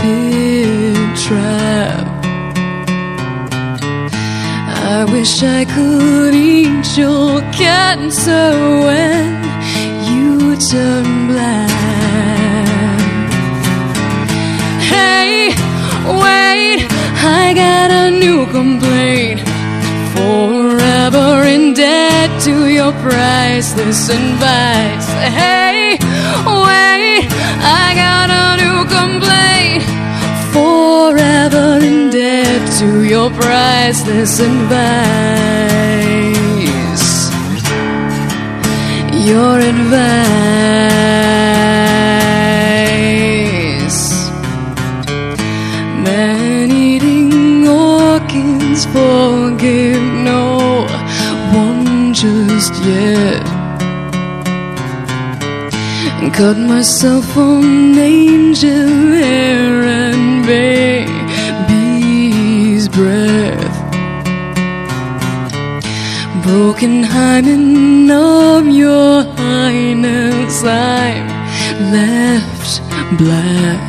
pit 0.00 1.18
trap. 1.18 1.79
Wish 5.12 5.42
I 5.42 5.64
could 5.64 6.34
eat 6.34 6.96
your 6.96 7.40
cancer 7.52 8.52
when 8.86 9.42
you 10.10 10.56
turn 10.56 11.26
black. 11.26 11.70
Hey, 14.92 15.48
wait, 16.06 16.86
I 17.40 17.52
got 17.54 17.90
a 17.90 18.10
new 18.10 18.46
complaint. 18.46 19.40
Forever 20.14 21.44
in 21.44 21.74
debt 21.74 22.30
to 22.42 22.68
your 22.68 22.92
priceless 23.02 24.08
advice. 24.08 25.08
Hey, 25.40 25.98
wait, 26.46 27.26
I 27.82 27.86
got 28.04 28.28
a 28.30 28.46
new 28.62 28.78
complaint. 28.96 29.99
Forever 30.52 31.78
in 31.80 32.10
debt 32.10 32.78
to 32.78 33.04
your 33.04 33.30
priceless 33.30 34.40
advice. 34.40 34.70
Your 39.30 39.60
advice. 39.60 40.30
Man 46.04 46.70
eating 46.72 47.68
orchids 47.68 48.86
forgive 48.86 50.02
no 50.02 50.86
one 51.52 52.12
just 52.12 52.74
yet. 52.84 53.59
Cut 56.28 56.56
myself 56.56 57.36
on 57.36 57.98
angel 57.98 59.12
hair 59.12 59.82
and 59.82 60.46
baby's 61.66 62.88
breath. 62.88 63.76
Broken 66.42 67.02
hymen 67.02 68.10
of 68.10 68.66
your 68.66 69.22
highness, 69.34 70.64
I'm 70.64 71.28
left 71.92 72.80
black. 73.18 73.80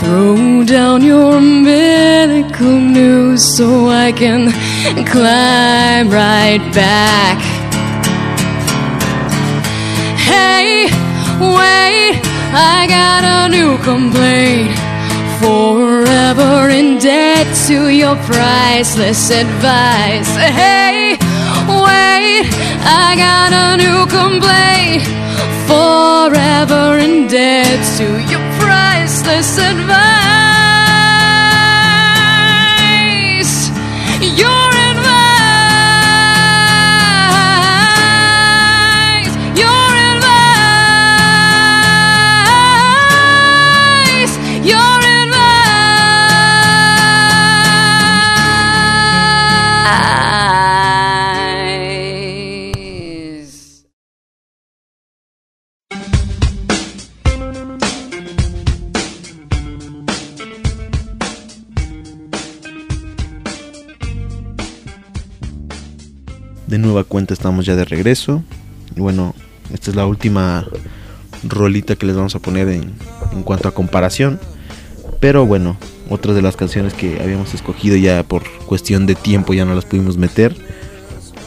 Throw 0.00 0.64
down 0.64 1.02
your 1.04 1.36
umbilical 1.36 2.80
noose 2.80 3.56
so 3.56 3.88
I 3.88 4.10
can 4.10 4.50
climb 5.06 6.10
right 6.10 6.62
back. 6.74 7.51
Hey, 10.32 10.86
wait, 11.38 12.14
I 12.54 12.86
got 12.88 13.22
a 13.38 13.40
new 13.56 13.76
complaint. 13.90 14.72
Forever 15.42 16.70
in 16.70 16.98
debt 16.98 17.46
to 17.66 17.88
your 17.88 18.16
priceless 18.30 19.30
advice. 19.30 20.30
Hey, 20.36 21.18
wait, 21.86 22.46
I 23.04 23.08
got 23.26 23.50
a 23.66 23.68
new 23.84 24.00
complaint. 24.18 25.02
Forever 25.68 26.98
in 26.98 27.28
debt 27.28 27.80
to 27.98 28.06
your 28.32 28.44
priceless 28.60 29.58
advice. 29.58 30.61
Nueva 66.92 67.08
cuenta 67.08 67.32
estamos 67.32 67.64
ya 67.64 67.74
de 67.74 67.86
regreso. 67.86 68.42
Y 68.94 69.00
bueno, 69.00 69.34
esta 69.72 69.90
es 69.90 69.96
la 69.96 70.04
última 70.04 70.66
rolita 71.42 71.96
que 71.96 72.04
les 72.04 72.14
vamos 72.14 72.34
a 72.34 72.38
poner 72.38 72.68
en, 72.68 72.92
en 73.32 73.42
cuanto 73.42 73.68
a 73.68 73.72
comparación. 73.72 74.38
Pero 75.20 75.46
bueno, 75.46 75.78
otras 76.10 76.36
de 76.36 76.42
las 76.42 76.56
canciones 76.56 76.92
que 76.92 77.20
habíamos 77.22 77.54
escogido 77.54 77.96
ya 77.96 78.22
por 78.22 78.42
cuestión 78.66 79.06
de 79.06 79.14
tiempo 79.14 79.54
ya 79.54 79.64
no 79.64 79.74
las 79.74 79.86
pudimos 79.86 80.18
meter. 80.18 80.54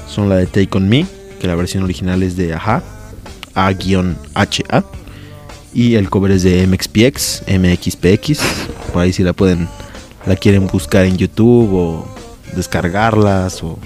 Son 0.09 0.29
la 0.29 0.37
de 0.37 0.47
Take 0.47 0.69
On 0.71 0.89
Me, 0.89 1.05
que 1.39 1.47
la 1.47 1.55
versión 1.55 1.83
original 1.83 2.23
es 2.23 2.35
de 2.35 2.53
Aja, 2.55 2.81
A-HA. 3.53 4.83
Y 5.75 5.95
el 5.95 6.09
cover 6.09 6.31
es 6.31 6.41
de 6.41 6.65
MXPX, 6.65 7.43
MXPX. 7.47 8.39
Por 8.91 9.03
ahí 9.03 9.13
si 9.13 9.21
la 9.21 9.33
pueden, 9.33 9.67
la 10.25 10.35
quieren 10.37 10.65
buscar 10.65 11.05
en 11.05 11.17
YouTube 11.17 11.71
o 11.71 12.07
descargarlas 12.55 13.61
o 13.61 13.77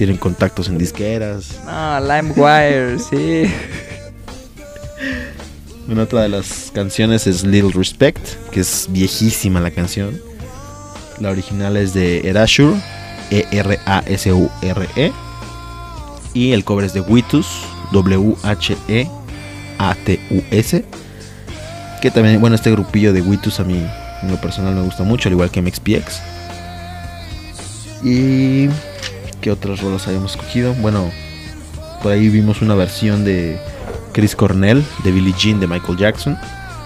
tienen 0.00 0.16
contactos 0.16 0.68
en 0.68 0.78
disqueras. 0.78 1.60
Ah, 1.66 2.00
LimeWire, 2.00 2.98
sí. 2.98 3.44
Bueno, 5.86 6.02
otra 6.04 6.22
de 6.22 6.30
las 6.30 6.70
canciones 6.72 7.26
es 7.26 7.44
Little 7.44 7.72
Respect, 7.74 8.24
que 8.50 8.60
es 8.60 8.86
viejísima 8.90 9.60
la 9.60 9.72
canción. 9.72 10.18
La 11.18 11.30
original 11.30 11.76
es 11.76 11.92
de 11.92 12.20
Erasure, 12.26 12.80
E-R-A-S-U-R-E. 13.30 15.06
E. 15.06 15.12
Y 16.32 16.52
el 16.52 16.64
cover 16.64 16.86
es 16.86 16.94
de 16.94 17.00
Witus, 17.00 17.46
W-H-E-A-T-U-S. 17.92 18.44
Que 22.00 22.10
también, 22.10 22.40
bueno, 22.40 22.56
este 22.56 22.70
grupillo 22.70 23.12
de 23.12 23.20
Witus 23.20 23.60
a 23.60 23.64
mí, 23.64 23.84
en 24.22 24.30
lo 24.30 24.40
personal, 24.40 24.74
me 24.76 24.82
gusta 24.82 25.02
mucho, 25.02 25.28
al 25.28 25.34
igual 25.34 25.50
que 25.50 25.60
MXPX. 25.60 26.22
Y. 28.02 28.70
¿Qué 29.40 29.50
otras 29.50 29.80
rolas 29.80 30.06
habíamos 30.06 30.32
escogido? 30.32 30.74
Bueno, 30.74 31.10
por 32.02 32.12
ahí 32.12 32.28
vimos 32.28 32.60
una 32.60 32.74
versión 32.74 33.24
de 33.24 33.58
Chris 34.12 34.36
Cornell, 34.36 34.84
de 35.04 35.12
Billie 35.12 35.34
Jean 35.36 35.60
de 35.60 35.66
Michael 35.66 35.96
Jackson. 35.96 36.38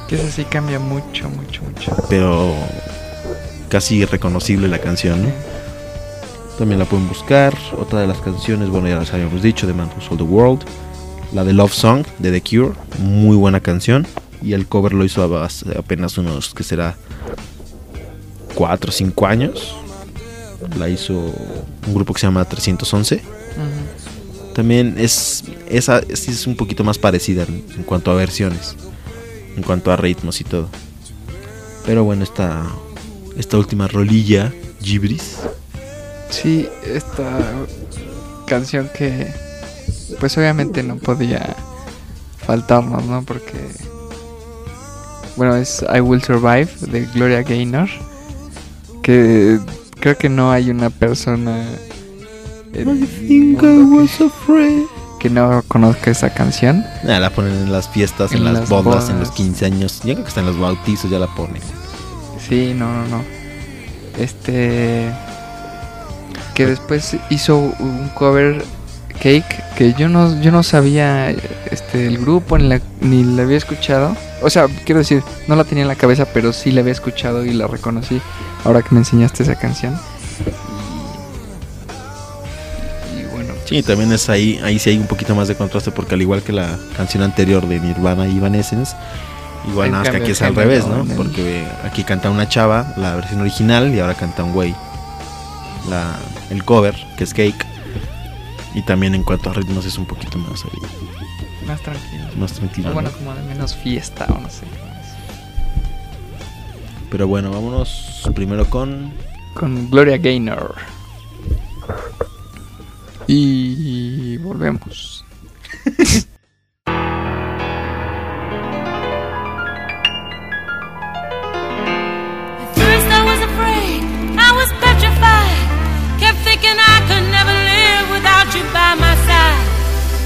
Que 0.08 0.16
eso 0.16 0.28
sí 0.30 0.44
cambia 0.44 0.78
mucho, 0.78 1.28
mucho, 1.30 1.62
mucho. 1.62 1.96
pero 2.08 2.52
casi 3.68 3.96
irreconocible 3.96 4.68
la 4.68 4.78
canción, 4.78 5.22
¿no? 5.22 5.28
También 6.58 6.78
la 6.78 6.84
pueden 6.84 7.08
buscar. 7.08 7.56
Otra 7.76 8.00
de 8.00 8.06
las 8.06 8.18
canciones, 8.18 8.68
bueno, 8.68 8.88
ya 8.88 8.96
las 8.96 9.12
habíamos 9.12 9.42
dicho, 9.42 9.66
de 9.66 9.74
Man 9.74 9.90
Who 9.94 10.00
Sold 10.00 10.18
the 10.18 10.24
World. 10.24 10.64
La 11.32 11.42
de 11.42 11.52
Love 11.52 11.72
Song 11.72 12.06
de 12.20 12.30
The 12.30 12.40
Cure, 12.40 12.74
muy 12.98 13.36
buena 13.36 13.58
canción. 13.58 14.06
Y 14.42 14.52
el 14.52 14.68
cover 14.68 14.92
lo 14.92 15.04
hizo 15.04 15.24
apenas 15.76 16.18
unos, 16.18 16.54
que 16.54 16.62
será? 16.62 16.96
4 18.54 18.88
o 18.88 18.92
5 18.92 19.26
años. 19.26 19.76
La 20.78 20.88
hizo 20.88 21.14
un 21.14 21.94
grupo 21.94 22.12
que 22.14 22.20
se 22.20 22.26
llama 22.26 22.44
311. 22.44 23.16
Ujú. 23.16 24.54
También 24.54 24.94
es 24.98 25.44
esa 25.68 25.98
es 26.08 26.46
un 26.46 26.56
poquito 26.56 26.84
más 26.84 26.98
parecida 26.98 27.42
en, 27.42 27.64
en 27.76 27.82
cuanto 27.82 28.10
a 28.10 28.14
versiones, 28.14 28.76
en 29.56 29.62
cuanto 29.62 29.90
a 29.90 29.96
ritmos 29.96 30.40
y 30.40 30.44
todo. 30.44 30.68
Pero 31.84 32.04
bueno, 32.04 32.22
esta 32.22 32.64
esta 33.36 33.58
última 33.58 33.88
rolilla, 33.88 34.52
Gibris, 34.80 35.38
Sí, 36.34 36.68
esta 36.84 37.40
canción 38.46 38.90
que 38.92 39.32
pues 40.18 40.36
obviamente 40.36 40.82
no 40.82 40.96
podía 40.96 41.54
faltarnos, 42.38 43.04
¿no? 43.06 43.22
Porque 43.22 43.68
bueno, 45.36 45.54
es 45.54 45.84
I 45.94 46.00
Will 46.00 46.22
Survive 46.22 46.68
de 46.80 47.06
Gloria 47.14 47.42
Gaynor 47.42 47.88
que 49.02 49.60
creo 50.04 50.18
que 50.18 50.28
no 50.28 50.52
hay 50.52 50.68
una 50.68 50.90
persona 50.90 51.64
en 52.74 52.78
el 52.78 52.84
mundo 52.84 54.06
que, 54.46 54.86
que 55.18 55.30
no 55.30 55.62
conozca 55.66 56.10
esa 56.10 56.28
canción. 56.34 56.84
Ah, 57.04 57.18
la 57.20 57.30
ponen 57.30 57.54
en 57.54 57.72
las 57.72 57.88
fiestas, 57.88 58.32
en, 58.32 58.38
En 58.38 58.44
las, 58.44 58.52
las 58.52 58.68
bodas, 58.68 59.08
en 59.08 59.18
los 59.18 59.28
bodas. 59.28 59.36
15 59.38 59.64
años. 59.64 60.00
Yo 60.04 60.12
creo 60.12 60.16
que 60.16 60.28
hasta 60.28 60.40
en 60.40 60.46
los 60.46 60.58
bautizos 60.58 61.10
ya 61.10 61.18
la 61.18 61.28
ponen. 61.28 61.62
Sí, 62.38 62.74
no, 62.76 62.92
no, 62.92 63.08
no. 63.08 63.24
Este. 64.18 65.10
Que 66.54 66.66
después 66.66 67.16
hizo 67.30 67.56
un 67.56 68.10
cover 68.14 68.62
Cake 69.14 69.64
que 69.74 69.94
yo 69.94 70.10
no, 70.10 70.38
yo 70.42 70.52
no 70.52 70.62
sabía 70.62 71.30
este, 71.30 72.06
el 72.06 72.18
grupo 72.18 72.58
ni 72.58 72.68
la, 72.68 72.82
ni 73.00 73.24
la 73.24 73.44
había 73.44 73.56
escuchado. 73.56 74.14
O 74.44 74.50
sea, 74.50 74.66
quiero 74.84 74.98
decir, 75.00 75.22
no 75.48 75.56
la 75.56 75.64
tenía 75.64 75.82
en 75.82 75.88
la 75.88 75.96
cabeza, 75.96 76.26
pero 76.26 76.52
sí 76.52 76.70
la 76.70 76.80
había 76.82 76.92
escuchado 76.92 77.44
y 77.44 77.52
la 77.52 77.66
reconocí 77.66 78.20
ahora 78.64 78.82
que 78.82 78.88
me 78.92 78.98
enseñaste 78.98 79.42
esa 79.42 79.54
canción. 79.56 79.98
Y, 83.16 83.20
y 83.20 83.24
bueno, 83.32 83.52
Sí, 83.64 83.82
también 83.82 84.12
es 84.12 84.28
ahí, 84.28 84.60
ahí 84.62 84.78
sí 84.78 84.90
hay 84.90 84.98
un 84.98 85.06
poquito 85.06 85.34
más 85.34 85.48
de 85.48 85.54
contraste 85.56 85.90
porque 85.90 86.14
al 86.14 86.22
igual 86.22 86.42
que 86.42 86.52
la 86.52 86.78
canción 86.96 87.22
anterior 87.22 87.66
de 87.66 87.80
Nirvana 87.80 88.26
y 88.28 88.36
Evanescence, 88.36 88.94
igual 89.68 89.86
En 89.86 89.92
nada 89.92 90.04
más 90.04 90.10
que 90.12 90.16
aquí 90.18 90.30
es 90.32 90.42
al 90.42 90.54
revés, 90.54 90.86
¿no? 90.86 91.02
el- 91.02 91.16
Porque 91.16 91.64
aquí 91.84 92.04
canta 92.04 92.30
una 92.30 92.48
chava, 92.48 92.92
la 92.96 93.14
versión 93.16 93.40
original, 93.40 93.94
y 93.94 94.00
ahora 94.00 94.14
canta 94.14 94.44
un 94.44 94.52
güey. 94.52 94.74
La, 95.88 96.16
el 96.50 96.64
cover, 96.64 96.94
que 97.16 97.24
es 97.24 97.32
Cake. 97.34 97.66
Y 98.74 98.82
también 98.82 99.14
en 99.14 99.22
cuanto 99.22 99.50
a 99.50 99.52
ritmos 99.52 99.86
es 99.86 99.96
un 99.98 100.06
poquito 100.06 100.36
más 100.38 100.64
ahí, 100.64 100.78
más 101.66 101.80
tranquilo. 101.82 102.24
más 102.36 102.52
tranquilo. 102.52 102.92
Bueno, 102.92 103.10
¿no? 103.10 103.16
como 103.16 103.34
de 103.34 103.42
menos 103.42 103.74
fiesta 103.74 104.26
o 104.28 104.38
no 104.40 104.48
sé. 104.50 104.64
Pero 107.10 107.28
bueno, 107.28 107.50
vámonos 107.50 108.28
primero 108.34 108.68
con 108.68 109.12
Con 109.54 109.90
Gloria 109.90 110.18
Gaynor. 110.18 110.74
Y 113.26 114.36
volvemos. 114.38 115.24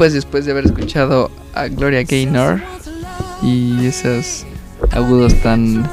pues 0.00 0.14
después 0.14 0.46
de 0.46 0.52
haber 0.52 0.64
escuchado 0.64 1.30
a 1.52 1.68
Gloria 1.68 2.04
Gaynor 2.04 2.62
y 3.42 3.84
esos 3.84 4.46
agudos 4.92 5.34
tan 5.42 5.86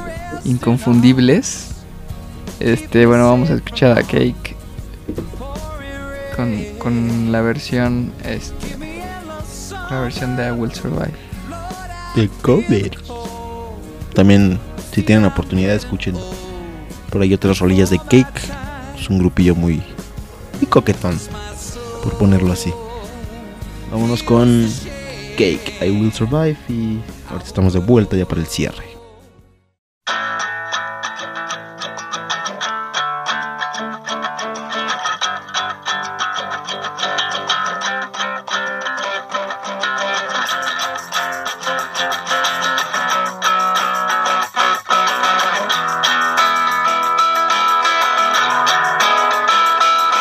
inconfundibles, 0.46 1.72
este, 2.58 3.04
bueno, 3.04 3.28
vamos 3.28 3.50
a 3.50 3.56
escuchar 3.56 3.98
a 3.98 4.02
Cake 4.02 4.56
con, 6.34 6.64
con 6.78 7.32
la 7.32 7.42
versión, 7.42 8.10
este, 8.24 8.78
la 9.90 10.00
versión 10.00 10.38
de 10.38 10.48
I 10.48 10.52
Will 10.52 10.72
Survive. 10.72 11.12
De 12.16 12.30
cover. 12.40 12.96
También, 14.14 14.58
si 14.90 15.02
tienen 15.02 15.24
la 15.24 15.28
oportunidad, 15.28 15.74
escuchen 15.74 16.14
por 17.10 17.20
ahí 17.20 17.34
otras 17.34 17.58
rolillas 17.58 17.90
de 17.90 17.98
Cake. 17.98 18.40
Es 18.98 19.10
un 19.10 19.18
grupillo 19.18 19.54
muy, 19.54 19.82
muy 20.54 20.66
coquetón, 20.66 21.20
por 22.02 22.16
ponerlo 22.16 22.54
así. 22.54 22.72
Vámonos 23.90 24.22
con 24.22 24.68
Cake, 25.36 25.78
I 25.80 25.90
Will 25.90 26.12
Survive. 26.12 26.56
Y 26.68 26.98
ahorita 27.28 27.46
estamos 27.46 27.72
de 27.72 27.80
vuelta 27.80 28.16
ya 28.16 28.26
para 28.26 28.40
el 28.40 28.46
cierre. 28.46 28.98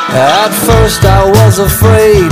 At 0.10 0.52
first 0.66 1.04
I 1.04 1.30
was 1.30 1.60
afraid, 1.60 2.32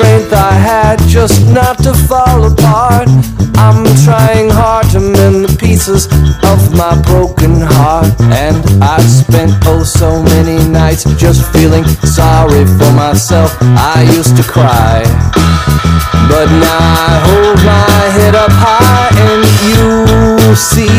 Strength 0.00 0.32
I 0.32 0.52
had 0.52 0.98
just 1.06 1.46
not 1.52 1.76
to 1.84 1.92
fall 1.92 2.44
apart. 2.50 3.08
I'm 3.56 3.84
trying 4.04 4.48
hard 4.48 4.86
to 4.92 5.00
mend 5.00 5.44
the 5.44 5.54
pieces 5.60 6.06
of 6.52 6.58
my 6.74 6.96
broken 7.02 7.60
heart. 7.60 8.08
And 8.32 8.56
I've 8.82 9.04
spent 9.04 9.52
oh 9.66 9.84
so 9.84 10.22
many 10.22 10.56
nights 10.70 11.04
just 11.20 11.52
feeling 11.52 11.84
sorry 12.18 12.64
for 12.78 12.90
myself. 12.96 13.50
I 13.60 14.08
used 14.16 14.36
to 14.38 14.42
cry. 14.42 15.02
But 16.32 16.48
now 16.64 16.80
I 17.04 17.12
hold 17.28 17.58
my 17.72 18.00
head 18.16 18.34
up 18.34 18.52
high 18.52 19.10
and 19.28 19.42
you 19.68 20.39
see 20.54 20.90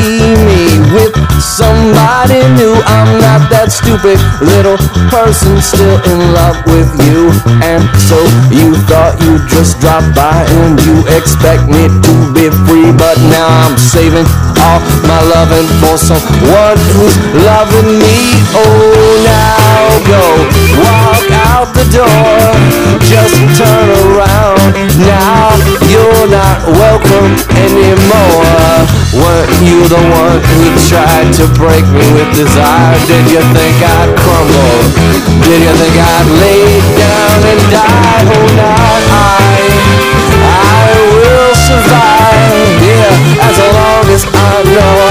me 0.47 0.79
with 0.95 1.13
somebody 1.41 2.39
new. 2.55 2.75
I'm 2.87 3.19
not 3.19 3.49
that 3.51 3.71
stupid 3.71 4.19
little 4.39 4.77
person 5.11 5.59
still 5.59 5.99
in 6.07 6.19
love 6.31 6.57
with 6.71 6.87
you. 7.07 7.31
And 7.59 7.83
so 8.07 8.17
you 8.53 8.75
thought 8.87 9.19
you'd 9.23 9.43
just 9.51 9.79
drop 9.83 10.03
by 10.15 10.45
and 10.63 10.79
you 10.87 11.03
expect 11.11 11.67
me 11.67 11.89
to 11.89 12.13
be 12.31 12.47
free. 12.67 12.91
But 12.95 13.19
now 13.27 13.47
I'm 13.65 13.75
saving 13.75 14.27
all 14.63 14.79
my 15.07 15.21
loving 15.35 15.67
for 15.83 15.95
someone 15.99 16.77
who's 16.95 17.15
loving 17.43 17.99
me. 17.99 18.17
Oh, 18.55 19.19
now 19.25 19.85
go 20.07 20.23
walk 20.79 21.27
out 21.51 21.67
the 21.75 21.85
door. 21.91 22.39
Just 23.03 23.35
turn 23.59 23.87
around. 24.05 24.71
Now 25.01 25.51
you're 25.91 26.27
not 26.31 26.63
welcome 26.79 27.35
anymore. 27.59 28.87
Weren't 29.11 29.51
you 29.59 29.83
the 29.91 29.99
one 29.99 30.39
who 30.39 30.71
tried 30.87 31.27
to 31.35 31.45
break 31.59 31.83
me 31.91 32.05
with 32.15 32.31
desire? 32.31 32.95
Did 33.11 33.27
you 33.27 33.43
think 33.51 33.75
I'd 33.83 34.11
crumble? 34.15 34.79
Did 35.43 35.59
you 35.67 35.73
think 35.75 35.95
I'd 35.99 36.29
lay 36.39 36.79
down 36.95 37.39
and 37.43 37.63
die? 37.67 38.23
Oh, 38.23 38.47
not 38.55 39.03
I. 39.11 39.51
I 40.47 40.95
will 41.11 41.51
survive. 41.59 42.79
Yeah, 42.87 43.47
as 43.51 43.57
long 43.59 44.05
as 44.15 44.23
I 44.31 44.63
know 44.71 45.10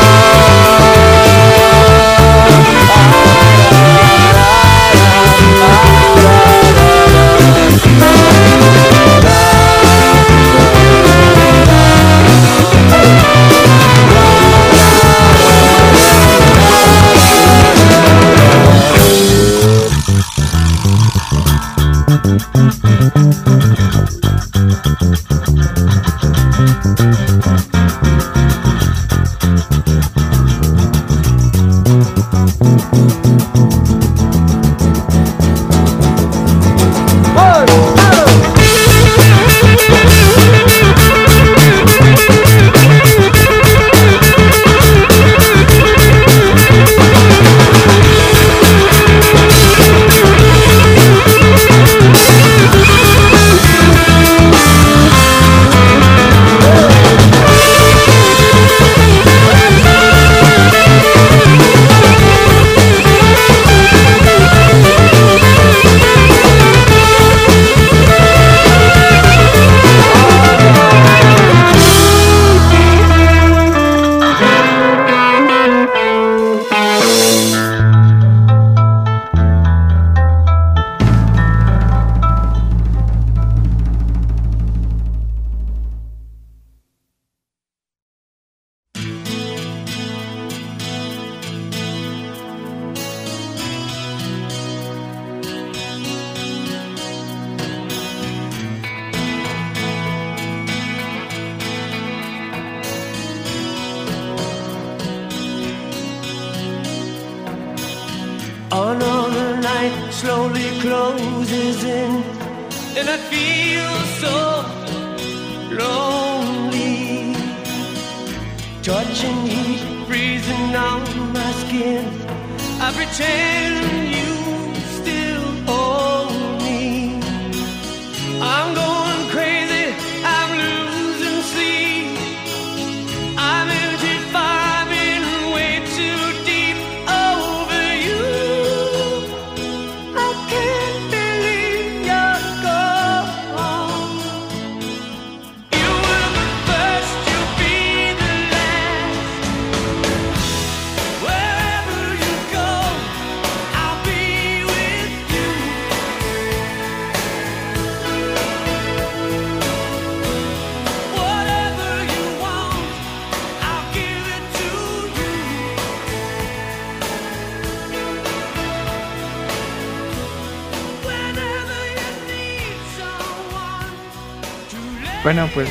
Bueno, 175.23 175.47
pues 175.53 175.69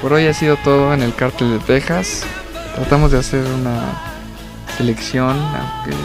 por 0.00 0.12
hoy 0.12 0.26
ha 0.26 0.34
sido 0.34 0.56
todo 0.58 0.94
en 0.94 1.02
el 1.02 1.14
cártel 1.14 1.58
de 1.58 1.58
Texas. 1.58 2.22
Tratamos 2.76 3.10
de 3.10 3.18
hacer 3.18 3.44
una 3.44 3.80
selección, 4.76 5.36
aunque, 5.36 5.96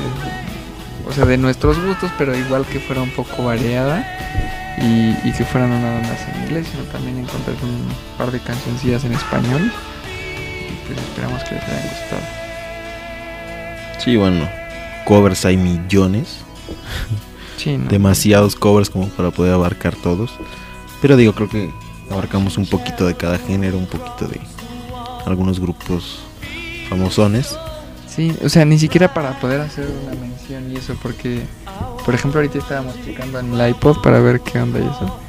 o 1.07 1.13
sea, 1.13 1.25
de 1.25 1.37
nuestros 1.37 1.79
gustos, 1.83 2.09
pero 2.17 2.35
igual 2.35 2.65
que 2.65 2.79
fuera 2.79 3.01
un 3.01 3.11
poco 3.11 3.43
variada 3.43 4.07
y, 4.77 5.15
y 5.27 5.31
que 5.31 5.45
fueran 5.45 5.69
no 5.69 5.79
nada 5.79 6.01
más 6.01 6.27
en 6.33 6.43
inglés, 6.43 6.67
sino 6.71 6.83
también 6.85 7.19
encontrar 7.19 7.55
un 7.61 7.87
par 8.17 8.31
de 8.31 8.39
cancioncillas 8.39 9.03
en 9.03 9.13
español. 9.13 9.71
Y 10.09 10.87
pues 10.87 10.97
esperamos 10.97 11.43
que 11.43 11.55
les 11.55 11.63
haya 11.63 11.81
gustado. 11.83 12.21
Sí, 13.99 14.17
bueno, 14.17 14.49
covers 15.05 15.45
hay 15.45 15.57
millones. 15.57 16.39
Sí, 17.57 17.77
¿no? 17.77 17.89
Demasiados 17.89 18.55
covers 18.55 18.89
como 18.89 19.07
para 19.09 19.29
poder 19.29 19.53
abarcar 19.53 19.93
todos. 19.95 20.31
Pero 21.01 21.15
digo, 21.15 21.33
creo 21.33 21.49
que 21.49 21.71
abarcamos 22.11 22.57
un 22.57 22.65
poquito 22.65 23.05
de 23.05 23.15
cada 23.15 23.38
género, 23.38 23.77
un 23.77 23.88
poquito 23.88 24.27
de 24.27 24.39
algunos 25.25 25.59
grupos 25.59 26.19
famosones. 26.89 27.57
Sí, 28.07 28.35
o 28.43 28.49
sea, 28.49 28.65
ni 28.65 28.77
siquiera 28.77 29.13
para 29.13 29.39
poder 29.39 29.61
hacer 29.61 29.88
una 30.03 30.19
mención 30.19 30.71
y 30.71 30.77
eso, 30.77 30.95
porque, 31.01 31.43
por 32.05 32.13
ejemplo, 32.13 32.39
ahorita 32.39 32.57
estábamos 32.57 32.95
checando 33.05 33.39
en 33.39 33.53
el 33.53 33.69
iPod 33.69 34.01
para 34.01 34.19
ver 34.19 34.41
qué 34.41 34.59
onda 34.59 34.79
y 34.79 34.83
eso. 34.83 35.19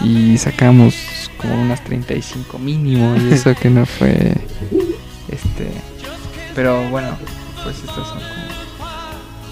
Y 0.00 0.38
sacamos 0.38 0.94
como 1.38 1.60
unas 1.60 1.82
35 1.84 2.58
mínimo 2.58 3.16
y 3.16 3.32
eso 3.32 3.54
que 3.54 3.70
no 3.70 3.86
fue. 3.86 4.34
Este. 5.28 5.70
Pero 6.54 6.88
bueno, 6.90 7.16
pues 7.64 7.76
estas 7.76 7.94
son 7.94 8.18
como 8.18 8.58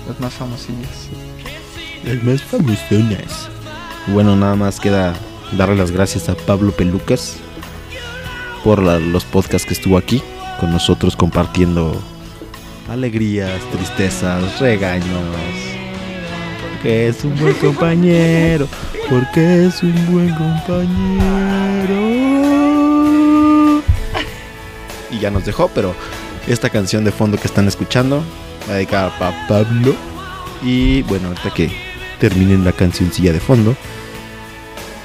las 0.08 0.20
más 0.20 0.34
famosillas. 0.34 1.08
Las 2.04 2.22
más 2.22 2.42
famosonas. 2.42 3.48
Bueno, 4.08 4.36
nada 4.36 4.54
más 4.54 4.78
queda 4.78 5.14
darle 5.52 5.76
las 5.76 5.90
gracias 5.90 6.28
a 6.28 6.34
Pablo 6.34 6.72
Pelucas 6.72 7.36
por 8.64 8.82
la- 8.82 8.98
los 8.98 9.24
podcasts 9.24 9.66
que 9.66 9.74
estuvo 9.74 9.96
aquí 9.98 10.22
con 10.60 10.70
nosotros 10.72 11.14
compartiendo 11.16 12.00
alegrías, 12.90 13.60
tristezas, 13.72 14.58
regaños. 14.60 15.06
Porque 16.72 17.08
es 17.08 17.24
un 17.24 17.36
buen 17.38 17.54
compañero, 17.54 18.68
porque 19.08 19.66
es 19.66 19.82
un 19.82 19.94
buen 20.12 20.34
compañero. 20.34 21.96
Y 25.10 25.18
ya 25.18 25.30
nos 25.30 25.44
dejó, 25.44 25.68
pero 25.68 25.94
esta 26.46 26.70
canción 26.70 27.04
de 27.04 27.10
fondo 27.12 27.38
que 27.38 27.46
están 27.48 27.66
escuchando 27.68 28.22
va 28.68 28.74
dedicada 28.74 29.16
para 29.18 29.46
Pablo. 29.48 29.94
Y 30.62 31.02
bueno, 31.02 31.28
ahorita 31.28 31.50
que 31.54 31.70
terminen 32.20 32.64
la 32.64 32.72
cancioncilla 32.72 33.32
de 33.32 33.40
fondo, 33.40 33.74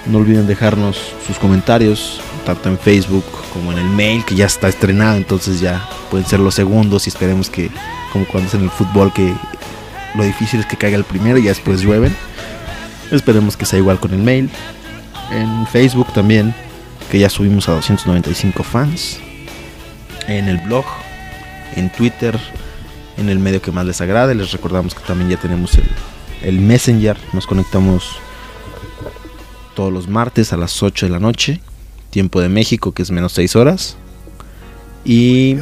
no 0.06 0.19
olviden 0.19 0.48
dejarnos 0.48 0.98
sus 1.26 1.38
comentarios, 1.38 2.22
tanto 2.45 2.69
en 2.69 2.80
Facebook 2.80 3.26
como 3.53 3.72
en 3.72 3.78
el 3.78 3.90
mail, 3.90 4.26
que 4.26 4.36
ya 4.36 4.45
está 4.45 4.68
estrenado, 4.68 5.18
entonces 5.18 5.60
ya 5.60 5.88
pueden 6.10 6.26
ser 6.26 6.40
los 6.40 6.56
segundos 6.56 7.06
y 7.06 7.10
esperemos 7.10 7.49
que, 7.49 7.69
como 8.11 8.26
cuando 8.26 8.49
es 8.49 8.56
en 8.56 8.64
el 8.64 8.69
fútbol, 8.69 9.14
que 9.14 9.34
lo 10.15 10.23
difícil 10.23 10.60
es 10.60 10.65
que 10.65 10.78
caiga 10.78 10.98
el 10.98 11.03
primero 11.03 11.38
y 11.38 11.44
ya 11.44 11.49
después 11.49 11.82
llueven. 11.82 12.15
Esperemos 13.11 13.57
que 13.57 13.65
sea 13.65 13.80
igual 13.80 13.99
con 13.99 14.14
el 14.14 14.22
mail. 14.22 14.49
En 15.32 15.68
Facebook 15.68 16.11
también, 16.14 16.53
que 17.10 17.19
ya 17.19 17.30
subimos 17.30 17.69
a 17.69 17.73
295 17.73 18.64
fans. 18.64 19.19
En 20.28 20.48
el 20.48 20.57
blog, 20.57 20.86
en 21.76 21.90
Twitter, 21.91 22.40
en 23.18 23.30
el 23.30 23.40
medio 23.40 23.61
que 23.61 23.72
más 23.72 23.86
les 23.86 24.02
agrade. 24.02 24.36
Les 24.36 24.52
recordamos 24.52 24.95
que 24.95 25.02
también 25.03 25.30
ya 25.30 25.38
tenemos 25.38 25.76
el, 25.76 25.86
el 26.41 26.60
Messenger. 26.60 27.18
Nos 27.34 27.48
conectamos 27.48 28.18
todos 29.82 29.91
los 29.91 30.08
martes 30.08 30.53
a 30.53 30.58
las 30.58 30.84
8 30.84 31.08
de 31.08 31.12
la 31.12 31.20
noche. 31.20 31.60
Tiempo 32.12 32.40
de 32.40 32.49
México, 32.49 32.91
que 32.91 33.02
es 33.02 33.10
menos 33.10 33.32
6 33.32 33.56
horas. 33.56 33.98
Y 35.03 35.58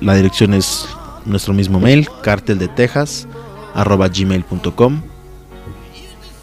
la 0.00 0.14
dirección 0.14 0.54
es 0.54 0.86
nuestro 1.24 1.52
mismo 1.52 1.80
mail, 1.80 2.08
cartel 2.22 2.60
de 2.60 2.68
Texas, 2.68 3.26
arroba 3.74 4.06
gmail.com. 4.06 5.02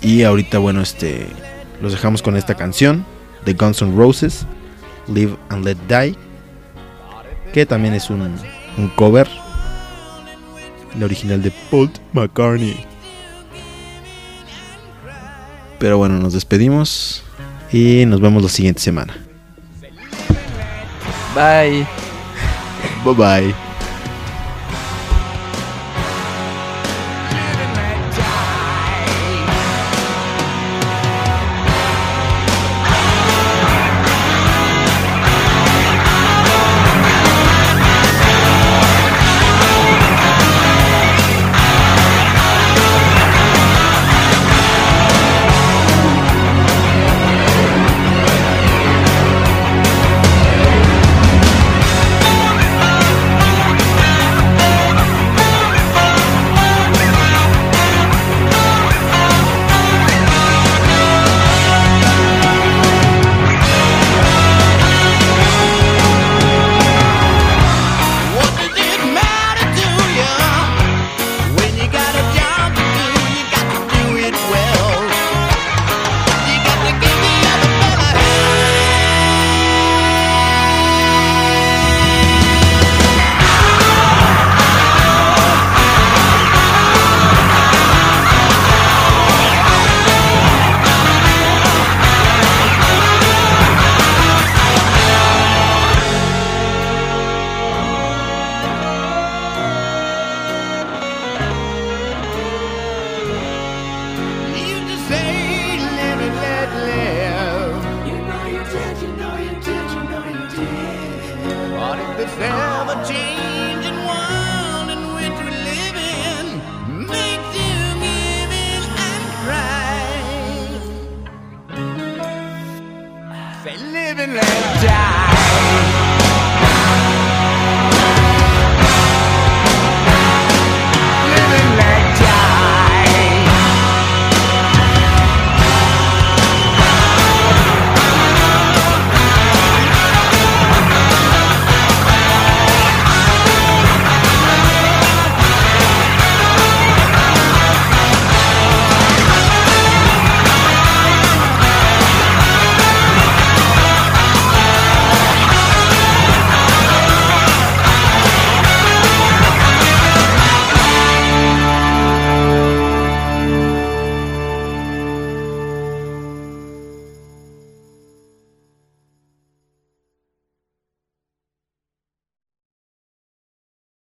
Y 0.02 0.23
ahorita, 0.23 0.57
bueno, 0.57 0.81
este 0.81 1.27
los 1.81 1.94
dejamos 1.94 2.22
con 2.22 2.36
esta 2.36 2.56
canción 2.56 3.06
de 3.45 3.53
Guns 3.53 3.81
N' 3.81 3.95
Roses, 3.95 4.45
Live 5.07 5.38
and 5.48 5.64
Let 5.64 5.77
Die, 5.88 6.14
que 7.53 7.65
también 7.65 7.94
es 7.94 8.10
un, 8.10 8.36
un 8.77 8.88
cover, 8.98 9.30
la 10.99 11.06
original 11.06 11.41
de 11.41 11.53
Paul 11.72 11.90
McCartney. 12.11 12.86
Pero 15.80 15.97
bueno, 15.97 16.19
nos 16.19 16.34
despedimos 16.34 17.23
y 17.72 18.06
nos 18.06 18.22
vemos 18.22 18.43
la 18.43 18.49
siguiente 18.49 18.81
semana. 18.81 19.18
Bye. 21.34 21.88
Bye 23.03 23.14
bye. 23.15 23.68